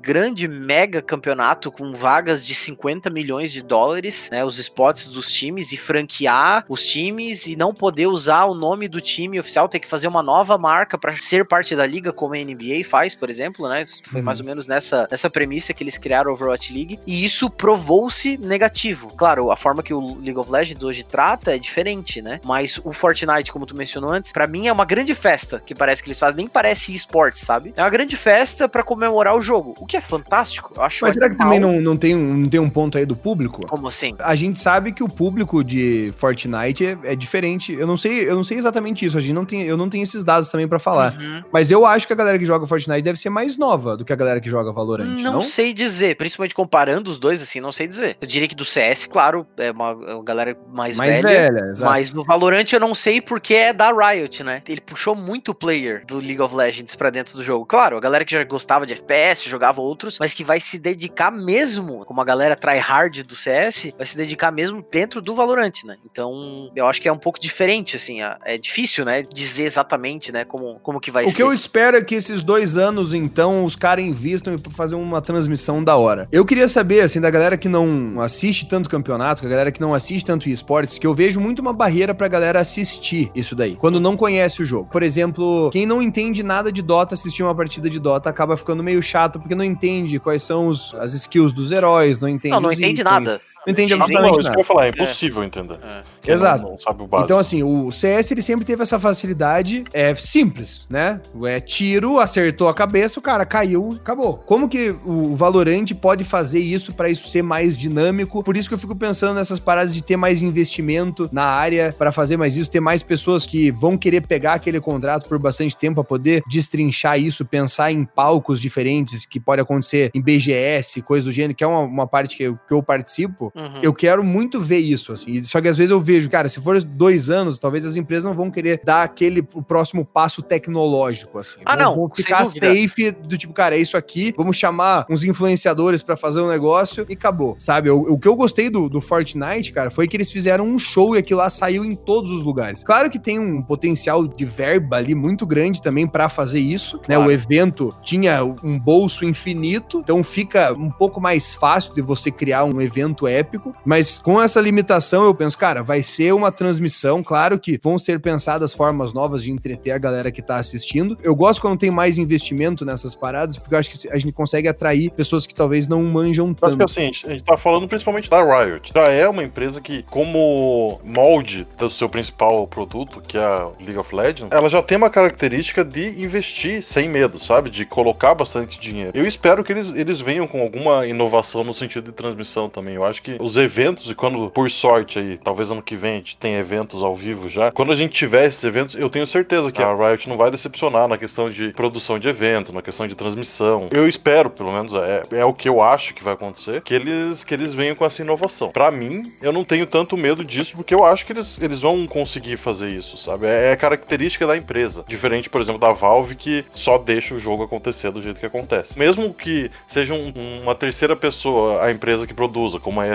mega 0.48 1.02
campeonato 1.02 1.70
com 1.70 1.92
vagas 1.92 2.46
de 2.46 2.54
50 2.54 3.10
milhões 3.10 3.52
de 3.52 3.62
dólares, 3.62 4.28
né? 4.30 4.44
Os 4.44 4.58
spots 4.58 5.08
dos 5.08 5.30
times 5.30 5.72
e 5.72 5.76
franquear 5.76 6.64
os 6.68 6.84
times 6.86 7.46
e 7.46 7.56
não 7.56 7.72
poder 7.72 8.06
usar 8.06 8.44
o 8.44 8.54
nome 8.54 8.88
do 8.88 9.00
time 9.00 9.40
oficial, 9.40 9.68
ter 9.68 9.78
que 9.78 9.88
fazer 9.88 10.06
uma 10.06 10.22
nova 10.22 10.56
marca 10.58 10.96
para 10.98 11.14
ser 11.16 11.46
parte 11.46 11.74
da 11.74 11.86
liga, 11.86 12.12
como 12.12 12.34
a 12.34 12.38
NBA 12.38 12.84
faz, 12.88 13.14
por 13.14 13.30
exemplo, 13.30 13.68
né? 13.68 13.84
Foi 14.04 14.22
mais 14.22 14.40
ou 14.40 14.46
menos 14.46 14.66
nessa, 14.66 15.06
nessa 15.10 15.28
premissa 15.30 15.72
que 15.72 15.82
eles 15.82 15.98
criaram 15.98 16.30
a 16.30 16.34
Overwatch 16.34 16.72
League 16.72 16.98
e 17.06 17.24
isso 17.24 17.50
provou-se 17.50 18.36
negativo. 18.38 19.08
Claro, 19.16 19.50
a 19.50 19.56
forma 19.56 19.82
que 19.82 19.94
o 19.94 20.18
League 20.20 20.38
of 20.38 20.50
Legends 20.50 20.82
hoje 20.82 21.02
trata 21.02 21.54
é 21.54 21.58
diferente, 21.58 22.20
né? 22.20 22.40
Mas 22.44 22.80
o 22.84 22.92
Fortnite, 22.92 23.52
como 23.52 23.66
tu 23.66 23.76
mencionou 23.76 24.10
antes, 24.10 24.32
para 24.32 24.46
mim 24.46 24.68
é 24.68 24.72
uma 24.72 24.84
grande 24.84 25.14
festa 25.14 25.62
que 25.64 25.74
parece 25.74 26.02
que 26.02 26.08
eles 26.08 26.18
fazem, 26.18 26.36
nem 26.36 26.48
parece 26.48 26.94
esportes, 26.94 27.42
sabe? 27.42 27.72
É 27.76 27.82
uma 27.82 27.90
grande 27.90 28.16
festa 28.16 28.68
para 28.68 28.82
comemorar 28.82 29.36
o 29.36 29.42
jogo, 29.42 29.74
o 29.78 29.86
que 29.86 29.96
é 29.96 30.00
fantástico. 30.04 30.72
Eu 30.76 30.82
acho 30.82 31.04
Mas 31.04 31.14
será 31.14 31.28
que 31.28 31.36
também 31.36 31.58
não, 31.58 31.80
não, 31.80 31.96
tem 31.96 32.14
um, 32.14 32.34
não 32.34 32.48
tem 32.48 32.60
um 32.60 32.70
ponto 32.70 32.96
aí 32.98 33.06
do 33.06 33.16
público? 33.16 33.66
Como 33.66 33.88
assim? 33.88 34.14
A 34.18 34.34
gente 34.34 34.58
sabe 34.58 34.92
que 34.92 35.02
o 35.02 35.08
público 35.08 35.64
de 35.64 36.12
Fortnite 36.16 36.86
é, 36.86 36.98
é 37.04 37.16
diferente. 37.16 37.72
Eu 37.72 37.86
não 37.86 37.96
sei, 37.96 38.28
eu 38.28 38.36
não 38.36 38.44
sei 38.44 38.58
exatamente 38.58 39.04
isso. 39.04 39.18
A 39.18 39.20
gente 39.20 39.32
não 39.32 39.44
tem, 39.44 39.62
eu 39.62 39.76
não 39.76 39.88
tenho 39.88 40.02
esses 40.02 40.24
dados 40.24 40.48
também 40.48 40.68
para 40.68 40.78
falar. 40.78 41.14
Uhum. 41.18 41.42
Mas 41.52 41.70
eu 41.70 41.84
acho 41.86 42.06
que 42.06 42.12
a 42.12 42.16
galera 42.16 42.38
que 42.38 42.44
joga 42.44 42.66
Fortnite 42.66 43.02
deve 43.02 43.18
ser 43.18 43.30
mais 43.30 43.56
nova 43.56 43.96
do 43.96 44.04
que 44.04 44.12
a 44.12 44.16
galera 44.16 44.40
que 44.40 44.48
joga 44.48 44.72
Valorant. 44.72 45.20
Não, 45.20 45.34
não? 45.34 45.40
sei 45.40 45.72
dizer, 45.72 46.16
principalmente 46.16 46.54
comparando 46.54 47.10
os 47.10 47.18
dois, 47.18 47.42
assim, 47.42 47.60
não 47.60 47.72
sei 47.72 47.88
dizer. 47.88 48.16
Eu 48.20 48.26
diria 48.26 48.48
que 48.48 48.54
do 48.54 48.64
CS, 48.64 49.06
claro, 49.06 49.46
é 49.56 49.70
uma, 49.70 49.90
é 50.06 50.14
uma 50.14 50.24
galera 50.24 50.56
mais, 50.72 50.96
mais 50.96 51.22
velha. 51.22 51.50
velha 51.50 51.74
mas 51.80 52.12
no 52.12 52.24
Valorant 52.24 52.64
eu 52.72 52.80
não 52.80 52.94
sei 52.94 53.20
porque 53.20 53.54
é 53.54 53.72
da 53.72 53.92
Riot, 53.92 54.42
né? 54.42 54.62
Ele 54.68 54.80
puxou 54.80 55.14
muito 55.14 55.54
player 55.54 56.04
do 56.06 56.18
League 56.18 56.40
of 56.40 56.54
Legends 56.54 56.94
para 56.94 57.10
dentro 57.10 57.36
do 57.36 57.42
jogo. 57.42 57.64
Claro, 57.64 57.96
a 57.96 58.00
galera 58.00 58.24
que 58.24 58.32
já 58.32 58.44
gostava 58.44 58.86
de 58.86 58.92
FPS, 58.92 59.48
jogava 59.48 59.80
outros, 59.94 60.18
mas 60.18 60.34
que 60.34 60.44
vai 60.44 60.60
se 60.60 60.78
dedicar 60.78 61.30
mesmo, 61.30 62.04
como 62.04 62.20
a 62.20 62.24
galera 62.24 62.56
tryhard 62.56 63.22
do 63.22 63.36
CS, 63.36 63.92
vai 63.96 64.06
se 64.06 64.16
dedicar 64.16 64.50
mesmo 64.50 64.84
dentro 64.90 65.22
do 65.22 65.34
Valorant, 65.34 65.84
né? 65.84 65.96
Então, 66.04 66.70
eu 66.74 66.86
acho 66.86 67.00
que 67.00 67.08
é 67.08 67.12
um 67.12 67.18
pouco 67.18 67.40
diferente, 67.40 67.96
assim, 67.96 68.18
é 68.44 68.58
difícil, 68.58 69.04
né, 69.04 69.22
dizer 69.22 69.64
exatamente, 69.64 70.32
né, 70.32 70.44
como, 70.44 70.78
como 70.80 71.00
que 71.00 71.10
vai 71.10 71.24
o 71.24 71.28
ser. 71.28 71.32
O 71.32 71.36
que 71.36 71.42
eu 71.42 71.52
espero 71.52 71.96
é 71.96 72.02
que 72.02 72.14
esses 72.14 72.42
dois 72.42 72.76
anos, 72.76 73.14
então, 73.14 73.64
os 73.64 73.76
caras 73.76 74.04
invistam 74.04 74.56
pra 74.56 74.72
fazer 74.72 74.96
uma 74.96 75.22
transmissão 75.22 75.82
da 75.82 75.96
hora. 75.96 76.28
Eu 76.32 76.44
queria 76.44 76.68
saber, 76.68 77.00
assim, 77.00 77.20
da 77.20 77.30
galera 77.30 77.56
que 77.56 77.68
não 77.68 78.20
assiste 78.20 78.66
tanto 78.68 78.88
campeonato, 78.88 79.40
que 79.40 79.46
a 79.46 79.50
galera 79.50 79.70
que 79.70 79.80
não 79.80 79.94
assiste 79.94 80.26
tanto 80.26 80.48
esportes, 80.48 80.98
que 80.98 81.06
eu 81.06 81.14
vejo 81.14 81.40
muito 81.40 81.60
uma 81.60 81.72
barreira 81.72 82.14
pra 82.14 82.26
galera 82.28 82.60
assistir 82.60 83.30
isso 83.34 83.54
daí, 83.54 83.76
quando 83.76 84.00
não 84.00 84.16
conhece 84.16 84.62
o 84.62 84.66
jogo. 84.66 84.88
Por 84.90 85.02
exemplo, 85.02 85.70
quem 85.70 85.86
não 85.86 86.02
entende 86.02 86.42
nada 86.42 86.72
de 86.72 86.82
Dota, 86.82 87.14
assistir 87.14 87.42
uma 87.42 87.54
partida 87.54 87.88
de 87.88 88.00
Dota 88.00 88.28
acaba 88.28 88.56
ficando 88.56 88.82
meio 88.82 89.02
chato, 89.02 89.38
porque 89.38 89.54
não 89.54 89.64
entende 89.74 90.18
quais 90.18 90.42
são 90.42 90.68
os, 90.68 90.94
as 90.94 91.12
skills 91.14 91.52
dos 91.52 91.70
heróis, 91.72 92.20
não 92.20 92.28
entende 92.28 92.54
Não, 92.54 92.60
não 92.60 92.72
entende 92.72 93.00
itens. 93.00 93.04
nada. 93.04 93.40
Não 93.66 93.72
entende 93.72 93.94
absolutamente 93.94 94.32
não, 94.32 94.40
isso 94.40 94.42
nada. 94.42 94.54
que 94.54 94.60
eu 94.60 94.62
ia 94.62 94.66
falar, 94.66 94.86
é 94.86 94.88
impossível 94.90 95.42
é. 95.42 95.46
entender. 95.46 95.78
É. 95.82 96.32
Exato. 96.32 96.62
Não, 96.62 96.70
não 96.70 96.78
sabe 96.78 97.02
o 97.02 97.06
básico. 97.06 97.26
Então, 97.26 97.38
assim, 97.38 97.62
o 97.62 97.90
CS 97.90 98.30
ele 98.30 98.42
sempre 98.42 98.64
teve 98.64 98.82
essa 98.82 98.98
facilidade 98.98 99.84
é 99.92 100.14
simples, 100.14 100.86
né? 100.88 101.20
É 101.44 101.60
tiro, 101.60 102.18
acertou 102.18 102.68
a 102.68 102.74
cabeça, 102.74 103.18
o 103.18 103.22
cara 103.22 103.44
caiu, 103.44 103.98
acabou. 104.00 104.36
Como 104.38 104.68
que 104.68 104.94
o 105.04 105.34
Valorant 105.34 105.92
pode 106.00 106.24
fazer 106.24 106.60
isso 106.60 106.94
para 106.94 107.08
isso 107.08 107.28
ser 107.28 107.42
mais 107.42 107.76
dinâmico? 107.76 108.42
Por 108.42 108.56
isso 108.56 108.68
que 108.68 108.74
eu 108.74 108.78
fico 108.78 108.94
pensando 108.94 109.34
nessas 109.34 109.58
paradas 109.58 109.94
de 109.94 110.02
ter 110.02 110.16
mais 110.16 110.42
investimento 110.42 111.28
na 111.32 111.44
área 111.44 111.94
para 111.96 112.12
fazer 112.12 112.36
mais 112.36 112.56
isso, 112.56 112.70
ter 112.70 112.80
mais 112.80 113.02
pessoas 113.02 113.46
que 113.46 113.70
vão 113.70 113.96
querer 113.96 114.22
pegar 114.22 114.54
aquele 114.54 114.80
contrato 114.80 115.28
por 115.28 115.38
bastante 115.38 115.76
tempo 115.76 115.96
para 115.96 116.04
poder 116.04 116.42
destrinchar 116.48 117.18
isso, 117.18 117.44
pensar 117.44 117.92
em 117.92 118.04
palcos 118.04 118.60
diferentes 118.60 119.26
que 119.26 119.38
pode 119.40 119.60
acontecer 119.60 120.10
em 120.14 120.20
BGS, 120.20 121.02
coisa 121.02 121.26
do 121.26 121.32
gênero, 121.32 121.54
que 121.54 121.64
é 121.64 121.66
uma, 121.66 121.80
uma 121.80 122.06
parte 122.06 122.36
que 122.36 122.44
eu, 122.44 122.58
que 122.66 122.74
eu 122.74 122.82
participo. 122.82 123.52
Uhum. 123.54 123.80
Eu 123.80 123.94
quero 123.94 124.24
muito 124.24 124.60
ver 124.60 124.78
isso, 124.78 125.12
assim. 125.12 125.42
Só 125.44 125.60
que 125.60 125.68
às 125.68 125.76
vezes 125.76 125.92
eu 125.92 126.00
vejo, 126.00 126.28
cara, 126.28 126.48
se 126.48 126.60
for 126.60 126.82
dois 126.82 127.30
anos, 127.30 127.60
talvez 127.60 127.86
as 127.86 127.96
empresas 127.96 128.24
não 128.24 128.34
vão 128.34 128.50
querer 128.50 128.80
dar 128.84 129.04
aquele 129.04 129.46
o 129.54 129.62
próximo 129.62 130.04
passo 130.04 130.42
tecnológico, 130.42 131.38
assim. 131.38 131.60
Ah, 131.64 131.76
não. 131.76 131.94
Vão 131.94 132.10
ficar 132.14 132.44
safe 132.44 133.12
do 133.12 133.38
tipo, 133.38 133.52
cara, 133.52 133.76
é 133.76 133.78
isso 133.78 133.96
aqui, 133.96 134.34
vamos 134.36 134.56
chamar 134.56 135.06
uns 135.08 135.22
influenciadores 135.22 136.02
para 136.02 136.16
fazer 136.16 136.40
um 136.40 136.48
negócio 136.48 137.06
e 137.08 137.12
acabou, 137.12 137.54
sabe? 137.58 137.90
O, 137.90 138.14
o 138.14 138.18
que 138.18 138.26
eu 138.26 138.34
gostei 138.34 138.68
do, 138.68 138.88
do 138.88 139.00
Fortnite, 139.00 139.72
cara, 139.72 139.90
foi 139.90 140.08
que 140.08 140.16
eles 140.16 140.32
fizeram 140.32 140.66
um 140.66 140.78
show 140.78 141.14
e 141.14 141.18
aquilo 141.18 141.38
lá 141.38 141.48
saiu 141.48 141.84
em 141.84 141.94
todos 141.94 142.32
os 142.32 142.42
lugares. 142.42 142.82
Claro 142.82 143.08
que 143.08 143.20
tem 143.20 143.38
um 143.38 143.62
potencial 143.62 144.26
de 144.26 144.44
verba 144.44 144.96
ali 144.96 145.14
muito 145.14 145.46
grande 145.46 145.80
também 145.80 146.08
para 146.08 146.28
fazer 146.28 146.58
isso, 146.58 146.96
né? 147.08 147.14
Claro. 147.14 147.28
O 147.28 147.30
evento 147.30 147.94
tinha 148.02 148.44
um 148.44 148.78
bolso 148.78 149.24
infinito, 149.24 150.00
então 150.00 150.24
fica 150.24 150.72
um 150.72 150.90
pouco 150.90 151.20
mais 151.20 151.54
fácil 151.54 151.94
de 151.94 152.02
você 152.02 152.32
criar 152.32 152.64
um 152.64 152.80
evento 152.80 153.28
épico 153.28 153.43
épico, 153.44 153.74
mas 153.84 154.16
com 154.16 154.40
essa 154.40 154.60
limitação 154.60 155.24
eu 155.24 155.34
penso, 155.34 155.56
cara, 155.56 155.82
vai 155.82 156.02
ser 156.02 156.32
uma 156.32 156.50
transmissão, 156.50 157.22
claro 157.22 157.58
que 157.58 157.78
vão 157.82 157.98
ser 157.98 158.18
pensadas 158.20 158.74
formas 158.74 159.12
novas 159.12 159.42
de 159.42 159.52
entreter 159.52 159.92
a 159.92 159.98
galera 159.98 160.32
que 160.32 160.42
tá 160.42 160.56
assistindo. 160.56 161.16
Eu 161.22 161.36
gosto 161.36 161.60
quando 161.60 161.78
tem 161.78 161.90
mais 161.90 162.18
investimento 162.18 162.84
nessas 162.84 163.14
paradas, 163.14 163.56
porque 163.56 163.74
eu 163.74 163.78
acho 163.78 163.90
que 163.90 164.08
a 164.10 164.18
gente 164.18 164.32
consegue 164.32 164.66
atrair 164.66 165.10
pessoas 165.10 165.46
que 165.46 165.54
talvez 165.54 165.86
não 165.86 166.02
manjam 166.02 166.52
tanto. 166.54 166.66
Acho 166.66 166.76
que 166.78 166.82
assim, 166.84 167.28
a 167.28 167.32
gente 167.32 167.44
tá 167.44 167.56
falando 167.56 167.86
principalmente 167.86 168.30
da 168.30 168.42
Riot. 168.42 168.92
Já 168.94 169.08
é 169.08 169.28
uma 169.28 169.42
empresa 169.42 169.80
que, 169.80 170.02
como 170.04 171.00
molde 171.04 171.66
do 171.76 171.90
seu 171.90 172.08
principal 172.08 172.66
produto, 172.66 173.20
que 173.20 173.36
é 173.36 173.44
a 173.44 173.68
League 173.78 173.98
of 173.98 174.14
Legends, 174.14 174.48
ela 174.50 174.68
já 174.68 174.82
tem 174.82 174.96
uma 174.96 175.10
característica 175.10 175.84
de 175.84 176.08
investir 176.22 176.82
sem 176.82 177.08
medo, 177.08 177.38
sabe? 177.38 177.70
De 177.70 177.84
colocar 177.84 178.34
bastante 178.34 178.80
dinheiro. 178.80 179.12
Eu 179.14 179.26
espero 179.26 179.62
que 179.62 179.72
eles, 179.72 179.94
eles 179.94 180.20
venham 180.20 180.46
com 180.46 180.60
alguma 180.60 181.06
inovação 181.06 181.62
no 181.62 181.74
sentido 181.74 182.06
de 182.06 182.12
transmissão 182.12 182.68
também. 182.68 182.94
Eu 182.94 183.04
acho 183.04 183.22
que 183.22 183.33
os 183.40 183.56
eventos, 183.56 184.10
e 184.10 184.14
quando, 184.14 184.50
por 184.50 184.70
sorte 184.70 185.18
aí, 185.18 185.38
talvez 185.38 185.70
ano 185.70 185.82
que 185.82 185.96
vem 185.96 186.12
a 186.12 186.16
gente 186.16 186.36
tenha 186.36 186.58
eventos 186.58 187.02
ao 187.02 187.14
vivo 187.14 187.48
já, 187.48 187.70
quando 187.70 187.92
a 187.92 187.96
gente 187.96 188.12
tiver 188.12 188.46
esses 188.46 188.62
eventos, 188.64 188.94
eu 188.94 189.10
tenho 189.10 189.26
certeza 189.26 189.70
que 189.72 189.82
a 189.82 189.94
Riot 189.94 190.28
não 190.28 190.36
vai 190.36 190.50
decepcionar 190.50 191.08
na 191.08 191.18
questão 191.18 191.50
de 191.50 191.72
produção 191.72 192.18
de 192.18 192.28
evento, 192.28 192.72
na 192.72 192.82
questão 192.82 193.06
de 193.06 193.14
transmissão. 193.14 193.88
Eu 193.92 194.08
espero, 194.08 194.50
pelo 194.50 194.72
menos, 194.72 194.92
é, 194.94 195.22
é 195.32 195.44
o 195.44 195.52
que 195.52 195.68
eu 195.68 195.82
acho 195.82 196.14
que 196.14 196.24
vai 196.24 196.34
acontecer, 196.34 196.82
que 196.82 196.94
eles, 196.94 197.44
que 197.44 197.54
eles 197.54 197.74
venham 197.74 197.94
com 197.94 198.04
essa 198.04 198.22
inovação. 198.22 198.70
Para 198.70 198.90
mim, 198.90 199.22
eu 199.40 199.52
não 199.52 199.64
tenho 199.64 199.86
tanto 199.86 200.16
medo 200.16 200.44
disso, 200.44 200.76
porque 200.76 200.94
eu 200.94 201.04
acho 201.04 201.24
que 201.26 201.32
eles, 201.32 201.60
eles 201.60 201.80
vão 201.80 202.06
conseguir 202.06 202.56
fazer 202.56 202.88
isso, 202.88 203.16
sabe? 203.16 203.46
É, 203.46 203.72
é 203.72 203.76
característica 203.76 204.46
da 204.46 204.56
empresa. 204.56 205.04
Diferente, 205.08 205.50
por 205.50 205.60
exemplo, 205.60 205.80
da 205.80 205.90
Valve, 205.90 206.34
que 206.34 206.64
só 206.72 206.98
deixa 206.98 207.34
o 207.34 207.38
jogo 207.38 207.62
acontecer 207.62 208.10
do 208.10 208.22
jeito 208.22 208.40
que 208.40 208.46
acontece. 208.46 208.98
Mesmo 208.98 209.32
que 209.32 209.70
seja 209.86 210.14
um, 210.14 210.32
uma 210.62 210.74
terceira 210.74 211.16
pessoa 211.16 211.84
a 211.84 211.90
empresa 211.90 212.26
que 212.26 212.34
produza, 212.34 212.78
como 212.78 213.00
a 213.00 213.06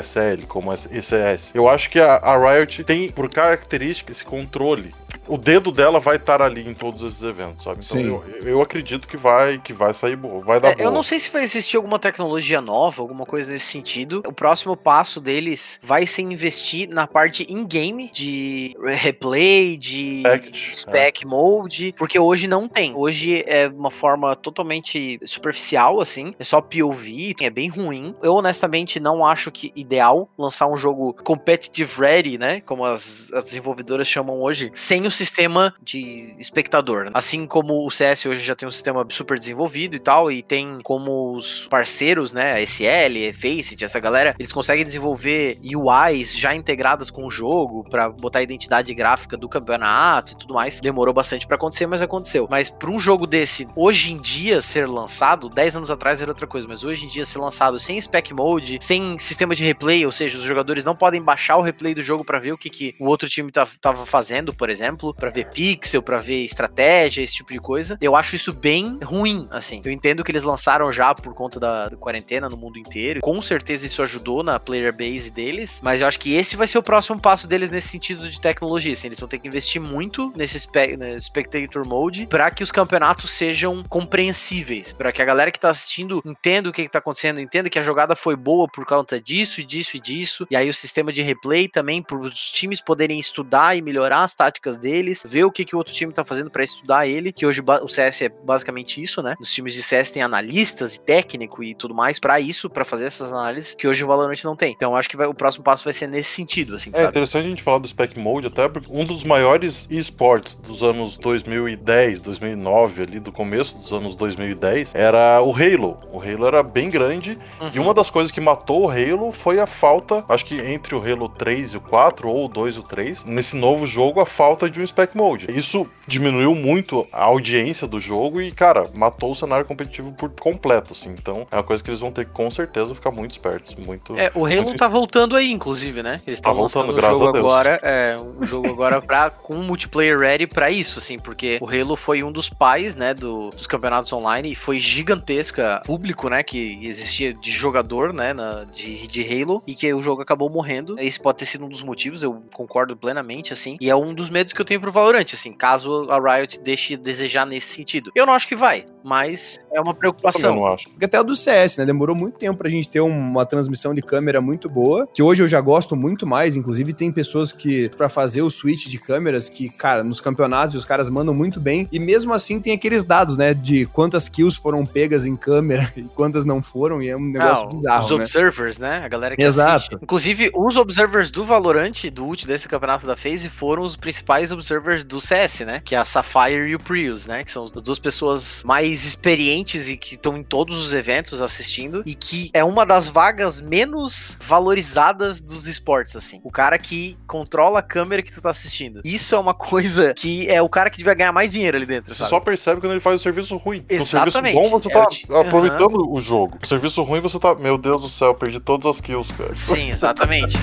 Como 0.48 0.72
a 0.72 0.76
ECS. 0.76 1.52
Eu 1.54 1.68
acho 1.68 1.90
que 1.90 2.00
a, 2.00 2.16
a 2.18 2.38
Riot 2.38 2.84
tem, 2.84 3.12
por 3.12 3.30
característica, 3.30 4.12
esse 4.12 4.24
controle 4.24 4.94
o 5.30 5.38
dedo 5.38 5.72
dela 5.72 6.00
vai 6.00 6.16
estar 6.16 6.42
ali 6.42 6.68
em 6.68 6.74
todos 6.74 7.02
esses 7.04 7.22
eventos, 7.22 7.64
sabe? 7.64 7.80
Então 7.84 8.00
eu, 8.00 8.48
eu, 8.48 8.62
acredito 8.62 9.08
que 9.08 9.16
vai 9.16 9.60
que 9.60 9.72
vai 9.72 9.94
sair 9.94 10.16
boa, 10.16 10.42
vai 10.42 10.60
dar 10.60 10.70
é, 10.70 10.76
boa. 10.76 10.88
Eu 10.88 10.92
não 10.92 11.04
sei 11.04 11.20
se 11.20 11.30
vai 11.30 11.44
existir 11.44 11.78
alguma 11.78 12.00
tecnologia 12.00 12.60
nova, 12.60 13.02
alguma 13.02 13.26
coisa 13.26 13.52
nesse 13.52 13.66
sentido. 13.66 14.24
O 14.26 14.34
próximo 14.34 14.76
passo 14.76 15.22
deles 15.22 15.80
vai 15.84 16.08
ser 16.08 16.24
investir 16.24 16.90
na 16.90 17.06
parte 17.06 17.46
in-game 17.48 18.12
de 18.12 18.76
replay, 18.84 19.78
de 19.78 20.20
Spect, 20.22 20.76
spec 20.76 21.24
é. 21.24 21.28
mode, 21.28 21.94
porque 21.98 22.18
hoje 22.18 22.48
não 22.48 22.68
tem. 22.68 22.96
Hoje 22.96 23.44
é 23.48 23.68
uma 23.68 23.92
forma 23.92 24.36
totalmente 24.36 25.20
superficial, 25.26 26.02
assim, 26.02 26.34
é 26.40 26.44
só 26.44 26.60
POV, 26.60 27.36
é 27.40 27.50
bem 27.50 27.70
ruim. 27.70 28.16
Eu 28.22 28.34
honestamente 28.34 29.00
não 29.00 29.24
acho 29.24 29.52
que 29.52 29.72
ideal 29.76 29.99
lançar 30.38 30.68
um 30.68 30.78
jogo 30.78 31.14
competitive 31.24 32.00
ready, 32.00 32.38
né, 32.38 32.62
como 32.62 32.86
as, 32.86 33.32
as 33.34 33.46
desenvolvedoras 33.46 34.08
chamam 34.08 34.42
hoje, 34.42 34.72
sem 34.76 35.06
o 35.06 35.12
sistema 35.12 35.74
de 35.82 36.36
espectador. 36.40 37.10
Assim 37.14 37.46
como 37.46 37.86
o 37.86 37.92
CS 37.92 38.26
hoje 38.26 38.44
já 38.44 38.56
tem 38.56 38.68
um 38.68 38.72
sistema 38.72 39.06
super 39.10 39.38
desenvolvido 39.38 39.96
e 39.96 40.00
tal, 40.00 40.32
e 40.32 40.42
tem 40.42 40.80
como 40.84 41.36
os 41.36 41.68
parceiros, 41.68 42.34
né, 42.34 42.54
a 42.54 42.62
SL, 42.62 43.34
Faceit, 43.34 43.84
essa 43.84 44.00
galera, 44.00 44.36
eles 44.40 44.52
conseguem 44.52 44.86
desenvolver 44.86 45.58
UIs 45.64 46.36
já 46.36 46.54
integradas 46.56 47.10
com 47.10 47.26
o 47.26 47.30
jogo 47.30 47.84
para 47.90 48.10
botar 48.10 48.40
a 48.40 48.44
identidade 48.44 48.94
gráfica 48.94 49.38
do 49.38 49.48
campeonato 49.48 50.34
e 50.34 50.38
tudo 50.38 50.54
mais. 50.54 50.80
Demorou 50.80 51.14
bastante 51.14 51.48
para 51.48 51.56
acontecer, 51.56 51.88
mas 51.88 52.02
aconteceu. 52.02 52.48
Mas 52.50 52.70
para 52.70 52.90
um 52.90 53.00
jogo 53.00 53.26
desse, 53.26 53.68
hoje 53.76 54.12
em 54.12 54.18
dia 54.18 54.62
ser 54.62 54.88
lançado, 54.88 55.50
10 55.50 55.78
anos 55.78 55.92
atrás 55.92 56.22
era 56.22 56.32
outra 56.32 56.48
coisa, 56.48 56.68
mas 56.68 56.84
hoje 56.84 57.06
em 57.06 57.08
dia 57.08 57.26
ser 57.26 57.40
lançado 57.40 57.80
sem 57.80 58.00
spec 58.00 58.34
mode, 58.34 58.78
sem 58.82 59.18
sistema 59.20 59.56
de 59.56 59.64
replay, 59.80 60.06
ou 60.06 60.12
seja, 60.12 60.38
os 60.38 60.44
jogadores 60.44 60.84
não 60.84 60.96
podem 60.96 61.22
baixar 61.22 61.56
o 61.56 61.62
replay 61.62 61.96
do 61.96 62.04
jogo 62.04 62.26
para 62.26 62.38
ver 62.38 62.52
o 62.52 62.58
que, 62.58 62.70
que 62.70 62.96
o 63.00 63.06
outro 63.06 63.30
time 63.30 63.50
tá, 63.50 63.66
tava 63.80 64.06
fazendo, 64.06 64.54
por 64.54 64.70
exemplo, 64.70 65.14
para 65.14 65.30
ver 65.30 65.50
pixel, 65.50 66.04
para 66.04 66.18
ver 66.18 66.44
estratégia, 66.44 67.22
esse 67.22 67.36
tipo 67.36 67.54
de 67.54 67.60
coisa. 67.60 67.98
Eu 68.02 68.16
acho 68.16 68.36
isso 68.36 68.52
bem 68.52 69.00
ruim, 69.02 69.48
assim. 69.52 69.82
Eu 69.84 69.92
entendo 69.92 70.24
que 70.24 70.32
eles 70.32 70.44
lançaram 70.44 70.92
já 70.92 71.16
por 71.16 71.34
conta 71.34 71.60
da, 71.60 71.90
da 71.90 71.98
quarentena 71.98 72.50
no 72.50 72.58
mundo 72.58 72.78
inteiro. 72.78 73.22
Com 73.22 73.42
certeza 73.42 73.86
isso 73.86 74.02
ajudou 74.02 74.44
na 74.44 74.60
player 74.60 74.92
base 74.92 75.32
deles, 75.32 75.80
mas 75.82 76.02
eu 76.02 76.08
acho 76.08 76.20
que 76.20 76.36
esse 76.36 76.58
vai 76.58 76.68
ser 76.68 76.78
o 76.78 76.84
próximo 76.84 77.20
passo 77.20 77.48
deles 77.48 77.72
nesse 77.72 77.88
sentido 77.88 78.30
de 78.30 78.42
tecnologia. 78.42 78.94
Assim, 78.94 79.08
eles 79.08 79.20
vão 79.20 79.30
ter 79.30 79.40
que 79.40 79.48
investir 79.48 79.82
muito 79.82 80.34
nesse 80.36 80.60
spe 80.60 80.98
né, 80.98 81.18
spectator 81.20 81.88
mode 81.88 82.26
para 82.28 82.52
que 82.52 82.64
os 82.64 82.72
campeonatos 82.72 83.32
sejam 83.32 83.84
compreensíveis, 83.84 84.92
para 84.92 85.12
que 85.12 85.22
a 85.22 85.26
galera 85.26 85.52
que 85.52 85.60
tá 85.60 85.70
assistindo 85.70 86.22
entenda 86.26 86.70
o 86.70 86.74
que, 86.74 86.84
que 86.84 86.90
tá 86.90 87.00
acontecendo, 87.00 87.40
entenda 87.40 87.70
que 87.70 87.80
a 87.80 87.84
jogada 87.84 88.16
foi 88.16 88.36
boa 88.36 88.68
por 88.68 88.86
conta 88.86 89.22
disso 89.22 89.62
disso 89.70 89.96
e 89.96 90.00
disso. 90.00 90.48
E 90.50 90.56
aí 90.56 90.70
o 90.70 90.74
sistema 90.74 91.14
de 91.14 91.22
replay 91.22 91.68
também 91.68 92.02
para 92.02 92.18
os 92.18 92.52
times 92.52 92.82
poderem 92.82 93.20
estudar 93.20 93.78
e 93.78 93.82
melhorar 93.82 94.24
as 94.24 94.34
táticas 94.34 94.78
deles 94.78 95.24
ver 95.26 95.46
o 95.46 95.52
que, 95.52 95.64
que 95.64 95.76
o 95.76 95.78
outro 95.78 95.94
time 95.94 96.12
tá 96.12 96.26
fazendo 96.26 96.50
para 96.50 96.64
estudar 96.64 97.08
ele, 97.08 97.32
que 97.32 97.46
hoje 97.46 97.62
o 97.62 97.88
CS 97.88 98.24
é 98.24 98.30
basicamente 98.30 99.02
isso, 99.02 99.22
né? 99.22 99.36
Os 99.40 99.54
times 99.54 99.74
de 99.74 99.84
CS 99.84 100.10
têm 100.12 100.24
analistas 100.24 100.96
e 100.96 101.04
técnico 101.04 101.64
e 101.64 101.76
tudo 101.76 101.94
mais 101.94 102.20
para 102.20 102.40
isso, 102.40 102.70
para 102.70 102.84
fazer 102.84 103.06
essas 103.06 103.32
análises 103.32 103.76
que 103.76 103.88
hoje 103.88 104.04
o 104.04 104.08
Valorant 104.08 104.44
não 104.44 104.56
tem. 104.56 104.72
Então 104.72 104.96
acho 104.96 105.08
que 105.08 105.16
vai, 105.16 105.28
o 105.28 105.34
próximo 105.34 105.64
passo 105.64 105.84
vai 105.84 105.94
ser 105.94 106.08
nesse 106.08 106.32
sentido, 106.32 106.76
assim, 106.76 106.90
é 106.94 106.98
sabe? 106.98 107.10
interessante 107.10 107.48
a 107.48 107.50
gente 107.50 107.64
falar 107.64 107.78
do 107.78 107.88
Spec 107.88 108.20
Mode 108.20 108.48
até 108.48 108.68
porque 108.68 108.92
um 108.92 109.06
dos 109.06 109.24
maiores 109.24 109.88
esportes 109.90 110.56
dos 110.56 110.82
anos 110.82 111.18
2010, 111.18 112.22
2009, 112.22 113.04
ali 113.04 113.20
do 113.20 113.32
começo 113.32 113.76
dos 113.76 113.92
anos 113.94 114.16
2010, 114.16 114.96
era 114.96 115.42
o 115.42 115.52
Halo. 115.52 116.00
O 116.12 116.22
Halo 116.22 116.48
era 116.48 116.64
bem 116.64 116.90
grande 116.90 117.38
uhum. 117.60 117.72
e 117.74 117.80
uma 117.80 117.94
das 117.94 118.10
coisas 118.10 118.32
que 118.32 118.42
matou 118.42 118.86
o 118.86 118.90
Halo 118.90 119.32
foi 119.32 119.59
a 119.60 119.68
falta, 119.68 120.24
acho 120.28 120.46
que 120.46 120.60
entre 120.60 120.96
o 120.96 121.02
Halo 121.02 121.30
3 121.30 121.74
e 121.74 121.78
o 121.78 121.82
4 121.82 122.30
ou 122.30 122.46
o 122.46 122.48
2 122.48 122.76
e 122.76 122.80
o 122.80 122.84
3, 122.84 123.24
nesse 123.26 123.56
novo 123.56 123.86
jogo 123.86 124.20
a 124.20 124.26
falta 124.26 124.70
de 124.70 124.82
um 124.82 124.86
spec 124.86 125.16
mode. 125.16 125.48
Isso 125.50 125.88
diminuiu 126.08 126.56
muito 126.56 127.08
a 127.12 127.24
audiência 127.24 127.88
do 127.88 128.00
jogo 128.00 128.42
e, 128.42 128.52
cara, 128.52 128.84
matou 128.94 129.32
o 129.32 129.36
cenário 129.36 129.66
competitivo 129.66 130.12
por 130.12 130.30
completo, 130.32 130.94
assim. 130.94 131.10
Então, 131.10 131.48
é 131.52 131.56
uma 131.56 131.64
coisa 131.64 131.84
que 131.84 131.90
eles 131.90 132.00
vão 132.00 132.12
ter 132.12 132.26
que, 132.26 132.32
com 132.32 132.50
certeza, 132.50 132.96
ficar 132.96 133.12
muito 133.12 133.32
espertos, 133.32 133.76
muito... 133.76 134.18
É, 134.18 134.32
o 134.36 134.46
Halo 134.46 134.64
muito... 134.64 134.78
tá 134.78 134.88
voltando 134.88 135.36
aí, 135.36 135.52
inclusive, 135.52 136.02
né? 136.02 136.20
Eles 136.26 136.40
estão 136.40 136.54
tá 136.54 136.62
lançando 136.62 136.96
um 136.96 137.00
jogo 137.00 137.38
agora, 137.38 137.80
é, 137.84 138.18
um 138.20 138.44
jogo 138.44 138.70
agora 138.70 139.02
pra, 139.04 139.30
com 139.30 139.56
multiplayer 139.56 140.18
ready 140.18 140.48
pra 140.48 140.72
isso, 140.72 141.00
assim, 141.00 141.18
porque 141.20 141.58
o 141.62 141.68
Halo 141.68 141.96
foi 141.96 142.24
um 142.24 142.32
dos 142.32 142.50
pais, 142.50 142.96
né, 142.96 143.14
do, 143.14 143.50
dos 143.50 143.68
campeonatos 143.68 144.12
online 144.14 144.52
e 144.52 144.56
foi 144.56 144.80
gigantesca 144.80 145.82
público, 145.86 146.30
né, 146.30 146.44
que 146.44 146.80
existia 146.82 147.34
de 147.34 147.52
jogador, 147.52 148.14
né, 148.14 148.34
na, 148.34 148.66
de, 148.66 149.08
de 149.08 149.22
Halo 149.24 149.49
e 149.66 149.74
que 149.74 149.94
o 149.94 150.02
jogo 150.02 150.22
acabou 150.22 150.50
morrendo. 150.50 150.96
Esse 151.00 151.20
pode 151.20 151.40
ter 151.40 151.46
sido 151.46 151.66
um 151.66 151.70
dos 151.70 151.82
motivos, 151.82 152.24
eu 152.24 152.42
concordo 152.54 152.96
plenamente, 152.96 153.54
assim, 153.54 153.78
e 153.80 153.90
é 153.90 153.96
um 153.96 154.14
dos 154.14 154.30
medos 154.30 154.54
que 154.54 154.62
eu 154.62 154.66
tenho 154.66 154.80
pro 154.80 154.92
Valorant, 154.92 155.26
assim, 155.34 155.54
caso 155.54 156.08
a 156.10 156.20
Riot 156.20 156.60
deixe 156.62 156.96
desejar 156.96 157.46
nesse 157.46 157.68
sentido. 157.68 158.12
Eu 158.16 158.26
não 158.26 158.34
acho 158.34 158.48
que 158.48 158.56
vai, 158.56 158.86
mas 159.04 159.60
é 159.72 159.80
uma 159.80 159.94
preocupação. 159.94 160.52
Eu 160.52 160.56
não 160.56 160.66
acho. 160.66 160.90
Porque 160.90 161.06
até 161.06 161.20
o 161.20 161.24
do 161.24 161.36
CS, 161.36 161.78
né? 161.78 161.86
Demorou 161.86 162.16
muito 162.16 162.38
tempo 162.38 162.58
pra 162.58 162.70
gente 162.70 162.90
ter 162.90 163.00
uma 163.00 163.46
transmissão 163.46 163.94
de 163.94 164.02
câmera 164.02 164.42
muito 164.42 164.70
boa, 164.70 165.08
que 165.14 165.24
hoje 165.24 165.44
eu 165.44 165.48
já 165.48 165.62
gosto 165.62 165.96
muito 165.96 166.28
mais. 166.28 166.56
Inclusive, 166.56 166.94
tem 166.94 167.12
pessoas 167.12 167.52
que, 167.52 167.90
para 167.90 168.10
fazer 168.10 168.42
o 168.42 168.50
switch 168.50 168.88
de 168.88 168.98
câmeras, 168.98 169.50
que, 169.50 169.70
cara, 169.70 170.04
nos 170.04 170.20
campeonatos 170.20 170.76
os 170.76 170.86
caras 170.86 171.10
mandam 171.10 171.34
muito 171.34 171.60
bem. 171.60 171.88
E 171.92 172.00
mesmo 172.00 172.34
assim, 172.34 172.60
tem 172.60 172.74
aqueles 172.74 173.04
dados, 173.04 173.38
né? 173.38 173.54
De 173.54 173.86
quantas 173.88 174.28
kills 174.28 174.60
foram 174.60 174.84
pegas 174.86 175.26
em 175.26 175.36
câmera 175.36 175.92
e 175.96 176.04
quantas 176.04 176.46
não 176.46 176.62
foram. 176.62 177.02
E 177.02 177.10
é 177.10 177.16
um 177.16 177.26
negócio 177.26 177.66
não, 177.66 177.78
bizarro. 177.78 178.04
Os 178.04 178.12
né? 178.12 178.16
observers, 178.18 178.78
né? 178.78 179.02
A 179.04 179.08
galera 179.08 179.36
que 179.36 179.39
Exato. 179.48 179.76
assiste. 179.76 179.96
Inclusive, 180.02 180.52
os 180.56 180.78
observers 180.78 181.32
do 181.32 181.46
Valorant, 181.46 182.10
do 182.12 182.26
ult 182.26 182.46
desse 182.48 182.68
campeonato 182.68 183.06
da 183.06 183.16
FaZe, 183.16 183.50
foram 183.50 183.84
os 183.84 183.96
principais 183.96 184.52
observers 184.52 185.04
do 185.04 185.20
CS, 185.22 185.62
né? 185.62 185.82
Que 185.84 185.96
é 185.96 185.98
a 185.98 186.06
Sapphire 186.06 186.68
e 186.70 186.76
o 186.76 186.80
Prius, 186.80 187.28
né? 187.28 187.44
Que 187.44 187.52
são 187.52 187.64
as 187.64 187.72
duas 187.72 188.00
pessoas 188.00 188.64
mais 188.64 189.06
experientes 189.06 189.90
e 189.90 189.98
que 189.98 190.16
estão 190.16 190.38
em 190.38 190.44
todos 190.44 190.86
os 190.86 190.94
eventos 190.94 191.42
assistindo 191.42 192.04
e 192.06 192.16
que 192.16 192.50
é 192.54 192.64
uma 192.64 192.86
das 192.86 193.10
vagas 193.10 193.62
menos 193.62 194.38
valorizadas 194.42 195.42
dos 195.42 195.68
esportes, 195.68 196.16
assim. 196.16 196.40
O 196.44 196.52
cara 196.52 196.78
que 196.78 197.18
controla 197.28 197.80
a 197.80 197.84
câmera 197.84 198.22
que 198.22 198.32
tu 198.32 198.42
tá 198.42 198.50
assistindo. 198.50 199.02
Isso 199.04 199.36
é 199.36 199.40
uma 199.40 199.54
coisa 199.54 200.14
que 200.14 200.48
é 200.48 200.62
o 200.62 200.70
cara 200.70 200.90
que 200.90 200.98
devia 200.98 201.14
ganhar 201.14 201.32
mais 201.32 201.52
dinheiro 201.52 201.78
ali 201.78 201.86
dentro, 201.86 202.16
sabe? 202.16 202.30
Você 202.30 202.36
só 202.36 202.40
percebe 202.40 202.82
quando 202.82 202.92
ele 202.94 203.00
faz 203.00 203.20
o 203.20 203.24
serviço 203.24 203.58
ruim. 203.58 203.86
Exatamente. 203.90 204.56
O 204.58 204.64
serviço 204.64 204.70
bom, 204.70 204.80
você 204.80 204.90
tá 204.90 205.08
é 205.38 205.42
aproveitando 205.42 205.96
uhum. 205.98 206.14
o 206.14 206.22
jogo. 206.22 206.58
O 206.62 206.68
serviço 206.68 207.02
ruim, 207.04 207.20
você 207.20 207.40
tá. 207.40 207.56
Meu 207.56 207.78
Deus 207.78 208.02
do 208.02 208.10
céu, 208.10 208.34
perdi 208.34 208.60
todas 208.60 208.86
as 208.86 209.02
kills, 209.02 209.29
cara. 209.34 209.54
Sim, 209.54 209.90
exatamente. 209.92 210.58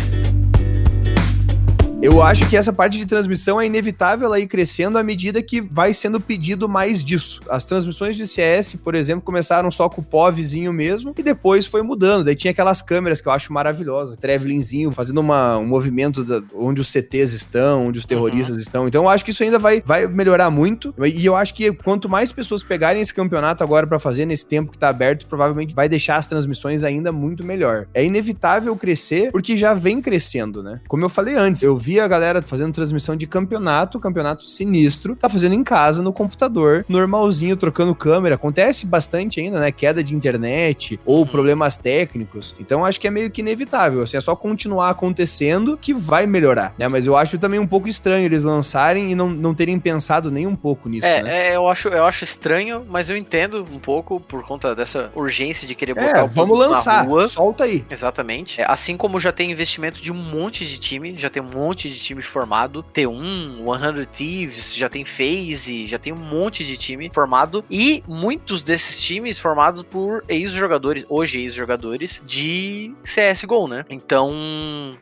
Eu 2.02 2.22
acho 2.22 2.48
que 2.50 2.56
essa 2.56 2.74
parte 2.74 2.98
de 2.98 3.06
transmissão 3.06 3.58
é 3.58 3.64
inevitável 3.64 4.26
ela 4.26 4.38
ir 4.38 4.46
crescendo 4.46 4.98
à 4.98 5.02
medida 5.02 5.40
que 5.40 5.62
vai 5.62 5.94
sendo 5.94 6.20
pedido 6.20 6.68
mais 6.68 7.02
disso. 7.02 7.40
As 7.48 7.64
transmissões 7.64 8.16
de 8.16 8.26
CS, 8.26 8.74
por 8.74 8.94
exemplo, 8.94 9.22
começaram 9.22 9.70
só 9.70 9.88
com 9.88 10.02
o 10.02 10.04
POVzinho 10.04 10.74
mesmo 10.74 11.14
e 11.16 11.22
depois 11.22 11.66
foi 11.66 11.80
mudando. 11.80 12.24
Daí 12.24 12.34
tinha 12.34 12.50
aquelas 12.50 12.82
câmeras 12.82 13.22
que 13.22 13.28
eu 13.28 13.32
acho 13.32 13.50
maravilhosas, 13.50 14.18
Travelingzinho 14.18 14.92
fazendo 14.92 15.18
uma, 15.22 15.56
um 15.56 15.66
movimento 15.66 16.22
da, 16.22 16.42
onde 16.54 16.82
os 16.82 16.88
CTs 16.88 17.32
estão, 17.32 17.86
onde 17.86 17.98
os 17.98 18.04
terroristas 18.04 18.56
uhum. 18.56 18.62
estão. 18.62 18.88
Então 18.88 19.04
eu 19.04 19.08
acho 19.08 19.24
que 19.24 19.30
isso 19.30 19.42
ainda 19.42 19.58
vai, 19.58 19.82
vai 19.84 20.06
melhorar 20.06 20.50
muito. 20.50 20.94
E 21.02 21.24
eu 21.24 21.34
acho 21.34 21.54
que 21.54 21.72
quanto 21.72 22.10
mais 22.10 22.30
pessoas 22.30 22.62
pegarem 22.62 23.00
esse 23.00 23.14
campeonato 23.14 23.64
agora 23.64 23.86
para 23.86 23.98
fazer 23.98 24.26
nesse 24.26 24.46
tempo 24.46 24.70
que 24.70 24.78
tá 24.78 24.90
aberto, 24.90 25.26
provavelmente 25.26 25.74
vai 25.74 25.88
deixar 25.88 26.16
as 26.16 26.26
transmissões 26.26 26.84
ainda 26.84 27.10
muito 27.10 27.44
melhor. 27.44 27.88
É 27.94 28.04
inevitável 28.04 28.76
crescer 28.76 29.32
porque 29.32 29.56
já 29.56 29.72
vem 29.72 30.02
crescendo, 30.02 30.62
né? 30.62 30.80
Como 30.86 31.02
eu 31.02 31.08
falei 31.08 31.34
antes, 31.34 31.62
eu 31.62 31.85
vi 31.86 32.00
a 32.00 32.08
galera 32.08 32.42
fazendo 32.42 32.72
transmissão 32.72 33.14
de 33.14 33.28
campeonato, 33.28 34.00
campeonato 34.00 34.44
sinistro, 34.44 35.14
tá 35.14 35.28
fazendo 35.28 35.54
em 35.54 35.62
casa, 35.62 36.02
no 36.02 36.12
computador, 36.12 36.84
normalzinho, 36.88 37.56
trocando 37.56 37.94
câmera. 37.94 38.34
Acontece 38.34 38.84
bastante 38.84 39.38
ainda, 39.38 39.60
né? 39.60 39.70
Queda 39.70 40.02
de 40.02 40.12
internet 40.12 40.98
ou 41.06 41.18
uhum. 41.18 41.26
problemas 41.26 41.76
técnicos. 41.76 42.56
Então 42.58 42.84
acho 42.84 42.98
que 42.98 43.06
é 43.06 43.10
meio 43.10 43.30
que 43.30 43.40
inevitável. 43.40 44.02
Assim, 44.02 44.16
é 44.16 44.20
só 44.20 44.34
continuar 44.34 44.90
acontecendo 44.90 45.78
que 45.80 45.94
vai 45.94 46.26
melhorar, 46.26 46.74
né? 46.76 46.88
Mas 46.88 47.06
eu 47.06 47.16
acho 47.16 47.38
também 47.38 47.60
um 47.60 47.66
pouco 47.68 47.86
estranho 47.86 48.24
eles 48.24 48.42
lançarem 48.42 49.12
e 49.12 49.14
não, 49.14 49.30
não 49.30 49.54
terem 49.54 49.78
pensado 49.78 50.28
nem 50.28 50.44
um 50.44 50.56
pouco 50.56 50.88
nisso. 50.88 51.06
É, 51.06 51.22
né? 51.22 51.50
é 51.50 51.56
eu, 51.56 51.68
acho, 51.68 51.86
eu 51.88 52.04
acho 52.04 52.24
estranho, 52.24 52.84
mas 52.88 53.08
eu 53.08 53.16
entendo 53.16 53.64
um 53.70 53.78
pouco 53.78 54.18
por 54.18 54.44
conta 54.44 54.74
dessa 54.74 55.12
urgência 55.14 55.68
de 55.68 55.74
querer 55.76 55.94
botar 55.94 56.18
é, 56.18 56.22
o 56.24 56.26
vamos 56.26 56.58
lançar, 56.58 57.04
na 57.04 57.08
rua. 57.08 57.28
Solta 57.28 57.62
aí. 57.62 57.86
Exatamente. 57.88 58.60
É, 58.60 58.64
assim 58.68 58.96
como 58.96 59.20
já 59.20 59.30
tem 59.30 59.52
investimento 59.52 60.02
de 60.02 60.10
um 60.10 60.16
monte 60.16 60.66
de 60.66 60.80
time, 60.80 61.16
já 61.16 61.30
tem 61.30 61.40
um 61.40 61.46
monte 61.46 61.75
monte 61.76 61.90
de 61.90 62.00
time 62.00 62.22
formado. 62.22 62.82
T1, 62.94 63.62
100 63.94 64.06
Thieves, 64.06 64.74
já 64.74 64.88
tem 64.88 65.04
FaZe, 65.04 65.86
já 65.86 65.98
tem 65.98 66.10
um 66.10 66.16
monte 66.16 66.64
de 66.64 66.74
time 66.78 67.10
formado. 67.12 67.62
E 67.70 68.02
muitos 68.08 68.64
desses 68.64 69.02
times 69.02 69.38
formados 69.38 69.82
por 69.82 70.24
ex-jogadores, 70.26 71.04
hoje 71.06 71.40
ex-jogadores, 71.40 72.22
de 72.24 72.94
CSGO, 73.04 73.68
né? 73.68 73.84
Então, 73.90 74.32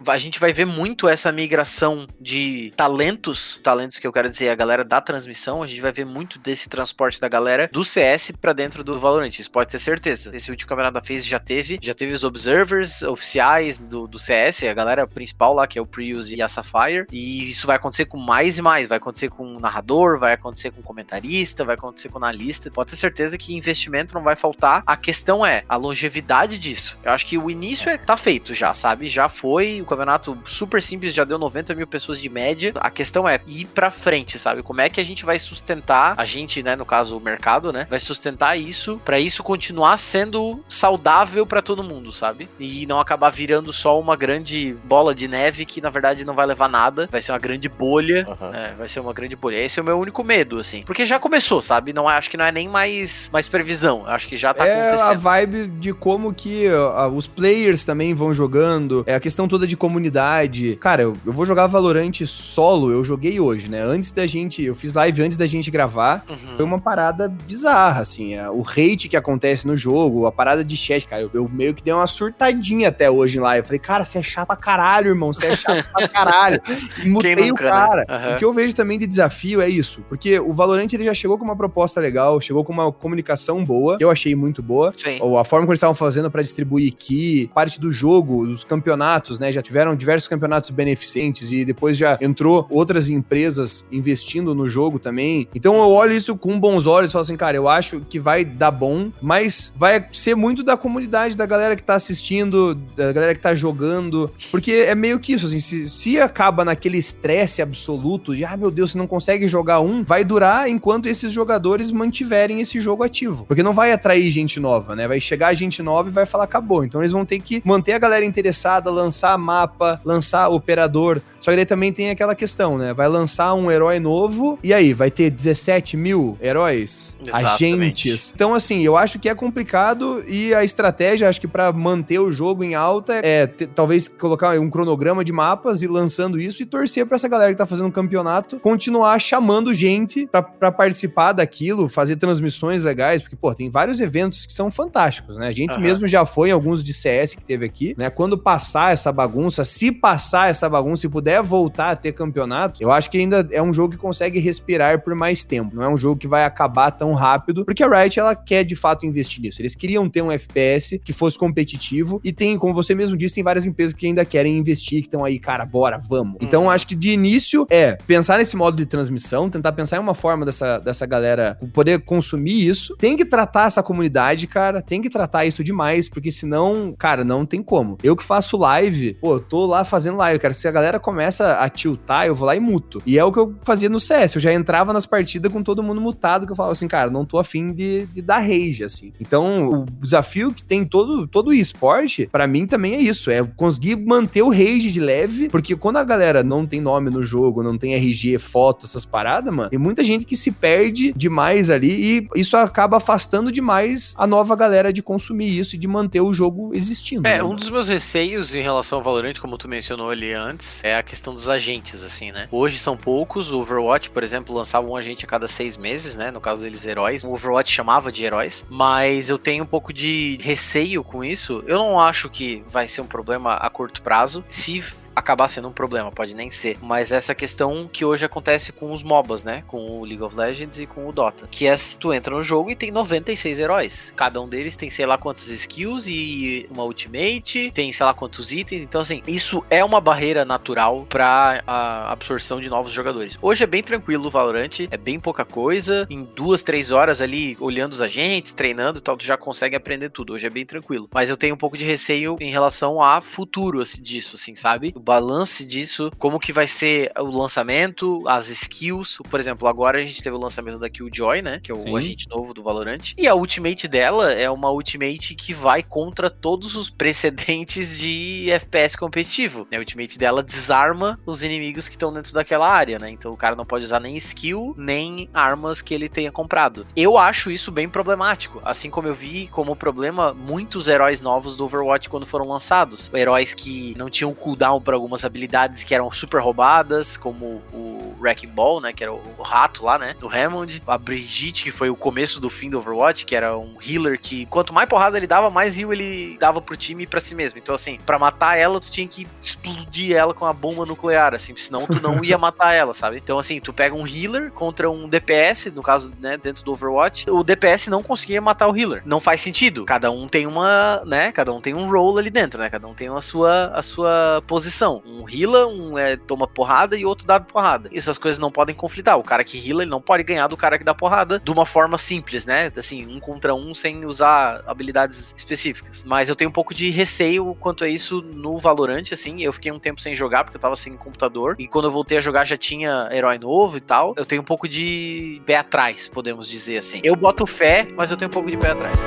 a 0.05 0.19
gente 0.19 0.41
vai 0.41 0.53
ver 0.53 0.65
muito 0.65 1.09
essa 1.09 1.31
migração 1.31 2.09
de 2.21 2.73
talentos, 2.77 3.61
talentos 3.63 3.99
que 3.99 4.07
eu 4.07 4.13
quero 4.13 4.29
dizer, 4.29 4.49
a 4.49 4.55
galera 4.57 4.85
da 4.85 5.01
transmissão, 5.01 5.63
a 5.63 5.67
gente 5.69 5.81
vai 5.81 5.93
ver 5.93 6.05
muito 6.05 6.41
desse 6.41 6.69
transporte 6.69 7.21
da 7.21 7.29
galera 7.29 7.71
do 7.73 7.85
CS 7.85 8.33
para 8.41 8.53
dentro 8.53 8.83
do 8.83 8.99
Valorant, 8.99 9.39
isso 9.39 9.51
pode 9.51 9.71
ter 9.71 9.79
certeza. 9.79 10.35
Esse 10.35 10.51
último 10.51 10.69
campeonato 10.69 10.95
da 10.95 11.03
FaZe 11.03 11.21
já 11.21 11.39
teve, 11.39 11.79
já 11.81 11.95
teve 11.95 12.13
os 12.13 12.25
observers 12.25 13.03
oficiais 13.03 13.79
do, 13.79 14.09
do 14.09 14.19
CS, 14.19 14.65
a 14.65 14.75
galera 14.75 15.07
principal 15.07 15.55
lá, 15.55 15.69
que 15.69 15.79
é 15.79 15.83
o 15.83 15.87
Prius 15.87 16.31
e 16.31 16.43
a 16.43 16.49
Sapphire, 16.65 17.07
e 17.13 17.51
isso 17.51 17.67
vai 17.67 17.77
acontecer 17.77 18.07
com 18.07 18.19
mais 18.19 18.59
e 18.59 18.63
mais, 18.63 18.89
vai 18.89 18.99
acontecer 18.99 19.29
com 19.29 19.57
o 19.57 19.61
narrador, 19.61 20.19
vai 20.19 20.33
acontecer 20.33 20.71
com 20.71 20.83
comentarista, 20.83 21.65
vai 21.65 21.75
acontecer 21.75 22.09
com 22.09 22.19
analista, 22.19 22.71
pode 22.71 22.91
ter 22.91 22.97
certeza 22.97 23.37
que 23.37 23.55
investimento 23.55 24.15
não 24.15 24.23
vai 24.23 24.37
faltar, 24.37 24.83
a 24.87 24.97
questão 24.97 25.45
é 25.45 25.65
a 25.69 25.77
longevidade 25.77 26.59
disso. 26.59 26.99
Eu 27.03 27.13
acho 27.13 27.27
que 27.27 27.37
o 27.37 27.51
início 27.51 27.89
é, 27.89 27.99
tá 27.99 28.17
feito 28.17 28.55
já, 28.55 28.73
sabe? 28.75 29.09
Já 29.09 29.29
foi, 29.29 29.81
o 29.81 29.87
campeonato 29.87 30.39
super 30.45 30.83
simples 30.83 31.15
já 31.15 31.25
deu 31.25 31.39
90 31.39 31.75
mil 31.75 31.87
pessoas 31.87 32.21
de 32.21 32.29
média, 32.29 32.73
a 32.77 32.91
questão 32.91 33.29
é 33.29 33.41
ir 33.47 33.67
pra 33.67 33.91
frente, 33.91 34.39
sabe? 34.39 34.63
Como 34.63 34.81
é 34.81 34.89
que 34.89 35.01
a 35.01 35.05
gente 35.05 35.25
vai 35.25 35.39
sustentar, 35.39 36.15
a 36.17 36.25
gente, 36.25 36.63
né, 36.63 36.75
no 36.77 36.87
caso 36.87 37.17
o 37.17 37.21
mercado, 37.21 37.73
né, 37.73 37.87
vai 37.91 38.01
sustentar 38.01 38.59
isso 38.59 39.01
para 39.05 39.19
isso 39.19 39.43
continuar 39.43 39.99
sendo 39.99 40.65
saudável 40.69 41.47
para 41.47 41.63
todo 41.63 41.83
mundo, 41.83 42.13
sabe? 42.13 42.49
E 42.59 42.87
não 42.87 42.99
acabar 42.99 43.31
virando 43.31 43.73
só 43.73 43.99
uma 43.99 44.17
grande 44.17 44.77
bola 44.85 45.15
de 45.15 45.29
neve 45.29 45.65
que 45.65 45.81
na 45.81 45.91
verdade 45.91 46.25
não 46.25 46.35
vai 46.35 46.47
levar 46.47 46.54
nada, 46.69 47.09
vai 47.11 47.21
ser 47.21 47.33
uma 47.33 47.39
grande 47.39 47.69
bolha, 47.69 48.27
uhum. 48.29 48.55
é, 48.55 48.75
vai 48.75 48.89
ser 48.89 49.01
uma 49.01 49.13
grande 49.13 49.37
bolha. 49.37 49.57
Esse 49.57 49.79
é 49.79 49.83
o 49.83 49.85
meu 49.85 49.99
único 49.99 50.23
medo, 50.25 50.59
assim, 50.59 50.83
porque 50.83 51.05
já 51.07 51.19
começou, 51.19 51.63
sabe? 51.63 51.93
Não 51.93 52.09
acho 52.09 52.31
que 52.31 52.37
não 52.37 52.45
é 52.45 52.53
nem 52.53 52.69
mais 52.69 53.29
mais 53.33 53.49
previsão, 53.49 54.05
acho 54.07 54.29
que 54.29 54.37
já 54.37 54.55
tá 54.55 54.67
é 54.67 54.73
acontecendo. 54.73 55.11
É 55.11 55.15
a 55.15 55.19
vibe 55.19 55.67
de 55.69 55.93
como 55.93 56.33
que 56.33 56.67
uh, 56.69 57.09
os 57.15 57.27
players 57.27 57.85
também 57.85 58.15
vão 58.15 58.33
jogando, 58.33 59.05
é 59.07 59.15
a 59.15 59.21
questão 59.21 59.49
toda 59.49 59.67
de 59.67 59.77
comunidade. 59.77 60.77
Cara, 60.77 61.03
eu, 61.03 61.13
eu 61.25 61.33
vou 61.33 61.45
jogar 61.45 61.67
Valorant 61.67 62.25
solo, 62.27 62.91
eu 62.91 63.03
joguei 63.05 63.41
hoje, 63.41 63.69
né? 63.69 63.83
Antes 63.83 64.13
da 64.13 64.27
gente, 64.27 64.63
eu 64.63 64.75
fiz 64.75 64.95
live 64.95 65.23
antes 65.23 65.37
da 65.37 65.47
gente 65.47 65.71
gravar, 65.71 66.25
uhum. 66.29 66.57
foi 66.57 66.65
uma 66.65 66.81
parada 66.81 67.29
bizarra, 67.29 68.01
assim, 68.01 68.35
é, 68.35 68.49
o 68.51 68.63
hate 68.63 69.09
que 69.09 69.17
acontece 69.17 69.67
no 69.67 69.77
jogo, 69.77 70.27
a 70.27 70.33
parada 70.33 70.65
de 70.65 70.77
chat, 70.77 71.07
cara, 71.07 71.23
eu, 71.23 71.31
eu 71.33 71.49
meio 71.49 71.75
que 71.75 71.83
dei 71.83 71.93
uma 71.93 72.07
surtadinha 72.07 72.89
até 72.89 73.11
hoje 73.11 73.39
em 73.39 73.41
live. 73.41 73.61
Eu 73.61 73.65
falei, 73.65 73.79
cara, 73.79 74.05
você 74.05 74.19
é 74.19 74.23
chato 74.23 74.47
pra 74.47 74.57
caralho, 74.57 75.09
irmão, 75.09 75.33
você 75.33 75.47
é 75.47 75.57
chato 75.57 75.89
pra 75.91 76.09
caralho. 76.09 76.44
E 77.05 77.09
mutei 77.09 77.51
o 77.51 77.55
cara. 77.55 78.05
Né? 78.09 78.29
Uhum. 78.29 78.35
O 78.35 78.39
que 78.39 78.45
eu 78.45 78.53
vejo 78.53 78.75
também 78.75 78.99
de 78.99 79.07
desafio 79.07 79.61
é 79.61 79.69
isso, 79.69 80.05
porque 80.09 80.39
o 80.39 80.53
Valorant 80.53 80.93
ele 80.93 81.05
já 81.05 81.15
chegou 81.15 81.37
com 81.37 81.45
uma 81.45 81.57
proposta 81.57 82.01
legal, 82.01 82.41
chegou 82.41 82.65
com 82.65 82.73
uma 82.73 82.91
comunicação 82.93 83.65
boa, 83.65 83.97
que 83.99 84.05
eu 84.05 84.11
achei 84.11 84.35
muito 84.35 84.63
boa. 84.63 84.93
Sim. 84.95 85.19
Ou 85.21 85.39
a 85.39 85.45
forma 85.45 85.67
que 85.67 85.71
eles 85.71 85.79
estavam 85.79 85.95
fazendo 85.95 86.31
para 86.31 86.43
distribuir 86.43 86.95
key, 86.95 87.51
parte 87.55 87.81
do 87.81 87.93
jogo, 87.93 88.47
dos 88.47 88.65
campeonatos, 88.65 89.39
né? 89.39 89.53
Já 89.53 89.61
tiveram 89.61 89.95
diversos 89.95 90.29
campeonatos 90.29 90.71
beneficentes 90.71 91.51
e 91.53 91.65
depois 91.65 91.97
já 91.97 92.19
entrou 92.21 92.67
outras 92.71 93.11
empresas 93.11 93.87
investindo 93.91 94.55
no 94.55 94.69
jogo 94.69 94.99
também. 94.99 95.49
Então 95.55 95.77
eu 95.77 95.91
olho 95.91 96.13
isso 96.13 96.37
com 96.37 96.59
bons 96.59 96.87
olhos 96.87 97.11
e 97.11 97.13
falo 97.13 97.23
assim, 97.23 97.37
cara, 97.37 97.57
eu 97.57 97.69
acho 97.69 98.01
que 98.01 98.19
vai 98.19 98.45
dar 98.45 98.71
bom, 98.71 99.11
mas 99.21 99.73
vai 99.77 100.07
ser 100.13 100.35
muito 100.35 100.63
da 100.63 100.77
comunidade, 100.77 101.37
da 101.37 101.47
galera 101.47 101.77
que 101.77 101.83
tá 101.83 101.95
assistindo, 101.95 102.75
da 102.75 103.13
galera 103.13 103.35
que 103.35 103.41
tá 103.41 103.55
jogando, 103.55 104.31
porque 104.51 104.73
é 104.73 104.95
meio 104.95 105.19
que 105.19 105.33
isso, 105.33 105.47
assim, 105.47 105.61
se, 105.61 105.89
se 105.89 106.19
acaba 106.35 106.65
naquele 106.65 106.99
estresse 106.99 107.63
absoluto 107.63 108.35
de, 108.35 108.45
ah, 108.45 108.57
meu 108.57 108.69
Deus, 108.69 108.91
você 108.91 108.99
não 108.99 109.07
consegue 109.07 109.47
jogar 109.47 109.81
um, 109.81 110.03
vai 110.03 110.25
durar 110.25 110.69
enquanto 110.69 111.07
esses 111.07 111.31
jogadores 111.31 111.93
mantiverem 111.93 112.61
esse 112.61 112.81
jogo 112.81 113.05
ativo, 113.05 113.45
porque 113.47 113.63
não 113.63 113.73
vai 113.73 113.93
atrair 113.93 114.29
gente 114.33 114.59
nova, 114.59 114.97
né? 114.97 115.07
Vai 115.07 115.21
chegar 115.21 115.55
gente 115.55 115.81
nova 115.81 116.09
e 116.09 116.13
vai 116.13 116.27
falar, 116.27 116.45
acabou. 116.45 116.85
Então 116.85 117.01
eles 117.01 117.13
vão 117.13 117.25
ter 117.25 117.39
que 117.39 117.63
manter 117.65 117.93
a 117.93 117.99
galera 118.01 118.25
interessada, 118.25 118.91
lançar 118.91 119.39
mapa, 119.39 120.01
lançar 120.05 120.49
operador, 120.49 121.23
só 121.45 121.51
que 121.51 121.57
daí 121.57 121.67
também 121.67 121.93
tem 121.93 122.09
aquela 122.09 122.35
questão, 122.35 122.79
né? 122.79 122.95
Vai 122.95 123.07
lançar 123.07 123.53
um 123.53 123.71
herói 123.71 124.01
novo 124.01 124.59
e 124.65 124.73
aí 124.73 124.95
vai 124.95 125.11
ter 125.11 125.29
17 125.29 125.95
mil 125.95 126.39
heróis, 126.41 127.19
Exatamente. 127.21 128.09
agentes. 128.09 128.33
Então, 128.35 128.55
assim, 128.55 128.81
eu 128.81 128.97
acho 128.97 129.19
que 129.19 129.29
é 129.29 129.35
complicado 129.35 130.25
e 130.27 130.55
a 130.55 130.65
estratégia, 130.65 131.29
acho 131.29 131.39
que 131.39 131.47
para 131.47 131.71
manter 131.71 132.19
o 132.19 132.33
jogo 132.33 132.65
em 132.65 132.75
alta 132.75 133.21
é 133.23 133.47
talvez 133.47 134.09
colocar 134.09 134.59
um 134.59 134.71
cronograma 134.71 135.23
de 135.23 135.33
mapas 135.35 135.83
e 135.83 135.87
lançando 135.87 136.41
isso 136.41 136.63
e 136.63 136.65
torcer 136.65 137.05
para 137.05 137.17
essa 137.17 137.29
galera 137.29 137.53
que 137.53 137.59
tá 137.59 137.67
fazendo 137.67 137.89
um 137.89 137.91
campeonato 137.91 138.59
continuar 138.59 139.19
chamando 139.19 139.75
gente 139.75 140.27
para 140.27 140.73
participar 140.73 141.33
daquilo, 141.33 141.91
fazer 141.91 142.17
transmissões 142.17 142.83
legais, 142.83 143.21
porque, 143.21 143.37
pô, 143.37 143.55
tem 143.55 143.69
vários 143.69 144.01
eventos 144.01 144.47
que 144.47 144.55
são 144.55 144.71
fantásticos, 144.71 145.37
né? 145.37 145.49
A 145.49 145.53
gente 145.53 145.75
uhum. 145.75 145.81
mesmo 145.81 146.07
já 146.07 146.25
foi 146.25 146.49
em 146.49 146.53
alguns 146.53 146.83
de 146.83 146.95
CS 146.95 147.35
que 147.35 147.45
teve 147.45 147.67
aqui, 147.67 147.95
né? 147.99 148.09
Quando 148.09 148.39
passar 148.39 148.95
essa 148.95 149.13
bagunça, 149.13 149.63
se 149.63 149.93
passar 149.93 150.49
essa 150.49 150.71
bagunça 150.71 151.05
e 151.05 151.11
puder 151.11 151.34
voltar 151.43 151.91
a 151.91 151.97
ter 151.97 152.13
campeonato, 152.13 152.83
eu 152.83 152.91
acho 152.91 153.11
que 153.11 153.19
ainda 153.19 153.47
é 153.51 153.63
um 153.63 153.73
jogo 153.73 153.93
que 153.93 153.99
consegue 153.99 154.39
respirar 154.39 155.03
por 155.03 155.15
mais 155.15 155.43
tempo. 155.43 155.75
Não 155.75 155.83
é 155.83 155.89
um 155.89 155.97
jogo 155.97 156.19
que 156.19 156.29
vai 156.29 156.45
acabar 156.45 156.91
tão 156.91 157.13
rápido, 157.15 157.65
porque 157.65 157.83
a 157.83 157.89
Riot 157.89 158.19
ela 158.19 158.35
quer 158.35 158.65
de 158.65 158.75
fato 158.75 159.07
investir 159.07 159.43
nisso. 159.43 159.61
Eles 159.61 159.75
queriam 159.75 160.09
ter 160.09 160.23
um 160.23 160.31
FPS 160.31 160.99
que 160.99 161.13
fosse 161.13 161.39
competitivo 161.39 162.21
e 162.25 162.33
tem, 162.33 162.57
como 162.57 162.75
você 162.75 162.95
mesmo 162.95 163.17
disse, 163.17 163.37
tem 163.37 163.45
várias 163.45 163.67
empresas 163.67 163.95
que 163.95 164.07
ainda 164.07 164.25
querem 164.25 164.57
investir, 164.57 165.01
que 165.01 165.07
estão 165.07 165.25
aí, 165.25 165.39
cara, 165.39 165.65
bora, 165.65 165.99
vamos. 165.99 166.37
Então, 166.41 166.65
uhum. 166.65 166.71
acho 166.71 166.87
que 166.87 166.95
de 166.95 167.11
início 167.11 167.67
é 167.71 167.97
pensar 168.07 168.39
nesse 168.39 168.57
modo 168.57 168.77
de 168.77 168.87
transmissão, 168.87 169.51
tentar 169.51 169.73
pensar 169.73 169.97
em 169.97 170.01
uma 170.01 170.15
forma 170.15 170.45
dessa, 170.45 170.79
dessa 170.79 171.07
galera 171.07 171.59
poder 171.73 172.01
consumir 172.05 172.67
isso. 172.67 172.97
Tem 172.97 173.17
que 173.17 173.25
tratar 173.25 173.67
essa 173.67 173.83
comunidade, 173.83 174.47
cara, 174.47 174.83
tem 174.83 175.01
que 175.01 175.11
tratar 175.11 175.45
isso 175.45 175.63
demais, 175.65 176.09
porque 176.09 176.31
senão, 176.31 176.95
cara, 176.97 177.25
não 177.25 177.45
tem 177.45 177.63
como. 177.63 177.99
Eu 178.03 178.17
que 178.17 178.25
faço 178.25 178.57
live, 178.57 179.15
pô, 179.21 179.41
tô 179.41 179.67
lá 179.67 179.85
fazendo 179.85 180.19
live, 180.19 180.39
cara, 180.39 180.55
se 180.55 180.67
a 180.69 180.73
galera 180.73 180.99
começa 180.99 181.24
começa 181.25 181.55
a 181.55 181.69
tiltar, 181.71 182.27
eu 182.27 182.35
vou 182.35 182.47
lá 182.47 182.55
e 182.55 182.61
muto. 182.61 183.03
E 183.07 183.19
é 183.19 183.25
o 183.25 183.33
que 183.33 183.39
eu 183.39 183.55
fazia 183.63 183.89
no 183.89 183.99
CS. 183.99 184.35
Eu 184.35 184.41
já 184.43 184.53
entrava 184.53 184.93
nas 184.93 185.07
partidas 185.07 185.51
com 185.51 185.63
todo 185.63 185.83
mundo 185.83 186.01
mutado, 186.01 186.45
que 186.45 186.53
eu 186.53 186.57
falava 186.57 186.73
assim, 186.73 186.87
cara, 186.87 187.11
não 187.11 187.25
tô 187.25 187.39
afim 187.39 187.73
de, 187.73 188.07
de 188.07 188.21
dar 188.21 188.41
rage, 188.41 188.85
assim. 188.85 189.13
Então, 189.19 189.69
o 189.71 189.85
desafio 190.03 190.53
que 190.53 190.63
tem 190.63 190.85
todo, 190.85 191.27
todo 191.27 191.49
o 191.49 191.55
esporte, 191.55 192.29
para 192.31 192.47
mim 192.47 192.67
também 192.67 192.95
é 192.95 193.01
isso. 193.01 193.31
É 193.31 193.43
conseguir 193.43 193.97
manter 193.97 194.43
o 194.43 194.51
rage 194.51 194.93
de 194.93 195.01
leve, 195.01 195.49
porque 195.49 195.75
quando 195.75 195.97
a 195.97 196.05
galera 196.05 196.43
não 196.43 196.67
tem 196.67 196.81
nome 196.81 197.09
no 197.09 197.23
jogo, 197.23 197.63
não 197.63 197.79
tem 197.79 197.95
RG, 197.95 198.39
foto, 198.39 198.85
essas 198.85 199.07
paradas, 199.07 199.55
mano, 199.55 199.71
tem 199.71 199.79
muita 199.79 200.05
gente 200.05 200.27
que 200.27 200.37
se 200.37 200.53
perde 200.53 201.13
demais 201.17 201.71
ali 201.71 202.29
e 202.35 202.41
isso 202.41 202.57
acaba 202.57 202.99
afastando 202.99 203.51
demais 203.51 204.15
a 204.19 204.27
nova 204.27 204.55
galera 204.55 204.93
de 204.93 205.03
consumir 205.03 205.59
isso 205.59 205.75
e 205.77 205.79
de 205.79 205.89
manter 205.89 206.21
o 206.21 206.33
jogo 206.35 206.73
existindo. 206.75 207.27
É, 207.27 207.39
né, 207.39 207.43
um 207.43 207.55
dos 207.55 207.71
meus 207.71 207.89
receios 207.89 208.55
em 208.55 208.63
relação 208.63 208.99
ao 208.99 209.05
Valorant, 209.05 209.39
como 209.41 209.57
tu 209.57 209.69
mencionou 209.69 210.11
ali 210.11 210.33
antes, 210.33 210.83
é 210.85 210.97
a 210.97 211.03
questão 211.03 211.14
dos 211.23 211.49
agentes, 211.49 212.03
assim, 212.03 212.33
né? 212.33 212.49
Hoje 212.51 212.79
são 212.79 212.97
poucos, 212.97 213.53
o 213.53 213.61
Overwatch, 213.61 214.11
por 214.11 214.23
exemplo, 214.23 214.55
lançava 214.55 214.87
um 214.87 214.97
agente 214.97 215.25
a 215.25 215.29
cada 215.29 215.47
seis 215.47 215.77
meses, 215.77 216.17
né? 216.17 216.31
No 216.31 216.41
caso 216.41 216.63
deles, 216.63 216.85
heróis. 216.85 217.23
O 217.23 217.33
Overwatch 217.33 217.71
chamava 217.71 218.11
de 218.11 218.25
heróis, 218.25 218.67
mas 218.69 219.31
eu 219.31 219.39
tenho 219.39 219.65
um 219.65 219.67
pouco 219.67 219.93
de 219.93 220.39
receio 220.41 221.05
com 221.05 221.25
isso. 221.25 221.63
Eu 221.67 221.79
não 221.79 222.01
acho 222.01 222.29
que 222.29 222.65
vai 222.69 222.89
ser 222.89 223.01
um 223.01 223.07
problema 223.07 223.55
a 223.55 223.71
curto 223.71 224.03
prazo. 224.03 224.45
Se 224.49 224.83
acabar 225.15 225.49
sendo 225.49 225.69
um 225.69 225.73
problema, 225.73 226.11
pode 226.11 226.35
nem 226.35 226.51
ser. 226.51 226.77
Mas 226.81 227.13
essa 227.13 227.35
questão 227.35 227.89
que 227.91 228.05
hoje 228.05 228.25
acontece 228.25 228.73
com 228.73 228.93
os 228.93 229.03
MOBAs, 229.03 229.45
né? 229.45 229.63
Com 229.67 230.01
o 230.01 230.05
League 230.05 230.23
of 230.23 230.37
Legends 230.37 230.81
e 230.81 230.87
com 230.87 231.09
o 231.09 231.13
Dota. 231.13 231.47
Que 231.51 231.67
é 231.67 231.75
tu 231.99 232.13
entra 232.13 232.35
no 232.35 232.43
jogo 232.43 232.71
e 232.71 232.75
tem 232.75 232.91
96 232.91 233.59
heróis. 233.59 234.13
Cada 234.17 234.41
um 234.41 234.49
deles 234.49 234.77
tem 234.77 234.91
sei 234.91 235.07
lá 235.07 235.19
quantas 235.19 235.49
skills 235.49 236.07
e 236.07 236.69
uma 236.71 236.85
ultimate, 236.85 237.71
tem 237.73 237.93
sei 237.93 238.07
lá 238.07 238.15
quantos 238.15 238.53
itens. 238.53 238.83
Então, 238.83 239.01
assim, 239.01 239.23
isso 239.27 239.65
é 239.69 239.85
uma 239.85 240.01
barreira 240.01 240.45
natural 240.45 241.07
para 241.09 241.63
a 241.67 242.13
absorção 242.13 242.61
de 242.61 242.71
novos 242.71 242.93
jogadores. 242.93 243.39
Hoje 243.43 243.65
é 243.65 243.67
bem 243.67 243.83
tranquilo 243.83 244.27
o 244.27 244.31
Valorant, 244.31 244.81
é 244.91 244.97
bem 244.97 245.19
pouca 245.19 245.45
coisa. 245.45 246.07
Em 246.09 246.25
duas, 246.25 246.63
três 246.63 246.91
horas 246.91 247.21
ali, 247.21 247.57
olhando 247.61 247.93
os 247.93 248.01
agentes, 248.01 248.53
treinando 248.53 248.99
e 248.99 249.03
tal, 249.03 249.17
tu 249.17 249.25
já 249.25 249.37
consegue 249.37 249.77
aprender 249.77 250.11
tudo. 250.11 250.33
Hoje 250.33 250.47
é 250.47 250.51
bem 250.51 250.65
tranquilo. 250.65 251.09
Mas 251.13 251.31
eu 251.31 251.37
tenho 251.37 251.55
um 251.55 251.59
pouco 251.59 251.77
de 251.77 251.85
receio 251.85 252.37
em 252.41 252.51
relação 252.51 253.03
a 253.03 253.21
futuro 253.21 253.81
assim, 253.81 254.03
disso, 254.03 254.37
assim, 254.37 254.55
sabe? 254.55 254.93
Balance 255.05 255.67
disso, 255.67 256.11
como 256.19 256.41
que 256.41 256.53
vai 256.53 256.67
ser 256.67 257.13
o 257.19 257.31
lançamento, 257.31 258.23
as 258.27 258.49
skills. 258.49 259.19
Por 259.31 259.39
exemplo, 259.39 259.69
agora 259.69 259.99
a 259.99 260.03
gente 260.03 260.23
teve 260.23 260.37
o 260.37 260.41
lançamento 260.41 260.79
da 260.79 260.89
Killjoy, 260.89 261.43
né? 261.43 261.61
Que 261.63 261.71
é 261.71 261.75
o 261.75 261.83
Sim. 261.83 261.97
agente 261.97 262.29
novo 262.29 262.55
do 262.55 262.63
Valorant. 262.63 263.13
E 263.17 263.29
a 263.29 263.35
ultimate 263.35 263.87
dela 263.87 264.33
é 264.33 264.51
uma 264.51 264.71
ultimate 264.71 265.35
que 265.35 265.53
vai 265.53 265.83
contra 265.83 266.31
todos 266.31 266.75
os 266.75 266.89
precedentes 266.89 267.99
de 267.99 268.51
FPS 268.51 268.97
competitivo. 268.97 269.67
A 269.73 269.79
ultimate 269.79 270.19
dela 270.19 270.43
desarma 270.43 270.95
arma 270.95 271.19
os 271.27 271.43
inimigos 271.43 271.89
que 271.89 271.97
estão 271.97 272.13
dentro 272.13 272.33
daquela 272.33 272.69
área, 272.69 272.99
né? 272.99 273.11
Então 273.11 273.33
o 273.33 273.37
cara 273.37 273.57
não 273.57 273.65
pode 273.65 273.85
usar 273.85 274.01
nem 274.01 274.17
skill, 274.17 274.75
nem 274.79 275.29
armas 275.35 275.83
que 275.83 275.93
ele 275.93 276.09
tenha 276.09 276.31
comprado. 276.31 276.87
Eu 276.97 277.19
acho 277.19 277.51
isso 277.51 277.71
bem 277.71 277.89
problemático, 277.89 278.61
assim 278.65 278.89
como 278.89 279.09
eu 279.09 279.15
vi 279.15 279.49
como 279.49 279.75
problema 279.75 280.33
muitos 280.33 280.89
heróis 280.89 281.21
novos 281.21 281.57
do 281.57 281.65
Overwatch 281.65 282.09
quando 282.09 282.27
foram 282.27 282.47
lançados. 282.47 283.11
Heróis 283.13 283.53
que 283.53 283.95
não 283.99 284.09
tinham 284.09 284.33
cooldown 284.33 284.81
para 284.95 284.97
algumas 284.97 285.25
habilidades 285.25 285.83
que 285.83 285.93
eram 285.93 286.11
super 286.13 286.41
roubadas, 286.41 287.17
como 287.17 287.61
o 287.73 288.15
Wrecking 288.21 288.49
Ball, 288.49 288.81
né? 288.81 288.93
Que 288.93 289.03
era 289.03 289.13
o 289.13 289.43
rato 289.43 289.85
lá, 289.85 289.99
né? 289.99 290.15
Do 290.21 290.29
Hammond. 290.29 290.83
A 290.87 290.97
Brigitte, 290.97 291.65
que 291.65 291.71
foi 291.73 291.91
o 291.91 291.97
começo 291.97 292.41
do 292.41 292.49
fim 292.49 292.71
do 292.71 292.79
Overwatch, 292.79 293.27
que 293.27 293.35
era 293.35 293.57
um 293.59 293.77
healer 293.85 294.19
que 294.21 294.47
quanto 294.47 294.73
mais 294.73 294.89
porrada 294.89 295.17
ele 295.17 295.27
dava, 295.27 295.51
mais 295.51 295.77
heal 295.77 295.93
ele 295.93 296.37
dava 296.39 296.61
pro 296.61 296.77
time 296.77 297.03
e 297.03 297.07
pra 297.07 297.21
si 297.21 297.35
mesmo. 297.35 297.59
Então, 297.59 297.75
assim, 297.75 297.99
para 298.07 298.19
matar 298.19 298.57
ela, 298.57 298.79
tu 298.79 298.91
tinha 298.91 299.07
que 299.07 299.27
explodir 299.43 300.17
ela 300.17 300.33
com 300.33 300.47
a 300.47 300.53
bomba 300.53 300.87
nuclear, 300.87 301.35
assim, 301.35 301.55
senão 301.57 301.87
tu 301.87 302.01
não 302.01 302.23
ia 302.25 302.39
matar 302.39 302.73
ela, 302.73 302.95
sabe? 302.95 303.17
Então, 303.17 303.39
assim, 303.39 303.61
tu 303.61 303.73
pega 303.73 303.97
um 303.97 304.07
healer 304.07 304.53
contra 304.53 304.89
um 304.89 305.09
DPS, 305.09 305.73
no 305.73 305.83
caso, 305.83 306.13
né, 306.21 306.37
dentro 306.37 306.65
do 306.65 306.73
Overwatch, 306.73 307.29
o 307.29 307.43
DPS 307.43 307.89
não 307.89 308.03
conseguia 308.03 308.41
matar 308.41 308.69
o 308.69 308.77
healer. 308.77 309.03
Não 309.05 309.21
faz 309.21 309.41
sentido. 309.41 309.85
Cada 309.85 310.11
um 310.11 310.29
tem 310.29 310.47
uma, 310.47 311.03
né, 311.05 311.33
cada 311.33 311.53
um 311.53 311.61
tem 311.61 311.75
um 311.75 311.91
role 311.91 312.21
ali 312.21 312.31
dentro, 312.31 312.61
né? 312.61 312.71
Cada 312.71 312.87
um 312.87 312.95
tem 312.95 313.09
a 313.09 313.21
sua, 313.21 313.67
a 313.75 313.83
sua 313.83 314.43
posição. 314.47 314.84
Um 314.89 315.29
healer, 315.29 315.67
um 315.67 315.99
é, 315.99 316.17
toma 316.17 316.47
porrada 316.47 316.97
e 316.97 317.05
outro 317.05 317.27
dá 317.27 317.41
porrada. 317.41 317.89
Essas 317.93 318.19
coisas 318.19 318.39
não 318.39 318.51
podem 318.51 318.75
conflitar. 318.75 319.19
O 319.19 319.23
cara 319.23 319.45
que 319.45 319.59
heala, 319.59 319.83
ele 319.83 319.91
não 319.91 320.01
pode 320.01 320.23
ganhar 320.23 320.47
do 320.47 320.57
cara 320.57 320.79
que 320.79 320.85
dá 320.85 320.95
porrada 320.95 321.39
de 321.39 321.51
uma 321.51 321.67
forma 321.67 321.99
simples, 321.99 322.45
né? 322.45 322.71
Assim, 322.77 323.07
um 323.07 323.21
contra 323.21 323.55
um 323.55 323.75
sem 323.75 324.05
usar 324.05 324.63
habilidades 324.67 325.35
específicas. 325.37 326.05
Mas 326.05 326.29
eu 326.29 326.37
tenho 326.37 326.51
um 326.51 326.53
pouco 326.53 326.75
de 326.75 326.91
receio 326.91 327.55
quanto 327.61 327.85
a 327.85 327.89
isso 327.89 328.21
no 328.23 328.59
Valorant, 328.59 329.13
assim. 329.13 329.43
Eu 329.43 329.53
fiquei 329.53 329.73
um 329.73 329.79
tempo 329.79 330.01
sem 330.01 330.15
jogar 330.15 330.45
porque 330.45 330.57
eu 330.57 330.61
tava 330.61 330.77
sem 330.77 330.97
computador. 330.97 331.57
E 331.59 331.67
quando 331.67 331.87
eu 331.87 331.91
voltei 331.91 332.19
a 332.19 332.21
jogar 332.21 332.45
já 332.45 332.57
tinha 332.57 333.09
herói 333.13 333.39
novo 333.39 333.77
e 333.77 333.81
tal. 333.81 334.15
Eu 334.17 334.25
tenho 334.25 334.43
um 334.43 334.45
pouco 334.45 334.69
de 334.69 335.41
pé 335.45 335.57
atrás, 335.57 336.09
podemos 336.09 336.49
dizer 336.49 336.79
assim. 336.79 337.01
Eu 337.03 337.17
boto 337.17 337.47
fé, 337.47 337.89
mas 337.97 338.11
eu 338.11 338.17
tenho 338.17 338.29
um 338.29 338.33
pouco 338.33 338.51
de 338.51 338.57
pé 338.57 338.71
atrás. 338.71 339.01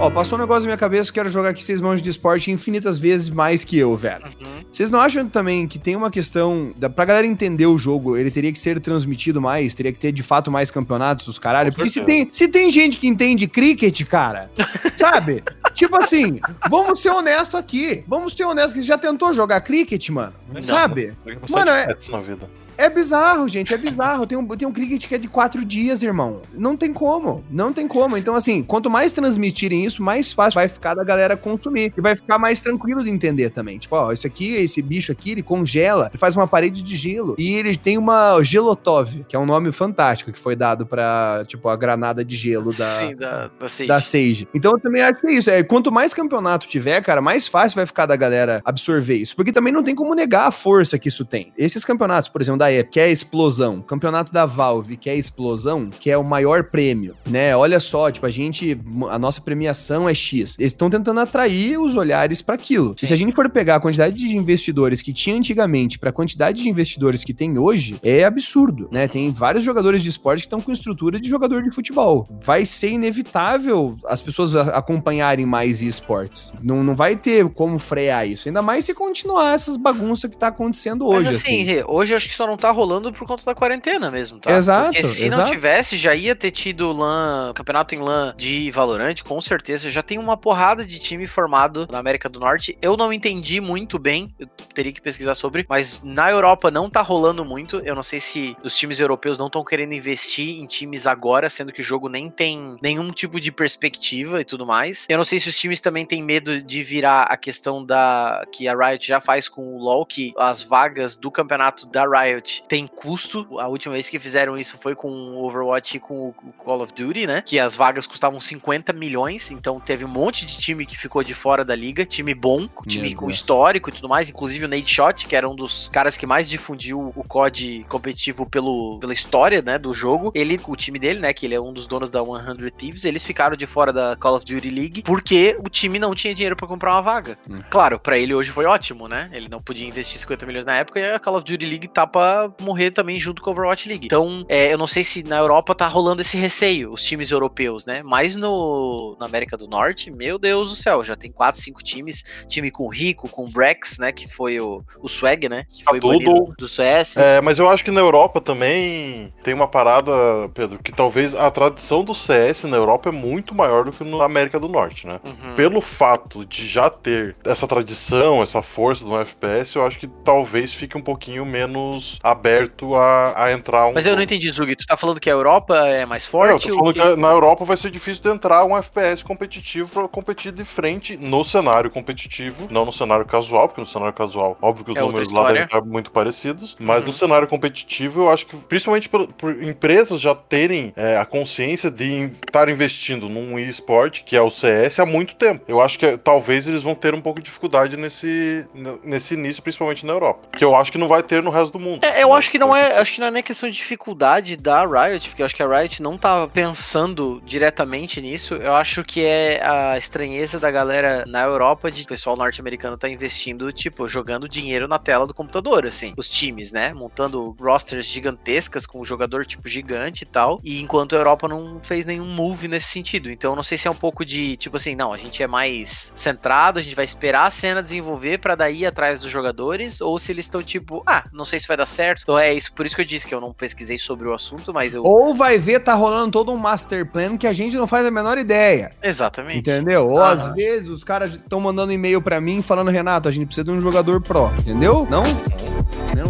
Ó, 0.00 0.08
passou 0.08 0.38
um 0.38 0.40
negócio 0.40 0.62
na 0.62 0.66
minha 0.66 0.76
cabeça, 0.76 1.12
quero 1.12 1.28
jogar 1.28 1.48
aqui 1.48 1.62
seis 1.62 1.80
mãos 1.80 2.00
de 2.00 2.08
esporte 2.08 2.52
infinitas 2.52 3.00
vezes 3.00 3.28
mais 3.28 3.64
que 3.64 3.76
eu, 3.76 3.96
velho. 3.96 4.26
Uhum. 4.26 4.62
Vocês 4.70 4.90
não 4.90 5.00
acham 5.00 5.28
também 5.28 5.66
que 5.66 5.76
tem 5.76 5.96
uma 5.96 6.08
questão, 6.08 6.72
da, 6.76 6.88
pra 6.88 7.04
galera 7.04 7.26
entender 7.26 7.66
o 7.66 7.76
jogo, 7.76 8.16
ele 8.16 8.30
teria 8.30 8.52
que 8.52 8.60
ser 8.60 8.78
transmitido 8.78 9.40
mais, 9.40 9.74
teria 9.74 9.92
que 9.92 9.98
ter 9.98 10.12
de 10.12 10.22
fato 10.22 10.52
mais 10.52 10.70
campeonatos, 10.70 11.26
os 11.26 11.36
caralho? 11.36 11.74
Porque 11.74 11.90
se 11.90 12.02
tem, 12.02 12.28
se 12.30 12.46
tem 12.46 12.70
gente 12.70 12.96
que 12.96 13.08
entende 13.08 13.48
cricket, 13.48 14.04
cara, 14.04 14.48
sabe? 14.96 15.42
tipo 15.74 16.00
assim, 16.00 16.38
vamos 16.70 17.00
ser 17.02 17.10
honesto 17.10 17.56
aqui. 17.56 18.04
Vamos 18.06 18.34
ser 18.34 18.44
honestos, 18.44 18.74
que 18.74 18.80
você 18.80 18.86
já 18.86 18.98
tentou 18.98 19.32
jogar 19.32 19.60
cricket, 19.62 20.10
mano? 20.10 20.34
Não, 20.52 20.62
sabe? 20.62 21.12
Mano, 21.50 21.72
é... 21.72 21.88
Na 22.08 22.20
vida. 22.20 22.48
É 22.78 22.88
bizarro, 22.88 23.48
gente, 23.48 23.74
é 23.74 23.76
bizarro. 23.76 24.24
Tem 24.24 24.38
um, 24.38 24.46
tem 24.46 24.68
um 24.68 24.72
cricket 24.72 25.04
que 25.08 25.14
é 25.16 25.18
de 25.18 25.26
quatro 25.26 25.64
dias, 25.64 26.00
irmão. 26.00 26.40
Não 26.54 26.76
tem 26.76 26.92
como, 26.92 27.44
não 27.50 27.72
tem 27.72 27.88
como. 27.88 28.16
Então, 28.16 28.36
assim, 28.36 28.62
quanto 28.62 28.88
mais 28.88 29.10
transmitirem 29.10 29.84
isso, 29.84 30.00
mais 30.00 30.30
fácil 30.30 30.60
vai 30.60 30.68
ficar 30.68 30.94
da 30.94 31.02
galera 31.02 31.36
consumir. 31.36 31.92
E 31.96 32.00
vai 32.00 32.14
ficar 32.14 32.38
mais 32.38 32.60
tranquilo 32.60 33.02
de 33.02 33.10
entender 33.10 33.50
também. 33.50 33.78
Tipo, 33.78 33.96
ó, 33.96 34.12
esse 34.12 34.28
aqui, 34.28 34.54
esse 34.54 34.80
bicho 34.80 35.10
aqui, 35.10 35.32
ele 35.32 35.42
congela, 35.42 36.06
ele 36.12 36.18
faz 36.18 36.36
uma 36.36 36.46
parede 36.46 36.80
de 36.80 36.96
gelo. 36.96 37.34
E 37.36 37.52
ele 37.54 37.76
tem 37.76 37.98
uma 37.98 38.40
Gelotov, 38.44 39.24
que 39.28 39.34
é 39.34 39.38
um 39.40 39.46
nome 39.46 39.72
fantástico 39.72 40.30
que 40.30 40.38
foi 40.38 40.54
dado 40.54 40.86
pra, 40.86 41.42
tipo, 41.48 41.68
a 41.68 41.74
granada 41.74 42.24
de 42.24 42.36
gelo 42.36 42.70
da, 42.70 42.84
Sim, 42.84 43.16
da, 43.16 43.50
da, 43.58 43.66
Sage. 43.68 43.88
da 43.88 44.00
Sage. 44.00 44.48
Então, 44.54 44.70
eu 44.74 44.78
também 44.78 45.02
acho 45.02 45.20
que 45.20 45.26
é 45.26 45.32
isso. 45.32 45.50
É, 45.50 45.64
quanto 45.64 45.90
mais 45.90 46.14
campeonato 46.14 46.68
tiver, 46.68 47.02
cara, 47.02 47.20
mais 47.20 47.48
fácil 47.48 47.74
vai 47.74 47.86
ficar 47.86 48.06
da 48.06 48.14
galera 48.14 48.62
absorver 48.64 49.16
isso. 49.16 49.34
Porque 49.34 49.50
também 49.50 49.72
não 49.72 49.82
tem 49.82 49.96
como 49.96 50.14
negar 50.14 50.46
a 50.46 50.52
força 50.52 50.96
que 50.96 51.08
isso 51.08 51.24
tem. 51.24 51.52
Esses 51.58 51.84
campeonatos, 51.84 52.30
por 52.30 52.40
exemplo, 52.40 52.60
da 52.60 52.67
da 52.76 52.84
que 52.84 53.00
é 53.00 53.10
explosão. 53.10 53.80
Campeonato 53.80 54.32
da 54.32 54.46
Valve, 54.46 54.96
que 54.96 55.08
é 55.08 55.16
explosão, 55.16 55.88
que 55.88 56.10
é 56.10 56.16
o 56.16 56.24
maior 56.24 56.64
prêmio, 56.64 57.16
né? 57.28 57.56
Olha 57.56 57.80
só, 57.80 58.10
tipo, 58.10 58.26
a 58.26 58.30
gente, 58.30 58.78
a 59.10 59.18
nossa 59.18 59.40
premiação 59.40 60.08
é 60.08 60.14
X. 60.14 60.56
Eles 60.58 60.72
estão 60.72 60.90
tentando 60.90 61.20
atrair 61.20 61.78
os 61.78 61.96
olhares 61.96 62.42
para 62.42 62.54
aquilo. 62.54 62.94
E 63.02 63.06
se 63.06 63.12
a 63.12 63.16
gente 63.16 63.34
for 63.34 63.48
pegar 63.48 63.76
a 63.76 63.80
quantidade 63.80 64.16
de 64.16 64.36
investidores 64.36 65.00
que 65.00 65.12
tinha 65.12 65.36
antigamente 65.36 65.98
para 65.98 66.10
a 66.10 66.12
quantidade 66.12 66.62
de 66.62 66.68
investidores 66.68 67.24
que 67.24 67.32
tem 67.32 67.58
hoje, 67.58 67.96
é 68.02 68.24
absurdo, 68.24 68.88
né? 68.92 69.08
Tem 69.08 69.30
vários 69.30 69.64
jogadores 69.64 70.02
de 70.02 70.08
esporte 70.08 70.40
que 70.40 70.46
estão 70.46 70.60
com 70.60 70.72
estrutura 70.72 71.18
de 71.18 71.28
jogador 71.28 71.62
de 71.62 71.70
futebol. 71.70 72.26
Vai 72.44 72.66
ser 72.66 72.90
inevitável 72.90 73.96
as 74.06 74.20
pessoas 74.20 74.54
acompanharem 74.54 75.46
mais 75.46 75.80
esportes. 75.80 76.52
Não, 76.62 76.84
não 76.84 76.94
vai 76.94 77.16
ter 77.16 77.48
como 77.50 77.78
frear 77.78 78.28
isso. 78.28 78.48
Ainda 78.48 78.62
mais 78.62 78.84
se 78.84 78.94
continuar 78.94 79.54
essas 79.54 79.76
bagunças 79.76 80.30
que 80.30 80.36
tá 80.36 80.48
acontecendo 80.48 81.06
hoje. 81.06 81.26
Mas 81.26 81.36
assim, 81.36 81.62
assim. 81.62 81.84
hoje 81.86 82.14
acho 82.14 82.28
que 82.28 82.34
só 82.34 82.46
não 82.46 82.56
tá 82.58 82.70
rolando 82.70 83.12
por 83.12 83.26
conta 83.26 83.44
da 83.44 83.54
quarentena 83.54 84.10
mesmo, 84.10 84.38
tá? 84.38 84.56
Exato. 84.56 84.92
Porque 84.92 85.04
se 85.04 85.26
exato. 85.26 85.42
não 85.42 85.50
tivesse, 85.50 85.96
já 85.96 86.14
ia 86.14 86.34
ter 86.34 86.50
tido 86.50 86.92
LAN, 86.92 87.52
campeonato 87.54 87.94
em 87.94 87.98
LAN 87.98 88.34
de 88.36 88.70
Valorant, 88.70 89.22
com 89.22 89.40
certeza. 89.40 89.90
Já 89.90 90.02
tem 90.02 90.18
uma 90.18 90.36
porrada 90.36 90.84
de 90.84 90.98
time 90.98 91.26
formado 91.26 91.88
na 91.90 91.98
América 91.98 92.28
do 92.28 92.40
Norte. 92.40 92.76
Eu 92.82 92.96
não 92.96 93.12
entendi 93.12 93.60
muito 93.60 93.98
bem, 93.98 94.34
eu 94.38 94.46
teria 94.74 94.92
que 94.92 95.00
pesquisar 95.00 95.34
sobre, 95.34 95.64
mas 95.68 96.02
na 96.02 96.30
Europa 96.30 96.70
não 96.70 96.90
tá 96.90 97.00
rolando 97.00 97.44
muito. 97.44 97.78
Eu 97.84 97.94
não 97.94 98.02
sei 98.02 98.20
se 98.20 98.56
os 98.62 98.76
times 98.76 99.00
europeus 99.00 99.38
não 99.38 99.46
estão 99.46 99.64
querendo 99.64 99.94
investir 99.94 100.60
em 100.60 100.66
times 100.66 101.06
agora, 101.06 101.48
sendo 101.48 101.72
que 101.72 101.80
o 101.80 101.84
jogo 101.84 102.08
nem 102.08 102.30
tem 102.30 102.76
nenhum 102.82 103.10
tipo 103.10 103.40
de 103.40 103.52
perspectiva 103.52 104.40
e 104.40 104.44
tudo 104.44 104.66
mais. 104.66 105.06
Eu 105.08 105.18
não 105.18 105.24
sei 105.24 105.38
se 105.38 105.48
os 105.48 105.58
times 105.58 105.80
também 105.80 106.04
têm 106.04 106.22
medo 106.22 106.60
de 106.60 106.82
virar 106.82 107.22
a 107.22 107.36
questão 107.36 107.84
da 107.84 108.44
que 108.52 108.66
a 108.68 108.74
Riot 108.74 109.06
já 109.06 109.20
faz 109.20 109.48
com 109.48 109.76
o 109.76 109.78
LoL, 109.78 110.04
que 110.04 110.32
as 110.36 110.62
vagas 110.62 111.16
do 111.16 111.30
campeonato 111.30 111.86
da 111.86 112.04
Riot 112.06 112.47
tem 112.68 112.86
custo. 112.86 113.46
A 113.58 113.68
última 113.68 113.94
vez 113.94 114.08
que 114.08 114.18
fizeram 114.18 114.58
isso 114.58 114.78
foi 114.78 114.94
com 114.94 115.10
o 115.10 115.44
Overwatch 115.44 115.96
e 115.96 116.00
com 116.00 116.28
o 116.28 116.32
Call 116.56 116.82
of 116.82 116.92
Duty, 116.92 117.26
né? 117.26 117.42
Que 117.44 117.58
as 117.58 117.74
vagas 117.74 118.06
custavam 118.06 118.40
50 118.40 118.92
milhões, 118.92 119.50
então 119.50 119.80
teve 119.80 120.04
um 120.04 120.08
monte 120.08 120.46
de 120.46 120.58
time 120.58 120.86
que 120.86 120.96
ficou 120.96 121.22
de 121.22 121.34
fora 121.34 121.64
da 121.64 121.74
liga, 121.74 122.04
time 122.04 122.34
bom, 122.34 122.68
time 122.86 123.14
com 123.14 123.30
histórico 123.30 123.90
e 123.90 123.92
tudo 123.92 124.08
mais, 124.08 124.30
inclusive 124.30 124.64
o 124.64 124.68
Nate 124.68 124.92
Shot, 124.92 125.26
que 125.26 125.36
era 125.36 125.48
um 125.48 125.54
dos 125.54 125.88
caras 125.88 126.16
que 126.16 126.26
mais 126.26 126.48
difundiu 126.48 127.12
o 127.14 127.24
COD 127.24 127.84
competitivo 127.88 128.48
pelo, 128.48 128.98
pela 128.98 129.12
história, 129.12 129.62
né, 129.62 129.78
do 129.78 129.92
jogo. 129.92 130.32
Ele, 130.34 130.60
o 130.66 130.76
time 130.76 130.98
dele, 130.98 131.20
né, 131.20 131.32
que 131.32 131.46
ele 131.46 131.54
é 131.54 131.60
um 131.60 131.72
dos 131.72 131.86
donos 131.86 132.10
da 132.10 132.20
100 132.24 132.70
Thieves, 132.76 133.04
eles 133.04 133.24
ficaram 133.24 133.56
de 133.56 133.66
fora 133.66 133.92
da 133.92 134.16
Call 134.16 134.36
of 134.36 134.44
Duty 134.44 134.70
League 134.70 135.02
porque 135.02 135.56
o 135.58 135.68
time 135.68 135.98
não 135.98 136.14
tinha 136.14 136.34
dinheiro 136.34 136.56
para 136.56 136.66
comprar 136.66 136.92
uma 136.92 137.02
vaga. 137.02 137.38
Hum. 137.50 137.58
Claro, 137.70 137.98
para 137.98 138.18
ele 138.18 138.34
hoje 138.34 138.50
foi 138.50 138.64
ótimo, 138.64 139.08
né? 139.08 139.28
Ele 139.32 139.48
não 139.48 139.60
podia 139.60 139.86
investir 139.86 140.18
50 140.18 140.46
milhões 140.46 140.64
na 140.64 140.76
época 140.76 141.00
e 141.00 141.12
a 141.12 141.18
Call 141.18 141.36
of 141.36 141.44
Duty 141.44 141.66
League 141.66 141.88
tá 141.88 142.06
pra 142.46 142.64
morrer 142.64 142.90
também 142.90 143.18
junto 143.18 143.42
com 143.42 143.50
a 143.50 143.52
Overwatch 143.52 143.88
League. 143.88 144.06
Então, 144.06 144.44
é, 144.48 144.72
eu 144.72 144.78
não 144.78 144.86
sei 144.86 145.02
se 145.02 145.22
na 145.22 145.38
Europa 145.38 145.74
tá 145.74 145.88
rolando 145.88 146.20
esse 146.20 146.36
receio, 146.36 146.90
os 146.90 147.02
times 147.02 147.30
europeus, 147.30 147.86
né? 147.86 148.02
Mas 148.04 148.36
no, 148.36 149.16
na 149.18 149.26
América 149.26 149.56
do 149.56 149.66
Norte, 149.66 150.10
meu 150.10 150.38
Deus 150.38 150.70
do 150.70 150.76
céu, 150.76 151.02
já 151.02 151.16
tem 151.16 151.32
4, 151.32 151.60
5 151.60 151.82
times, 151.82 152.24
time 152.46 152.70
com 152.70 152.88
Rico, 152.88 153.28
com 153.28 153.48
Brex, 153.48 153.98
né? 153.98 154.12
Que 154.12 154.28
foi 154.28 154.60
o, 154.60 154.84
o 155.00 155.08
Swag, 155.08 155.48
né? 155.48 155.64
Que 155.68 155.84
foi 155.84 156.00
tudo. 156.00 156.54
do 156.56 156.68
CS. 156.68 157.16
É, 157.16 157.40
mas 157.40 157.58
eu 157.58 157.68
acho 157.68 157.84
que 157.84 157.90
na 157.90 158.00
Europa 158.00 158.40
também 158.40 159.32
tem 159.42 159.54
uma 159.54 159.68
parada, 159.68 160.12
Pedro, 160.54 160.78
que 160.82 160.92
talvez 160.92 161.34
a 161.34 161.50
tradição 161.50 162.04
do 162.04 162.14
CS 162.14 162.64
na 162.64 162.76
Europa 162.76 163.08
é 163.08 163.12
muito 163.12 163.54
maior 163.54 163.84
do 163.84 163.92
que 163.92 164.04
na 164.04 164.24
América 164.24 164.60
do 164.60 164.68
Norte, 164.68 165.06
né? 165.06 165.20
Uhum. 165.24 165.54
Pelo 165.56 165.80
fato 165.80 166.44
de 166.44 166.66
já 166.66 166.90
ter 166.90 167.36
essa 167.44 167.66
tradição, 167.66 168.42
essa 168.42 168.62
força 168.62 169.04
do 169.04 169.16
FPS, 169.16 169.76
eu 169.76 169.84
acho 169.84 169.98
que 169.98 170.06
talvez 170.06 170.72
fique 170.72 170.96
um 170.96 171.00
pouquinho 171.00 171.44
menos 171.44 172.18
aberto 172.30 172.94
a, 172.94 173.44
a 173.44 173.52
entrar 173.52 173.86
um. 173.86 173.92
Mas 173.92 174.06
eu 174.06 174.14
não 174.14 174.22
entendi, 174.22 174.50
Zug. 174.50 174.74
Tu 174.74 174.86
tá 174.86 174.96
falando 174.96 175.20
que 175.20 175.30
a 175.30 175.32
Europa 175.32 175.76
é 175.76 176.06
mais 176.06 176.26
forte? 176.26 176.68
eu 176.68 176.74
tô 176.74 176.78
falando 176.78 176.94
que... 176.94 177.00
que... 177.00 177.20
na 177.20 177.28
Europa 177.28 177.64
vai 177.64 177.76
ser 177.76 177.90
difícil 177.90 178.22
de 178.22 178.30
entrar 178.30 178.64
um 178.64 178.76
FPS 178.76 179.22
competitivo 179.22 179.88
pra 179.88 180.08
competir 180.08 180.52
de 180.52 180.64
frente 180.64 181.16
no 181.16 181.44
cenário 181.44 181.90
competitivo, 181.90 182.68
não 182.70 182.84
no 182.84 182.92
cenário 182.92 183.24
casual, 183.24 183.68
porque 183.68 183.80
no 183.80 183.86
cenário 183.86 184.12
casual, 184.12 184.56
óbvio 184.60 184.84
que 184.84 184.90
os 184.92 184.96
é 184.96 185.00
números 185.00 185.32
lá 185.32 185.48
devem 185.48 185.64
estar 185.64 185.80
muito 185.80 186.10
parecidos, 186.10 186.76
mas 186.78 187.02
uhum. 187.02 187.08
no 187.08 187.12
cenário 187.12 187.48
competitivo, 187.48 188.22
eu 188.22 188.30
acho 188.30 188.46
que, 188.46 188.56
principalmente 188.56 189.08
por, 189.08 189.26
por 189.28 189.62
empresas 189.62 190.20
já 190.20 190.34
terem 190.34 190.92
é, 190.96 191.16
a 191.16 191.24
consciência 191.24 191.90
de 191.90 192.30
estar 192.46 192.68
investindo 192.68 193.28
num 193.28 193.58
eSport, 193.58 194.22
que 194.24 194.36
é 194.36 194.42
o 194.42 194.50
CS, 194.50 194.98
há 194.98 195.06
muito 195.06 195.34
tempo. 195.34 195.64
Eu 195.68 195.80
acho 195.80 195.98
que 195.98 196.16
talvez 196.18 196.66
eles 196.66 196.82
vão 196.82 196.94
ter 196.94 197.14
um 197.14 197.20
pouco 197.20 197.40
de 197.40 197.46
dificuldade 197.46 197.96
nesse, 197.96 198.66
nesse 199.02 199.34
início, 199.34 199.62
principalmente 199.62 200.04
na 200.04 200.12
Europa. 200.12 200.48
Que 200.56 200.64
eu 200.64 200.74
acho 200.74 200.92
que 200.92 200.98
não 200.98 201.08
vai 201.08 201.22
ter 201.22 201.42
no 201.42 201.50
resto 201.50 201.72
do 201.72 201.78
mundo. 201.78 202.04
É, 202.08 202.22
eu 202.22 202.32
acho 202.32 202.50
que 202.50 202.58
não 202.58 202.74
é, 202.74 202.98
acho 202.98 203.12
que 203.12 203.20
não 203.20 203.26
é 203.26 203.30
nem 203.30 203.42
questão 203.42 203.68
de 203.68 203.76
dificuldade 203.76 204.56
da 204.56 204.84
Riot, 204.84 205.28
porque 205.28 205.42
eu 205.42 205.46
acho 205.46 205.54
que 205.54 205.62
a 205.62 205.66
Riot 205.66 206.02
não 206.02 206.16
tava 206.16 206.48
pensando 206.48 207.42
diretamente 207.44 208.20
nisso. 208.20 208.54
Eu 208.54 208.74
acho 208.74 209.04
que 209.04 209.24
é 209.24 209.60
a 209.62 209.98
estranheza 209.98 210.58
da 210.58 210.70
galera 210.70 211.24
na 211.26 211.42
Europa 211.42 211.90
de 211.90 212.04
o 212.04 212.06
pessoal 212.06 212.36
norte-americano 212.36 212.96
tá 212.96 213.08
investindo, 213.08 213.72
tipo, 213.72 214.08
jogando 214.08 214.48
dinheiro 214.48 214.88
na 214.88 214.98
tela 214.98 215.26
do 215.26 215.34
computador, 215.34 215.86
assim. 215.86 216.14
Os 216.16 216.28
times, 216.28 216.72
né? 216.72 216.92
Montando 216.92 217.54
rosters 217.60 218.06
gigantescas 218.06 218.86
com 218.86 219.00
um 219.00 219.04
jogador 219.04 219.44
tipo 219.44 219.68
gigante 219.68 220.22
e 220.22 220.26
tal. 220.26 220.58
E 220.64 220.80
enquanto 220.80 221.14
a 221.14 221.18
Europa 221.18 221.48
não 221.48 221.80
fez 221.82 222.04
nenhum 222.06 222.26
move 222.26 222.68
nesse 222.68 222.88
sentido. 222.88 223.30
Então 223.30 223.52
eu 223.52 223.56
não 223.56 223.62
sei 223.62 223.76
se 223.76 223.88
é 223.88 223.90
um 223.90 223.94
pouco 223.94 224.24
de, 224.24 224.56
tipo 224.56 224.76
assim, 224.76 224.94
não, 224.94 225.12
a 225.12 225.18
gente 225.18 225.42
é 225.42 225.46
mais 225.46 226.12
centrado, 226.16 226.78
a 226.78 226.82
gente 226.82 226.96
vai 226.96 227.04
esperar 227.04 227.46
a 227.46 227.50
cena 227.50 227.82
desenvolver 227.82 228.38
para 228.38 228.54
daí 228.54 228.78
ir 228.78 228.86
atrás 228.86 229.20
dos 229.20 229.30
jogadores, 229.30 230.00
ou 230.00 230.18
se 230.18 230.32
eles 230.32 230.44
estão 230.44 230.62
tipo, 230.62 231.02
ah, 231.06 231.24
não 231.32 231.44
sei 231.44 231.58
se 231.58 231.66
vai 231.66 231.76
dar 231.76 231.86
certo. 231.86 231.97
Então 232.22 232.38
é 232.38 232.52
isso, 232.52 232.72
por 232.72 232.86
isso 232.86 232.94
que 232.94 233.02
eu 233.02 233.06
disse 233.06 233.26
que 233.26 233.34
eu 233.34 233.40
não 233.40 233.52
pesquisei 233.52 233.98
sobre 233.98 234.28
o 234.28 234.34
assunto, 234.34 234.72
mas 234.72 234.94
eu. 234.94 235.04
Ou 235.04 235.34
vai 235.34 235.58
ver, 235.58 235.80
tá 235.80 235.94
rolando 235.94 236.30
todo 236.30 236.52
um 236.52 236.56
master 236.56 237.06
plan 237.06 237.36
que 237.36 237.46
a 237.46 237.52
gente 237.52 237.76
não 237.76 237.86
faz 237.86 238.06
a 238.06 238.10
menor 238.10 238.38
ideia. 238.38 238.90
Exatamente. 239.02 239.58
Entendeu? 239.58 240.08
Ou 240.08 240.22
às 240.22 240.54
vezes 240.54 240.88
os 240.88 241.02
caras 241.02 241.34
estão 241.34 241.60
mandando 241.60 241.92
e-mail 241.92 242.20
para 242.20 242.40
mim 242.40 242.62
falando, 242.62 242.90
Renato, 242.90 243.28
a 243.28 243.32
gente 243.32 243.46
precisa 243.46 243.64
de 243.64 243.70
um 243.70 243.80
jogador 243.80 244.20
pro, 244.20 244.50
entendeu? 244.60 245.06
Não? 245.10 245.22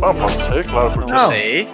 Ah, 0.02 0.14
pode 0.14 0.44
ser, 0.44 0.66
claro. 0.70 0.92
Porque... 0.92 1.10
Não, 1.10 1.28
sei. 1.28 1.68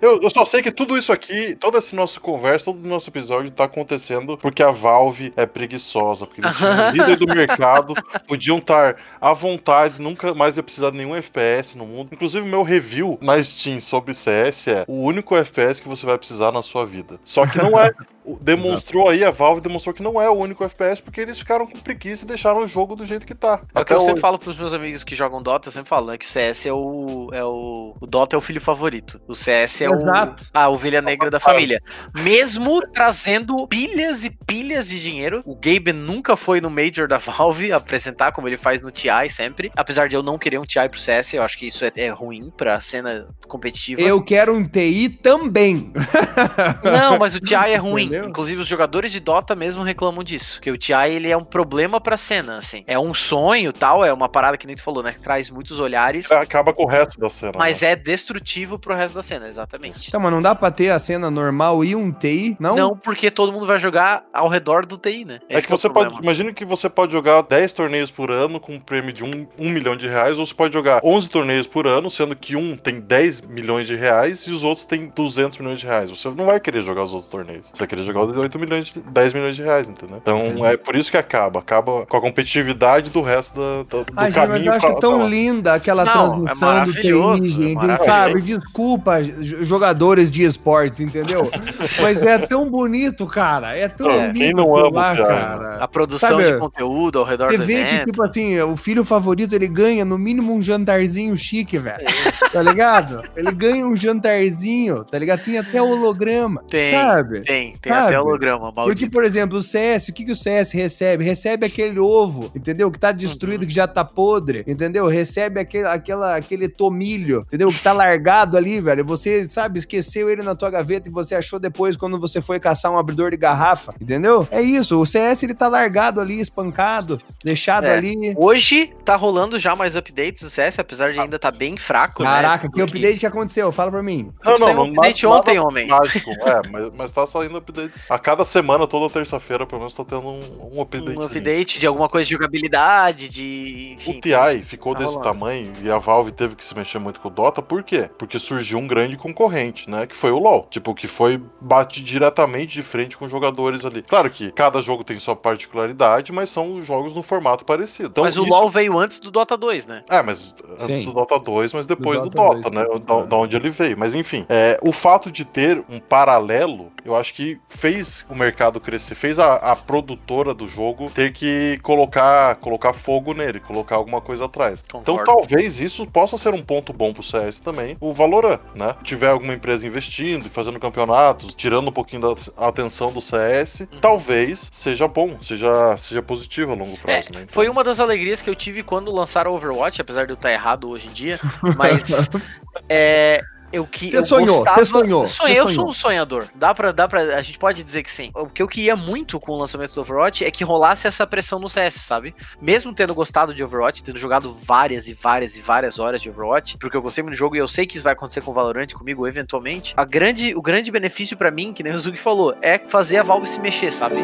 Eu, 0.00 0.20
eu, 0.22 0.30
só 0.30 0.44
sei 0.44 0.62
que 0.62 0.70
tudo 0.70 0.96
isso 0.96 1.12
aqui, 1.12 1.54
todo 1.54 1.76
esse 1.78 1.94
nosso 1.94 2.20
conversa, 2.20 2.66
todo 2.66 2.84
o 2.84 2.88
nosso 2.88 3.10
episódio 3.10 3.50
tá 3.50 3.64
acontecendo 3.64 4.36
porque 4.38 4.62
a 4.62 4.70
Valve 4.70 5.32
é 5.36 5.46
preguiçosa, 5.46 6.26
porque 6.26 6.40
eles 6.40 6.56
são 6.56 6.90
líder 6.92 7.16
do 7.16 7.26
mercado, 7.34 7.94
podiam 8.26 8.58
estar 8.58 8.96
à 9.20 9.32
vontade, 9.32 10.00
nunca 10.00 10.34
mais 10.34 10.56
ia 10.56 10.62
precisar 10.62 10.90
de 10.90 10.96
nenhum 10.96 11.16
FPS 11.16 11.76
no 11.76 11.86
mundo. 11.86 12.10
Inclusive, 12.12 12.46
meu 12.46 12.62
review 12.62 13.18
na 13.20 13.42
Steam 13.42 13.80
sobre 13.80 14.14
CS 14.14 14.68
é 14.68 14.84
o 14.86 15.02
único 15.02 15.36
FPS 15.36 15.80
que 15.80 15.88
você 15.88 16.06
vai 16.06 16.18
precisar 16.18 16.52
na 16.52 16.62
sua 16.62 16.86
vida. 16.86 17.18
Só 17.24 17.46
que 17.46 17.58
não 17.58 17.78
é. 17.78 17.92
demonstrou 18.40 19.04
Exato. 19.04 19.16
aí, 19.16 19.24
a 19.24 19.30
Valve 19.30 19.60
demonstrou 19.60 19.94
que 19.94 20.02
não 20.02 20.20
é 20.20 20.28
o 20.28 20.34
único 20.34 20.62
FPS 20.64 21.00
porque 21.00 21.20
eles 21.20 21.38
ficaram 21.38 21.66
com 21.66 21.78
preguiça 21.78 22.24
e 22.24 22.28
deixaram 22.28 22.62
o 22.62 22.66
jogo 22.66 22.94
do 22.94 23.04
jeito 23.04 23.26
que 23.26 23.34
tá. 23.34 23.62
É 23.74 23.80
o 23.80 23.84
que 23.84 23.92
eu 23.92 23.96
hoje. 23.96 24.06
sempre 24.06 24.20
falo 24.20 24.38
pros 24.38 24.58
meus 24.58 24.74
amigos 24.74 25.04
que 25.04 25.14
jogam 25.14 25.42
Dota, 25.42 25.68
eu 25.68 25.72
sempre 25.72 25.88
falo, 25.88 26.06
né, 26.08 26.18
que 26.18 26.26
o 26.26 26.28
CS 26.28 26.66
é 26.66 26.72
o, 26.72 27.30
é 27.32 27.44
o. 27.44 27.94
O 28.00 28.06
Dota 28.06 28.36
é 28.36 28.38
o 28.38 28.40
filho 28.40 28.60
favorito. 28.60 29.20
O 29.26 29.34
CS 29.34 29.82
é 29.82 29.87
Exato. 29.94 30.44
o. 30.44 30.58
A 30.58 30.68
ovelha 30.68 31.02
negra 31.02 31.30
da 31.30 31.40
família. 31.40 31.80
Mesmo 32.20 32.80
trazendo 32.88 33.66
pilhas 33.66 34.24
e 34.24 34.30
pilhas 34.30 34.88
de 34.88 35.00
dinheiro, 35.00 35.40
o 35.44 35.54
Gaben 35.54 35.94
nunca 35.94 36.36
foi 36.36 36.60
no 36.60 36.70
Major 36.70 37.08
da 37.08 37.18
Valve 37.18 37.72
apresentar 37.72 38.32
como 38.32 38.48
ele 38.48 38.56
faz 38.56 38.82
no 38.82 38.90
TI 38.90 39.30
sempre. 39.30 39.70
Apesar 39.76 40.08
de 40.08 40.14
eu 40.14 40.22
não 40.22 40.38
querer 40.38 40.58
um 40.58 40.64
TI 40.64 40.88
pro 40.88 41.00
CS, 41.00 41.34
eu 41.34 41.42
acho 41.42 41.56
que 41.58 41.66
isso 41.66 41.84
é, 41.84 41.92
é 41.96 42.08
ruim 42.08 42.52
pra 42.56 42.80
cena 42.80 43.26
competitiva. 43.46 44.00
Eu 44.00 44.22
quero 44.22 44.54
um 44.54 44.66
TI 44.66 45.08
também. 45.08 45.92
Não, 46.84 47.18
mas 47.18 47.34
o 47.34 47.40
TI 47.40 47.54
é 47.54 47.76
ruim. 47.76 48.04
Entendeu? 48.04 48.28
Inclusive, 48.28 48.60
os 48.60 48.66
jogadores 48.66 49.10
de 49.10 49.20
Dota 49.20 49.54
mesmo 49.54 49.82
reclamam 49.82 50.22
disso. 50.22 50.60
Que 50.60 50.70
o 50.70 50.76
TI 50.76 50.92
ele 51.10 51.30
é 51.30 51.36
um 51.36 51.44
problema 51.44 52.00
pra 52.00 52.16
cena, 52.16 52.58
assim. 52.58 52.84
É 52.86 52.98
um 52.98 53.14
sonho 53.14 53.72
tal, 53.72 54.04
é 54.04 54.12
uma 54.12 54.28
parada 54.28 54.56
que 54.56 54.66
nem 54.66 54.76
tu 54.76 54.82
falou, 54.82 55.02
né? 55.02 55.12
Que 55.12 55.20
traz 55.20 55.50
muitos 55.50 55.80
olhares. 55.80 56.30
Acaba 56.30 56.72
com 56.72 56.84
o 56.84 56.86
resto 56.86 57.18
da 57.18 57.30
cena. 57.30 57.52
Mas 57.56 57.82
né? 57.82 57.92
é 57.92 57.96
destrutivo 57.96 58.78
pro 58.78 58.94
resto 58.94 59.14
da 59.14 59.22
cena, 59.22 59.48
exatamente. 59.48 59.77
Então, 60.08 60.20
mas 60.20 60.32
não 60.32 60.40
dá 60.40 60.54
pra 60.54 60.70
ter 60.70 60.90
a 60.90 60.98
cena 60.98 61.30
normal 61.30 61.84
e 61.84 61.94
um 61.94 62.10
TI, 62.10 62.56
não? 62.58 62.76
Não, 62.76 62.96
porque 62.96 63.30
todo 63.30 63.52
mundo 63.52 63.66
vai 63.66 63.78
jogar 63.78 64.24
ao 64.32 64.48
redor 64.48 64.86
do 64.86 64.98
TI, 64.98 65.24
né? 65.24 65.40
Esse 65.48 65.58
é 65.58 65.60
que, 65.60 65.66
que 65.66 65.72
você 65.72 65.86
é 65.86 65.90
pode. 65.90 66.14
Imagina 66.22 66.52
que 66.52 66.64
você 66.64 66.88
pode 66.88 67.12
jogar 67.12 67.42
10 67.42 67.72
torneios 67.72 68.10
por 68.10 68.30
ano 68.30 68.58
com 68.60 68.74
um 68.74 68.80
prêmio 68.80 69.12
de 69.12 69.24
1 69.24 69.26
um, 69.26 69.46
um 69.58 69.70
milhão 69.70 69.96
de 69.96 70.08
reais, 70.08 70.38
ou 70.38 70.46
você 70.46 70.54
pode 70.54 70.74
jogar 70.74 71.00
11 71.04 71.28
torneios 71.28 71.66
por 71.66 71.86
ano, 71.86 72.10
sendo 72.10 72.34
que 72.34 72.56
um 72.56 72.76
tem 72.76 73.00
10 73.00 73.42
milhões 73.42 73.86
de 73.86 73.94
reais 73.94 74.42
e 74.42 74.50
os 74.50 74.64
outros 74.64 74.86
têm 74.86 75.12
200 75.14 75.58
milhões 75.58 75.78
de 75.78 75.86
reais. 75.86 76.10
Você 76.10 76.28
não 76.30 76.46
vai 76.46 76.60
querer 76.60 76.82
jogar 76.82 77.04
os 77.04 77.12
outros 77.12 77.30
torneios. 77.30 77.66
Você 77.66 77.78
vai 77.78 77.88
querer 77.88 78.04
jogar 78.04 78.22
os 78.22 78.36
8 78.36 78.58
milhões, 78.58 78.86
de, 78.86 79.00
10 79.00 79.32
milhões 79.32 79.56
de 79.56 79.62
reais, 79.62 79.88
entendeu? 79.88 80.18
Então 80.18 80.66
é 80.66 80.76
por 80.76 80.96
isso 80.96 81.10
que 81.10 81.16
acaba. 81.16 81.60
Acaba 81.60 82.06
com 82.06 82.16
a 82.16 82.20
competitividade 82.20 83.10
do 83.10 83.20
resto 83.20 83.54
do, 83.54 83.84
do 83.84 84.06
Ai, 84.16 84.32
caminho. 84.32 84.58
Gente, 84.58 84.66
mas 84.68 84.82
eu 84.82 84.88
acho 84.88 84.98
pra, 84.98 85.00
tão 85.00 85.26
linda 85.26 85.74
aquela 85.74 86.04
não, 86.04 86.12
transmissão 86.12 86.78
é 86.78 86.84
do 86.84 86.92
TI, 86.92 87.48
gente. 87.48 87.90
É 87.90 87.96
sabe? 87.96 88.40
Desculpa, 88.40 89.20
jogadores 89.68 90.30
de 90.30 90.44
esportes, 90.44 91.00
entendeu? 91.00 91.50
mas 92.00 92.20
é 92.20 92.38
tão 92.38 92.70
bonito, 92.70 93.26
cara. 93.26 93.76
É 93.76 93.88
tão 93.88 94.10
é, 94.10 94.32
Quem 94.32 94.52
não 94.52 94.76
ama, 94.76 95.12
lá, 95.12 95.16
cara. 95.16 95.74
A 95.76 95.88
produção 95.88 96.38
sabe, 96.38 96.52
de 96.52 96.58
conteúdo 96.58 97.18
ao 97.18 97.24
redor 97.24 97.50
do 97.50 97.64
vê 97.64 97.80
evento. 97.80 97.98
que, 97.98 98.04
tipo 98.06 98.22
assim, 98.22 98.60
o 98.60 98.76
filho 98.76 99.04
favorito, 99.04 99.54
ele 99.54 99.68
ganha 99.68 100.04
no 100.04 100.18
mínimo 100.18 100.52
um 100.54 100.62
jantarzinho 100.62 101.36
chique, 101.36 101.78
velho. 101.78 102.04
É. 102.08 102.48
Tá 102.48 102.62
ligado? 102.62 103.22
Ele 103.36 103.52
ganha 103.52 103.86
um 103.86 103.94
jantarzinho, 103.94 105.04
tá 105.04 105.18
ligado? 105.18 105.44
Tem 105.44 105.58
até 105.58 105.80
holograma, 105.80 106.62
tem, 106.68 106.92
sabe? 106.92 107.40
Tem, 107.40 107.76
tem 107.76 107.92
sabe? 107.92 108.08
até 108.08 108.20
holograma, 108.20 108.72
maldito. 108.74 108.84
Porque, 108.84 109.10
por 109.10 109.24
exemplo, 109.24 109.58
o 109.58 109.62
CS, 109.62 110.08
o 110.08 110.12
que, 110.12 110.24
que 110.24 110.32
o 110.32 110.36
CS 110.36 110.72
recebe? 110.72 111.24
Recebe 111.24 111.66
aquele 111.66 111.98
ovo, 111.98 112.50
entendeu? 112.54 112.90
Que 112.90 112.98
tá 112.98 113.12
destruído, 113.12 113.62
uhum. 113.62 113.68
que 113.68 113.74
já 113.74 113.86
tá 113.86 114.04
podre, 114.04 114.64
entendeu? 114.66 115.06
Recebe 115.06 115.60
aquele, 115.60 115.86
aquela, 115.86 116.36
aquele 116.36 116.68
tomilho, 116.68 117.40
entendeu? 117.46 117.68
Que 117.68 117.82
tá 117.82 117.92
largado 117.92 118.56
ali, 118.56 118.80
velho. 118.80 119.04
Você, 119.04 119.46
sabe, 119.58 119.80
esqueceu 119.80 120.30
ele 120.30 120.42
na 120.42 120.54
tua 120.54 120.70
gaveta 120.70 121.08
e 121.08 121.12
você 121.12 121.34
achou 121.34 121.58
depois 121.58 121.96
quando 121.96 122.18
você 122.20 122.40
foi 122.40 122.60
caçar 122.60 122.92
um 122.92 122.98
abridor 122.98 123.32
de 123.32 123.36
garrafa, 123.36 123.92
entendeu? 124.00 124.46
É 124.52 124.62
isso, 124.62 125.00
o 125.00 125.04
CS 125.04 125.42
ele 125.42 125.54
tá 125.54 125.66
largado 125.66 126.20
ali, 126.20 126.40
espancado, 126.40 127.20
deixado 127.42 127.84
é. 127.84 127.96
ali. 127.96 128.34
Hoje 128.36 128.94
tá 129.04 129.16
rolando 129.16 129.58
já 129.58 129.74
mais 129.74 129.96
updates 129.96 130.42
do 130.42 130.50
CS, 130.50 130.78
apesar 130.78 131.12
de 131.12 131.18
ainda 131.18 131.38
tá 131.40 131.50
bem 131.50 131.76
fraco, 131.76 132.22
né? 132.22 132.28
Caraca, 132.30 132.68
né? 132.68 132.72
que 132.72 132.82
update 132.82 133.18
que 133.18 133.26
aconteceu? 133.26 133.72
Fala 133.72 133.90
pra 133.90 134.02
mim. 134.02 134.32
Não, 134.44 134.58
não, 134.58 134.74
não. 134.74 134.82
Um 134.84 134.92
update 134.92 135.26
ontem, 135.26 135.58
homem. 135.58 135.88
Mágico, 135.88 136.30
é, 136.30 136.68
mas, 136.70 136.90
mas 136.94 137.12
tá 137.12 137.26
saindo 137.26 137.58
updates. 137.58 138.08
A 138.08 138.18
cada 138.18 138.44
semana, 138.44 138.86
toda 138.86 139.12
terça-feira, 139.12 139.66
pelo 139.66 139.80
menos, 139.80 139.94
tá 139.94 140.04
tendo 140.04 140.24
um, 140.24 140.40
um 140.74 140.80
update. 140.80 141.18
Um 141.18 141.22
update 141.22 141.80
de 141.80 141.86
alguma 141.86 142.08
coisa 142.08 142.24
de 142.24 142.32
jogabilidade, 142.32 143.28
de. 143.28 143.94
Enfim, 143.94 144.18
o 144.18 144.20
TI 144.20 144.62
ficou 144.62 144.92
tá 144.92 145.00
desse 145.00 145.16
rolando. 145.16 145.32
tamanho 145.32 145.72
e 145.82 145.90
a 145.90 145.98
Valve 145.98 146.30
teve 146.30 146.54
que 146.54 146.64
se 146.64 146.76
mexer 146.76 147.00
muito 147.00 147.18
com 147.18 147.26
o 147.26 147.30
Dota, 147.30 147.60
por 147.60 147.82
quê? 147.82 148.08
Porque 148.16 148.38
surgiu 148.38 148.78
um 148.78 148.86
grande 148.86 149.16
concorrente, 149.16 149.47
né? 149.88 150.06
Que 150.06 150.16
foi 150.16 150.30
o 150.30 150.38
LoL. 150.38 150.66
Tipo, 150.70 150.94
que 150.94 151.06
foi 151.06 151.40
bate 151.60 152.02
diretamente 152.02 152.74
de 152.74 152.82
frente 152.82 153.16
com 153.16 153.28
jogadores 153.28 153.84
ali. 153.84 154.02
Claro 154.02 154.30
que 154.30 154.50
cada 154.52 154.80
jogo 154.80 155.04
tem 155.04 155.18
sua 155.18 155.36
particularidade, 155.36 156.32
mas 156.32 156.50
são 156.50 156.82
jogos 156.82 157.14
no 157.14 157.22
formato 157.22 157.64
parecido. 157.64 158.08
Então, 158.08 158.24
mas 158.24 158.36
o 158.36 158.42
isso... 158.42 158.50
LoL 158.50 158.70
veio 158.70 158.98
antes 158.98 159.20
do 159.20 159.30
Dota 159.30 159.56
2, 159.56 159.86
né? 159.86 160.02
É, 160.08 160.22
mas 160.22 160.54
antes 160.80 160.98
Sim. 160.98 161.04
do 161.04 161.12
Dota 161.12 161.38
2, 161.38 161.74
mas 161.74 161.86
depois 161.86 162.20
do 162.20 162.30
Dota, 162.30 162.56
do 162.56 162.62
Dota 162.62 162.70
2, 162.70 162.90
né? 162.90 163.00
Da, 163.06 163.22
da, 163.22 163.36
onde 163.36 163.56
ele 163.56 163.70
veio. 163.70 163.98
Mas 163.98 164.14
enfim, 164.14 164.46
é, 164.48 164.78
o 164.82 164.92
fato 164.92 165.30
de 165.30 165.44
ter 165.44 165.82
um 165.88 165.98
paralelo, 165.98 166.92
eu 167.04 167.14
acho 167.14 167.34
que 167.34 167.58
fez 167.68 168.26
o 168.28 168.34
mercado 168.34 168.80
crescer, 168.80 169.14
fez 169.14 169.38
a, 169.38 169.54
a 169.54 169.76
produtora 169.76 170.54
do 170.54 170.66
jogo 170.66 171.10
ter 171.10 171.32
que 171.32 171.78
colocar, 171.82 172.56
colocar 172.56 172.92
fogo 172.92 173.32
nele, 173.34 173.60
colocar 173.60 173.96
alguma 173.96 174.20
coisa 174.20 174.44
atrás. 174.44 174.84
Então, 174.86 175.02
Concordo. 175.02 175.22
Então 175.22 175.34
talvez 175.34 175.80
isso 175.80 176.06
possa 176.06 176.36
ser 176.36 176.54
um 176.54 176.62
ponto 176.62 176.92
bom 176.92 177.12
pro 177.12 177.22
CS 177.22 177.58
também, 177.58 177.96
o 178.00 178.12
Valorant, 178.12 178.60
né? 178.74 178.94
Tiver 179.02 179.28
alguma 179.38 179.54
empresa 179.54 179.86
investindo 179.86 180.46
e 180.46 180.48
fazendo 180.48 180.78
campeonatos, 180.78 181.54
tirando 181.54 181.88
um 181.88 181.92
pouquinho 181.92 182.22
da 182.22 182.66
atenção 182.66 183.12
do 183.12 183.20
CS, 183.20 183.80
uhum. 183.80 184.00
talvez 184.00 184.68
seja 184.72 185.08
bom, 185.08 185.36
seja, 185.40 185.96
seja 185.96 186.22
positivo 186.22 186.72
a 186.72 186.74
longo 186.74 186.98
prazo, 186.98 187.28
é, 187.30 187.32
né? 187.32 187.42
Então... 187.42 187.48
Foi 187.48 187.68
uma 187.68 187.82
das 187.82 188.00
alegrias 188.00 188.42
que 188.42 188.50
eu 188.50 188.54
tive 188.54 188.82
quando 188.82 189.10
lançaram 189.12 189.54
Overwatch, 189.54 190.00
apesar 190.00 190.26
de 190.26 190.32
eu 190.32 190.34
estar 190.34 190.52
errado 190.52 190.88
hoje 190.88 191.08
em 191.08 191.12
dia, 191.12 191.40
mas 191.76 192.28
é, 192.88 193.40
eu 193.72 193.86
que 193.86 194.10
você 194.10 194.24
sonhou, 194.24 194.46
gostava, 194.46 194.84
você 194.84 194.90
sonhou. 194.90 195.26
Sonhei, 195.26 195.60
eu 195.60 195.68
sou 195.68 195.88
um 195.88 195.92
sonhador. 195.92 196.46
Dá 196.54 196.74
pra, 196.74 196.92
dá 196.92 197.08
pra. 197.08 197.36
A 197.36 197.42
gente 197.42 197.58
pode 197.58 197.84
dizer 197.84 198.02
que 198.02 198.10
sim. 198.10 198.30
O 198.34 198.46
que 198.46 198.62
eu 198.62 198.68
queria 198.68 198.96
muito 198.96 199.38
com 199.38 199.52
o 199.52 199.58
lançamento 199.58 199.94
do 199.94 200.00
Overwatch 200.00 200.44
é 200.44 200.50
que 200.50 200.64
rolasse 200.64 201.06
essa 201.06 201.26
pressão 201.26 201.58
no 201.58 201.68
CS, 201.68 201.94
sabe? 201.94 202.34
Mesmo 202.60 202.94
tendo 202.94 203.14
gostado 203.14 203.54
de 203.54 203.62
Overwatch, 203.62 204.02
tendo 204.02 204.18
jogado 204.18 204.52
várias 204.52 205.08
e 205.08 205.14
várias 205.14 205.56
e 205.56 205.60
várias 205.60 205.98
horas 205.98 206.20
de 206.20 206.30
Overwatch, 206.30 206.78
porque 206.78 206.96
eu 206.96 207.02
gostei 207.02 207.22
muito 207.22 207.34
do 207.34 207.38
jogo 207.38 207.56
e 207.56 207.58
eu 207.58 207.68
sei 207.68 207.86
que 207.86 207.96
isso 207.96 208.04
vai 208.04 208.12
acontecer 208.12 208.40
com 208.40 208.50
o 208.50 208.54
Valorant 208.54 208.92
comigo 208.92 209.26
eventualmente. 209.26 209.94
A 209.96 210.04
grande, 210.04 210.54
o 210.54 210.62
grande 210.62 210.90
benefício 210.90 211.36
para 211.36 211.50
mim, 211.50 211.72
que 211.72 211.82
nem 211.82 211.92
o 211.92 211.98
Zuki 211.98 212.18
falou, 212.18 212.54
é 212.62 212.78
fazer 212.78 213.18
a 213.18 213.22
Valve 213.22 213.46
se 213.46 213.60
mexer, 213.60 213.90
sabe? 213.90 214.16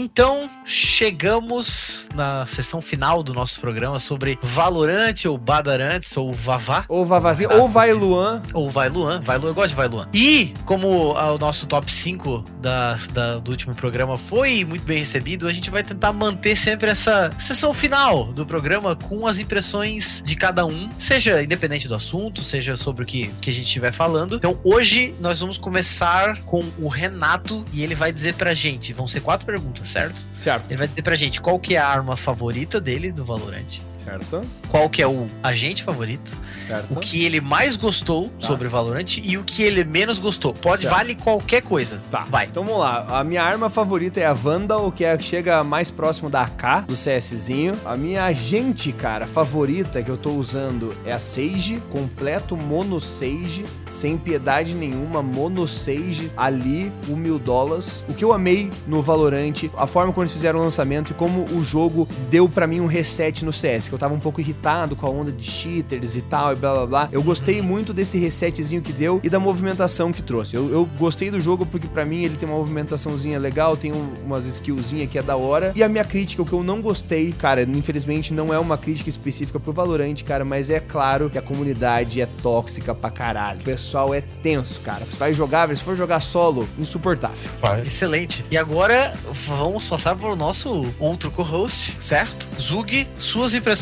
Então, 0.00 0.48
chegamos 0.64 2.06
na 2.14 2.46
sessão 2.46 2.80
final 2.80 3.20
do 3.20 3.34
nosso 3.34 3.60
programa 3.60 3.98
sobre 3.98 4.38
Valorante, 4.40 5.26
ou 5.26 5.36
Badarantes, 5.36 6.16
ou 6.16 6.32
Vavá. 6.32 6.84
Ou 6.88 7.04
Vavazinho, 7.04 7.50
ou 7.52 7.68
Vai 7.68 7.92
Luan. 7.92 8.40
Ou 8.54 8.70
Vai 8.70 8.88
Luan, 8.88 9.20
Vai 9.20 9.38
Luan, 9.38 9.50
eu 9.50 9.54
gosto 9.54 9.70
de 9.70 9.74
Vai 9.74 9.88
Luan. 9.88 10.06
E, 10.14 10.54
como 10.64 11.16
o 11.16 11.38
nosso 11.38 11.66
top 11.66 11.90
5 11.90 12.44
da, 12.60 12.94
da, 13.12 13.38
do 13.38 13.50
último 13.50 13.74
programa 13.74 14.16
foi 14.16 14.64
muito 14.64 14.84
bem 14.84 15.00
recebido, 15.00 15.48
a 15.48 15.52
gente 15.52 15.68
vai 15.68 15.82
tentar 15.82 16.12
manter 16.12 16.54
sempre 16.54 16.88
essa 16.88 17.30
sessão 17.36 17.74
final 17.74 18.26
do 18.32 18.46
programa 18.46 18.94
com 18.94 19.26
as 19.26 19.40
impressões 19.40 20.22
de 20.24 20.36
cada 20.36 20.64
um, 20.64 20.88
seja 20.96 21.42
independente 21.42 21.88
do 21.88 21.96
assunto, 21.96 22.44
seja 22.44 22.76
sobre 22.76 23.02
o 23.02 23.06
que, 23.06 23.32
que 23.40 23.50
a 23.50 23.52
gente 23.52 23.66
estiver 23.66 23.92
falando. 23.92 24.36
Então, 24.36 24.60
hoje 24.62 25.12
nós 25.18 25.40
vamos 25.40 25.58
começar 25.58 26.40
com 26.42 26.64
o 26.78 26.86
Renato 26.86 27.64
e 27.72 27.82
ele 27.82 27.96
vai 27.96 28.12
dizer 28.12 28.34
pra 28.34 28.54
gente, 28.54 28.92
vão 28.92 29.08
ser 29.08 29.22
quatro 29.22 29.44
perguntas 29.44 29.87
certo? 29.88 30.28
Certo. 30.38 30.66
Ele 30.70 30.76
vai 30.76 30.88
dizer 30.88 31.02
pra 31.02 31.16
gente 31.16 31.40
qual 31.40 31.58
que 31.58 31.74
é 31.74 31.78
a 31.78 31.86
arma 31.86 32.16
favorita 32.16 32.80
dele 32.80 33.10
do 33.10 33.24
Valorant. 33.24 33.80
Certo. 34.08 34.42
Qual 34.68 34.88
que 34.88 35.02
é 35.02 35.06
o 35.06 35.26
agente 35.42 35.82
favorito, 35.82 36.36
Certo. 36.66 36.92
o 36.96 37.00
que 37.00 37.24
ele 37.24 37.40
mais 37.40 37.76
gostou 37.76 38.28
Tá. 38.40 38.46
sobre 38.46 38.68
Valorant 38.68 39.18
e 39.22 39.36
o 39.36 39.44
que 39.44 39.62
ele 39.62 39.84
menos 39.84 40.18
gostou. 40.18 40.52
Pode, 40.54 40.82
Certo. 40.82 40.94
vale 40.94 41.14
qualquer 41.14 41.62
coisa. 41.62 42.00
Tá, 42.10 42.24
Vai. 42.28 42.46
Então 42.46 42.64
vamos 42.64 42.80
lá. 42.80 43.06
A 43.20 43.24
minha 43.24 43.42
arma 43.42 43.68
favorita 43.68 44.20
é 44.20 44.26
a 44.26 44.32
Vandal, 44.32 44.90
que 44.92 45.04
é 45.04 45.12
a 45.12 45.16
que 45.18 45.24
chega 45.24 45.62
mais 45.62 45.90
próximo 45.90 46.30
da 46.30 46.42
AK, 46.42 46.86
do 46.86 46.94
CSzinho. 46.94 47.74
A 47.84 47.96
minha 47.96 48.24
agente, 48.24 48.92
cara, 48.92 49.26
favorita 49.26 50.02
que 50.02 50.10
eu 50.10 50.16
tô 50.16 50.32
usando 50.32 50.94
é 51.04 51.12
a 51.12 51.18
Sage, 51.18 51.82
completo 51.90 52.56
mono 52.56 53.00
Sage, 53.00 53.64
sem 53.90 54.16
piedade 54.16 54.74
nenhuma, 54.74 55.22
mono 55.22 55.66
Sage 55.68 56.30
ali, 56.36 56.92
o 57.08 57.16
mil 57.16 57.38
dólares. 57.38 58.04
O 58.08 58.14
que 58.14 58.24
eu 58.24 58.32
amei 58.32 58.70
no 58.86 59.02
Valorant, 59.02 59.54
a 59.76 59.86
forma 59.86 60.12
como 60.12 60.24
eles 60.24 60.32
fizeram 60.32 60.60
o 60.60 60.62
lançamento 60.62 61.10
e 61.10 61.14
como 61.14 61.44
o 61.44 61.62
jogo 61.64 62.08
deu 62.30 62.48
pra 62.48 62.66
mim 62.66 62.80
um 62.80 62.86
reset 62.86 63.44
no 63.44 63.52
CS, 63.52 63.88
eu 63.98 64.00
tava 64.00 64.14
um 64.14 64.20
pouco 64.20 64.40
irritado 64.40 64.94
com 64.94 65.06
a 65.06 65.10
onda 65.10 65.32
de 65.32 65.44
cheaters 65.44 66.14
e 66.16 66.22
tal, 66.22 66.52
e 66.52 66.54
blá 66.56 66.72
blá 66.74 66.86
blá. 66.86 67.08
Eu 67.10 67.22
gostei 67.22 67.60
muito 67.60 67.92
desse 67.92 68.16
resetzinho 68.16 68.80
que 68.80 68.92
deu 68.92 69.20
e 69.24 69.28
da 69.28 69.40
movimentação 69.40 70.12
que 70.12 70.22
trouxe. 70.22 70.54
Eu, 70.54 70.70
eu 70.70 70.88
gostei 70.98 71.30
do 71.30 71.40
jogo 71.40 71.66
porque 71.66 71.88
pra 71.88 72.04
mim 72.04 72.22
ele 72.22 72.36
tem 72.36 72.48
uma 72.48 72.56
movimentaçãozinha 72.58 73.38
legal, 73.38 73.76
tem 73.76 73.92
um- 73.92 74.12
umas 74.24 74.46
skillzinhas 74.46 75.10
que 75.10 75.18
é 75.18 75.22
da 75.22 75.36
hora. 75.36 75.72
E 75.74 75.82
a 75.82 75.88
minha 75.88 76.04
crítica, 76.04 76.40
o 76.42 76.44
que 76.44 76.52
eu 76.52 76.62
não 76.62 76.80
gostei, 76.80 77.32
cara, 77.32 77.62
infelizmente 77.62 78.32
não 78.32 78.54
é 78.54 78.58
uma 78.58 78.78
crítica 78.78 79.08
específica 79.10 79.58
pro 79.58 79.72
Valorant, 79.72 80.22
cara, 80.24 80.44
mas 80.44 80.70
é 80.70 80.78
claro 80.80 81.28
que 81.28 81.36
a 81.38 81.42
comunidade 81.42 82.20
é 82.20 82.26
tóxica 82.42 82.94
pra 82.94 83.10
caralho. 83.10 83.60
O 83.60 83.64
pessoal 83.64 84.14
é 84.14 84.20
tenso, 84.20 84.80
cara. 84.80 85.04
Você 85.04 85.18
vai 85.18 85.34
jogar, 85.34 85.68
se 85.74 85.82
for 85.82 85.96
jogar 85.96 86.20
solo, 86.20 86.68
insuportável. 86.78 87.50
Faz. 87.60 87.86
Excelente. 87.86 88.44
E 88.50 88.56
agora 88.56 89.14
vamos 89.46 89.86
passar 89.88 90.14
para 90.14 90.28
o 90.30 90.36
nosso 90.36 90.84
outro 91.00 91.30
co-host, 91.30 91.96
certo? 92.00 92.48
Zug, 92.60 93.06
suas 93.18 93.54
impressões. 93.54 93.77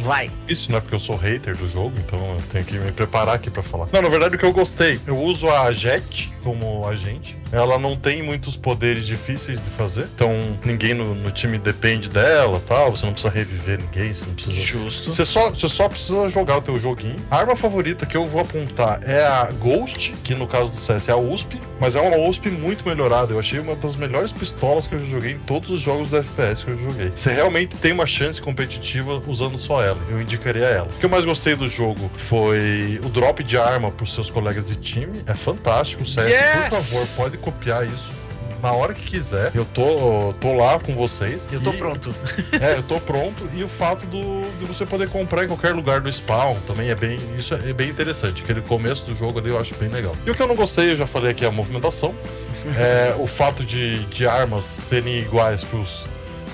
Vai. 0.00 0.30
Isso, 0.48 0.70
né? 0.70 0.80
Porque 0.80 0.94
eu 0.94 1.00
sou 1.00 1.16
hater 1.16 1.56
do 1.56 1.68
jogo, 1.68 1.94
então 1.98 2.18
eu 2.18 2.42
tenho 2.50 2.64
que 2.64 2.78
me 2.78 2.92
preparar 2.92 3.36
aqui 3.36 3.50
pra 3.50 3.62
falar. 3.62 3.88
Não, 3.92 4.02
na 4.02 4.08
verdade, 4.08 4.36
o 4.36 4.38
que 4.38 4.44
eu 4.44 4.52
gostei, 4.52 5.00
eu 5.06 5.18
uso 5.18 5.48
a 5.50 5.72
Jet 5.72 6.32
como 6.42 6.86
agente. 6.86 7.36
Ela 7.52 7.78
não 7.78 7.96
tem 7.96 8.22
muitos 8.22 8.56
poderes 8.56 9.04
difíceis 9.04 9.62
de 9.62 9.70
fazer, 9.70 10.08
então 10.14 10.30
ninguém 10.64 10.94
no, 10.94 11.14
no 11.14 11.30
time 11.30 11.58
depende 11.58 12.08
dela 12.08 12.62
tal. 12.66 12.90
Você 12.90 13.04
não 13.04 13.12
precisa 13.12 13.32
reviver 13.32 13.78
ninguém, 13.78 14.12
você 14.12 14.24
não 14.24 14.34
precisa. 14.34 14.56
Justo. 14.56 15.12
Você 15.12 15.24
só, 15.24 15.50
você 15.50 15.68
só 15.68 15.88
precisa 15.88 16.28
jogar 16.30 16.58
o 16.58 16.62
teu 16.62 16.78
joguinho. 16.78 17.16
A 17.30 17.36
arma 17.38 17.54
favorita 17.54 18.06
que 18.06 18.16
eu 18.16 18.26
vou 18.26 18.40
apontar 18.40 19.00
é 19.02 19.22
a 19.22 19.44
Ghost, 19.52 20.12
que 20.24 20.34
no 20.34 20.46
caso 20.46 20.70
do 20.70 20.80
CS 20.80 21.08
é 21.08 21.12
a 21.12 21.16
USP, 21.16 21.60
mas 21.78 21.94
é 21.94 22.00
uma 22.00 22.16
USP 22.28 22.48
muito 22.48 22.88
melhorada. 22.88 23.32
Eu 23.32 23.38
achei 23.38 23.58
uma 23.58 23.76
das 23.76 23.96
melhores 23.96 24.32
pistolas 24.32 24.86
que 24.86 24.94
eu 24.94 25.06
joguei 25.06 25.32
em 25.32 25.38
todos 25.38 25.68
os 25.70 25.80
jogos 25.80 26.08
do 26.08 26.16
FPS 26.16 26.64
que 26.64 26.70
eu 26.70 26.78
joguei. 26.78 27.12
Você 27.14 27.32
realmente 27.32 27.76
tem 27.76 27.92
uma 27.92 28.06
chance 28.06 28.40
competitiva 28.40 29.20
usando 29.32 29.58
só 29.58 29.82
ela. 29.82 29.98
Eu 30.08 30.20
indicaria 30.20 30.64
ela. 30.66 30.86
O 30.86 30.98
que 30.98 31.04
eu 31.06 31.10
mais 31.10 31.24
gostei 31.24 31.56
do 31.56 31.68
jogo 31.68 32.10
foi 32.28 33.00
o 33.02 33.08
drop 33.08 33.42
de 33.42 33.58
arma 33.58 33.90
pros 33.90 34.14
seus 34.14 34.30
colegas 34.30 34.66
de 34.66 34.76
time. 34.76 35.22
É 35.26 35.34
fantástico. 35.34 36.02
O 36.02 36.06
CS, 36.06 36.28
Yes! 36.30 36.68
por 36.68 36.82
favor, 36.82 37.06
pode 37.16 37.38
copiar 37.38 37.84
isso. 37.86 38.22
Na 38.62 38.70
hora 38.72 38.94
que 38.94 39.02
quiser, 39.02 39.50
eu 39.56 39.64
tô, 39.64 40.32
tô 40.40 40.54
lá 40.54 40.78
com 40.78 40.94
vocês. 40.94 41.48
Eu 41.50 41.60
tô 41.60 41.70
E- 41.72 41.76
pronto. 41.78 42.14
é, 42.60 42.76
eu 42.76 42.82
tô 42.84 43.00
pronto. 43.00 43.48
E 43.52 43.64
o 43.64 43.68
fato 43.68 44.06
do, 44.06 44.42
de 44.60 44.64
você 44.64 44.86
poder 44.86 45.08
comprar 45.08 45.44
em 45.44 45.48
qualquer 45.48 45.74
lugar 45.74 46.00
do 46.00 46.08
spawn 46.12 46.54
também 46.64 46.88
é 46.88 46.94
bem. 46.94 47.18
Isso 47.36 47.54
é 47.54 47.72
bem 47.72 47.90
interessante. 47.90 48.40
Aquele 48.40 48.60
começo 48.60 49.04
do 49.04 49.16
jogo 49.16 49.40
ali 49.40 49.48
eu 49.50 49.58
acho 49.58 49.74
bem 49.74 49.88
legal. 49.88 50.14
E 50.24 50.30
o 50.30 50.34
que 50.34 50.40
eu 50.40 50.46
não 50.46 50.54
gostei, 50.54 50.92
eu 50.92 50.96
já 50.96 51.08
falei 51.08 51.32
aqui, 51.32 51.44
é 51.44 51.48
a 51.48 51.50
movimentação. 51.50 52.14
É, 52.78 53.12
o 53.18 53.26
fato 53.26 53.64
de, 53.64 54.04
de 54.04 54.24
armas 54.24 54.62
serem 54.62 55.18
iguais 55.18 55.64
pros 55.64 56.04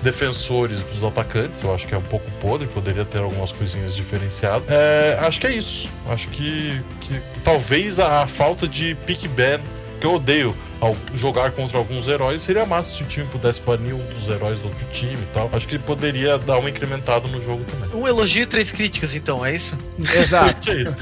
defensores 0.02 0.82
dos 0.82 1.02
atacantes, 1.02 1.62
eu 1.62 1.74
acho 1.74 1.86
que 1.86 1.94
é 1.94 1.98
um 1.98 2.02
pouco 2.02 2.30
podre, 2.40 2.66
poderia 2.68 3.04
ter 3.04 3.18
algumas 3.18 3.52
coisinhas 3.52 3.94
diferenciadas. 3.94 4.68
É, 4.68 5.18
acho 5.20 5.40
que 5.40 5.46
é 5.46 5.52
isso. 5.52 5.88
Acho 6.08 6.28
que, 6.28 6.80
que 7.00 7.20
talvez 7.42 7.98
a, 7.98 8.22
a 8.22 8.26
falta 8.26 8.66
de 8.66 8.94
pick 9.06 9.26
ban, 9.28 9.60
que 10.00 10.06
eu 10.06 10.14
odeio 10.14 10.54
ao 10.80 10.96
jogar 11.14 11.50
contra 11.52 11.76
alguns 11.78 12.06
heróis, 12.06 12.42
seria 12.42 12.64
massa 12.64 12.94
se 12.94 13.02
o 13.02 13.06
time 13.06 13.26
pudesse 13.26 13.60
banir 13.60 13.94
um 13.94 13.98
dos 14.14 14.28
heróis 14.28 14.58
do 14.60 14.68
outro 14.68 14.86
time 14.92 15.14
e 15.22 15.26
tal. 15.34 15.50
Acho 15.52 15.66
que 15.66 15.78
poderia 15.78 16.38
dar 16.38 16.58
uma 16.58 16.70
incrementada 16.70 17.26
no 17.28 17.42
jogo 17.42 17.64
também. 17.64 17.90
Um 18.00 18.06
elogio 18.06 18.42
e 18.44 18.46
três 18.46 18.70
críticas, 18.70 19.14
então, 19.14 19.44
é 19.44 19.54
isso? 19.54 19.76
Exato. 20.14 20.68
É 20.70 20.74
isso. 20.82 20.96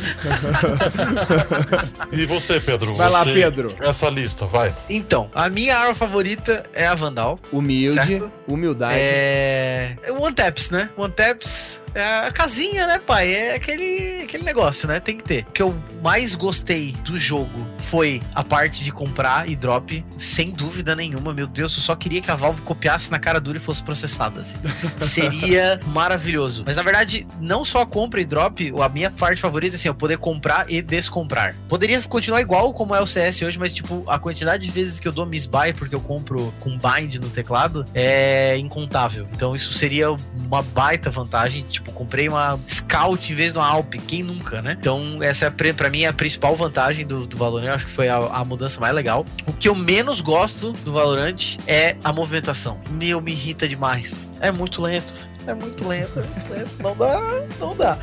e 2.13 2.27
você, 2.27 2.61
Pedro? 2.61 2.95
Vai 2.95 3.09
lá, 3.11 3.25
Você- 3.25 3.33
Pedro. 3.35 3.75
Essa 3.81 4.09
lista, 4.09 4.47
vai. 4.47 4.75
Então, 4.89 5.31
a 5.35 5.49
minha 5.49 5.77
arma 5.77 5.95
favorita 5.95 6.65
é 6.73 6.87
a 6.87 6.95
Vandal. 6.95 7.39
Humilde, 7.53 8.05
Certo. 8.07 8.31
humildade. 8.47 8.95
É. 8.97 9.97
é 10.03 10.13
o 10.13 10.23
One 10.23 10.35
Taps, 10.35 10.71
né? 10.71 10.91
One 10.97 11.13
Taps 11.13 11.83
é 11.95 12.27
a 12.27 12.31
casinha, 12.31 12.87
né, 12.87 13.01
pai? 13.05 13.33
É 13.33 13.55
aquele, 13.55 14.23
aquele 14.23 14.43
negócio, 14.45 14.87
né? 14.89 15.01
Tem 15.01 15.17
que 15.17 15.25
ter. 15.25 15.45
O 15.49 15.53
que 15.53 15.63
eu 15.63 15.75
mais 16.03 16.35
gostei 16.35 16.93
do 17.05 17.17
jogo 17.19 17.67
foi 17.79 18.21
a 18.35 18.45
parte 18.45 18.85
de 18.85 18.93
comprar 18.93 19.49
e 19.49 19.57
drop, 19.67 20.05
sem 20.17 20.53
dúvida 20.53 20.95
nenhuma. 20.95 21.35
Meu 21.35 21.49
Deus, 21.49 21.77
eu 21.77 21.83
só 21.83 21.97
queria 21.97 22.21
que 22.21 22.31
a 22.31 22.37
Valve 22.37 22.63
copiasse 22.63 23.11
na 23.11 23.19
cara 23.19 23.41
dura 23.41 23.59
e 23.59 23.61
fosse 23.61 23.83
processada. 23.83 24.41
assim. 24.41 24.57
Seria 25.01 25.81
maravilhoso. 25.87 26.63
Mas 26.65 26.77
na 26.77 26.85
verdade, 26.85 27.27
não 27.41 27.65
só 27.65 27.81
a 27.81 27.87
compra 27.87 28.21
e 28.21 28.25
drop, 28.25 28.73
a 28.81 28.89
minha 28.89 29.11
parte 29.11 29.41
favorita 29.41 29.75
é 29.75 29.77
assim, 29.77 29.89
eu 29.89 29.95
poder 29.95 30.19
comprar 30.19 30.71
e 30.71 30.81
descomprar. 30.81 31.57
Poderia 31.69 32.01
continuar 32.03 32.41
igual 32.41 32.73
como 32.73 32.95
é 32.95 33.01
o 33.01 33.07
CS 33.09 33.43
hoje, 33.43 33.59
mas 33.59 33.75
tipo, 33.75 34.05
a 34.07 34.21
quantidade 34.21 34.65
de 34.65 34.71
vezes 34.71 35.01
que 35.01 35.09
eu 35.09 35.13
dou 35.13 35.27
miss 35.27 35.47
buy 35.47 35.73
porque 35.73 35.97
eu 35.97 36.01
compro 36.01 36.55
com 36.61 36.79
bind 36.79 37.17
no 37.17 37.29
teclado 37.29 37.85
é 37.93 38.57
incontável. 38.59 39.27
Então 39.35 39.57
isso 39.57 39.73
seria 39.73 40.13
uma 40.13 40.63
baita 40.63 41.11
vantagem. 41.11 41.65
Tipo, 41.65 41.91
comprei 41.91 42.29
uma 42.29 42.57
Scout 42.69 43.33
em 43.33 43.35
vez 43.35 43.55
de 43.55 43.59
uma 43.59 43.67
Alp. 43.67 43.95
Quem 44.07 44.23
nunca, 44.23 44.63
né? 44.63 44.77
Então 44.79 45.21
essa 45.21 45.47
é 45.47 45.73
pra 45.73 45.91
mim 45.91 46.03
é 46.03 46.09
a 46.09 46.13
principal 46.13 46.55
vantagem 46.55 47.05
do, 47.05 47.27
do 47.27 47.37
Valorant. 47.37 47.67
Eu 47.67 47.75
acho 47.75 47.87
que 47.87 47.93
foi 47.93 48.09
a, 48.09 48.17
a 48.17 48.45
mudança 48.45 48.79
mais 48.79 48.95
legal. 48.95 49.27
O 49.47 49.53
que 49.59 49.69
eu 49.69 49.75
menos 49.75 50.21
gosto 50.21 50.73
do 50.73 50.93
Valorant 50.93 51.59
é 51.67 51.97
a 52.05 52.13
movimentação. 52.13 52.81
Meu, 52.91 53.21
me 53.21 53.33
irrita 53.33 53.67
demais. 53.67 54.13
É 54.41 54.51
muito 54.51 54.83
lento. 54.83 55.15
É 55.47 55.55
muito 55.55 55.87
lento, 55.87 56.19
é 56.19 56.23
muito 56.23 56.53
lento. 56.53 56.83
Não 56.83 56.97
dá, 56.97 57.21
não 57.61 57.77
dá. 57.77 57.99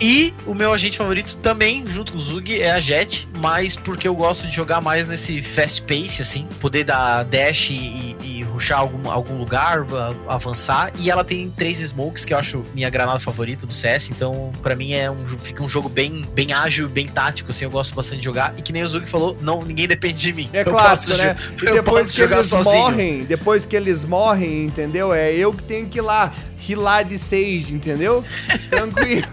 E 0.00 0.32
o 0.46 0.54
meu 0.54 0.72
agente 0.72 0.96
favorito 0.96 1.36
também, 1.38 1.84
junto 1.86 2.12
com 2.12 2.18
o 2.18 2.20
Zug, 2.20 2.60
é 2.60 2.70
a 2.70 2.80
Jet, 2.80 3.28
mas 3.38 3.74
porque 3.74 4.06
eu 4.06 4.14
gosto 4.14 4.46
de 4.46 4.54
jogar 4.54 4.80
mais 4.80 5.06
nesse 5.06 5.40
fast 5.40 5.82
pace, 5.82 6.22
assim, 6.22 6.46
poder 6.60 6.84
dar 6.84 7.24
dash 7.24 7.70
e, 7.70 8.16
e 8.22 8.35
rushar 8.56 8.78
algum, 8.78 9.10
algum 9.10 9.36
lugar, 9.36 9.84
avançar. 10.26 10.90
E 10.98 11.10
ela 11.10 11.22
tem 11.22 11.50
três 11.50 11.78
smokes, 11.80 12.24
que 12.24 12.32
eu 12.32 12.38
acho 12.38 12.62
minha 12.74 12.88
granada 12.88 13.20
favorita 13.20 13.66
do 13.66 13.72
CS, 13.74 14.10
então 14.10 14.50
pra 14.62 14.74
mim 14.74 14.92
é 14.94 15.10
um, 15.10 15.26
fica 15.26 15.62
um 15.62 15.68
jogo 15.68 15.90
bem, 15.90 16.22
bem 16.32 16.54
ágil, 16.54 16.88
bem 16.88 17.06
tático, 17.06 17.50
assim, 17.50 17.64
eu 17.64 17.70
gosto 17.70 17.94
bastante 17.94 18.20
de 18.20 18.24
jogar. 18.24 18.54
E 18.56 18.62
que 18.62 18.72
nem 18.72 18.82
o 18.82 18.88
Zug 18.88 19.06
falou, 19.08 19.36
não, 19.42 19.60
ninguém 19.60 19.86
depende 19.86 20.18
de 20.18 20.32
mim. 20.32 20.48
É 20.54 20.62
Eu 20.62 20.64
clássico, 20.66 21.12
posso 21.12 21.22
né? 21.22 21.36
E 21.62 21.66
eu 21.66 21.74
depois 21.74 22.02
posso 22.04 22.12
que 22.14 22.18
jogar 22.22 22.36
eles 22.36 22.46
sozinho. 22.46 22.74
morrem, 22.74 23.24
depois 23.24 23.66
que 23.66 23.76
eles 23.76 24.04
morrem, 24.04 24.64
entendeu? 24.64 25.12
É 25.12 25.32
eu 25.34 25.52
que 25.52 25.62
tenho 25.62 25.86
que 25.86 25.98
ir 25.98 26.02
lá, 26.02 26.32
rilar 26.58 27.04
de 27.04 27.18
Sage, 27.18 27.74
entendeu? 27.74 28.24
Tranquilo. 28.70 29.26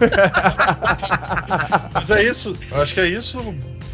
Mas 1.94 2.10
é 2.10 2.22
isso, 2.24 2.54
acho 2.72 2.94
que 2.94 3.00
é 3.00 3.06
isso. 3.08 3.38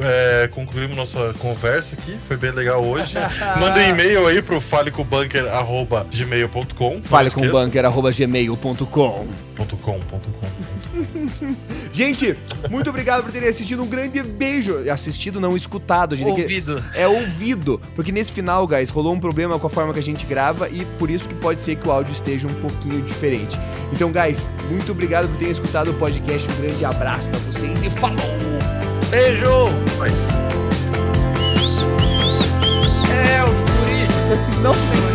É, 0.01 0.48
concluímos 0.48 0.96
nossa 0.96 1.34
conversa 1.38 1.94
aqui, 1.94 2.16
foi 2.26 2.36
bem 2.36 2.51
legal 2.51 2.82
hoje. 2.84 3.14
Manda 3.61 3.78
um 3.80 3.90
e-mail 3.90 4.26
aí 4.26 4.40
pro 4.40 4.61
falecombanker.gmail.com 4.61 7.03
Fale 7.03 7.30
com 7.30 7.46
bunker.gmail.com. 7.48 8.86
.com, 8.86 9.26
.com, 9.66 10.01
.com. 10.01 10.30
Gente, 11.92 12.36
muito 12.70 12.88
obrigado 12.88 13.22
por 13.22 13.32
terem 13.32 13.48
assistido. 13.48 13.82
Um 13.82 13.86
grande 13.86 14.22
beijo. 14.22 14.88
Assistido, 14.90 15.40
não 15.40 15.57
escutado. 15.57 16.16
Gente, 16.16 16.34
que- 16.34 16.42
Ouvido. 16.42 16.82
é 16.94 17.07
ouvido. 17.07 17.80
Porque 17.94 18.11
nesse 18.11 18.32
final, 18.32 18.66
guys, 18.66 18.88
rolou 18.90 19.12
um 19.12 19.20
problema 19.20 19.59
com 19.59 19.66
a 19.66 19.70
forma 19.70 19.92
que 19.92 19.98
a 19.98 20.03
gente 20.03 20.24
grava 20.24 20.68
e 20.68 20.84
por 20.98 21.11
isso 21.11 21.28
que 21.28 21.34
pode 21.34 21.61
ser 21.61 21.76
que 21.76 21.86
o 21.86 21.92
áudio 21.92 22.12
esteja 22.12 22.48
um 22.48 22.55
pouquinho 22.55 23.03
diferente. 23.03 23.59
Então, 23.92 24.11
guys, 24.11 24.51
muito 24.70 24.92
obrigado 24.92 25.28
por 25.28 25.36
terem 25.36 25.53
escutado 25.53 25.90
o 25.90 25.94
podcast. 25.94 26.51
Um 26.51 26.57
grande 26.57 26.84
abraço 26.84 27.28
pra 27.28 27.38
vocês 27.40 27.84
e 27.84 27.90
falou! 27.90 28.80
Beijo! 29.11 29.67
Mas... 29.99 30.13
É, 33.11 33.43
o 33.43 33.49
Furi. 33.49 34.63
Não 34.63 34.73
tem 34.73 35.10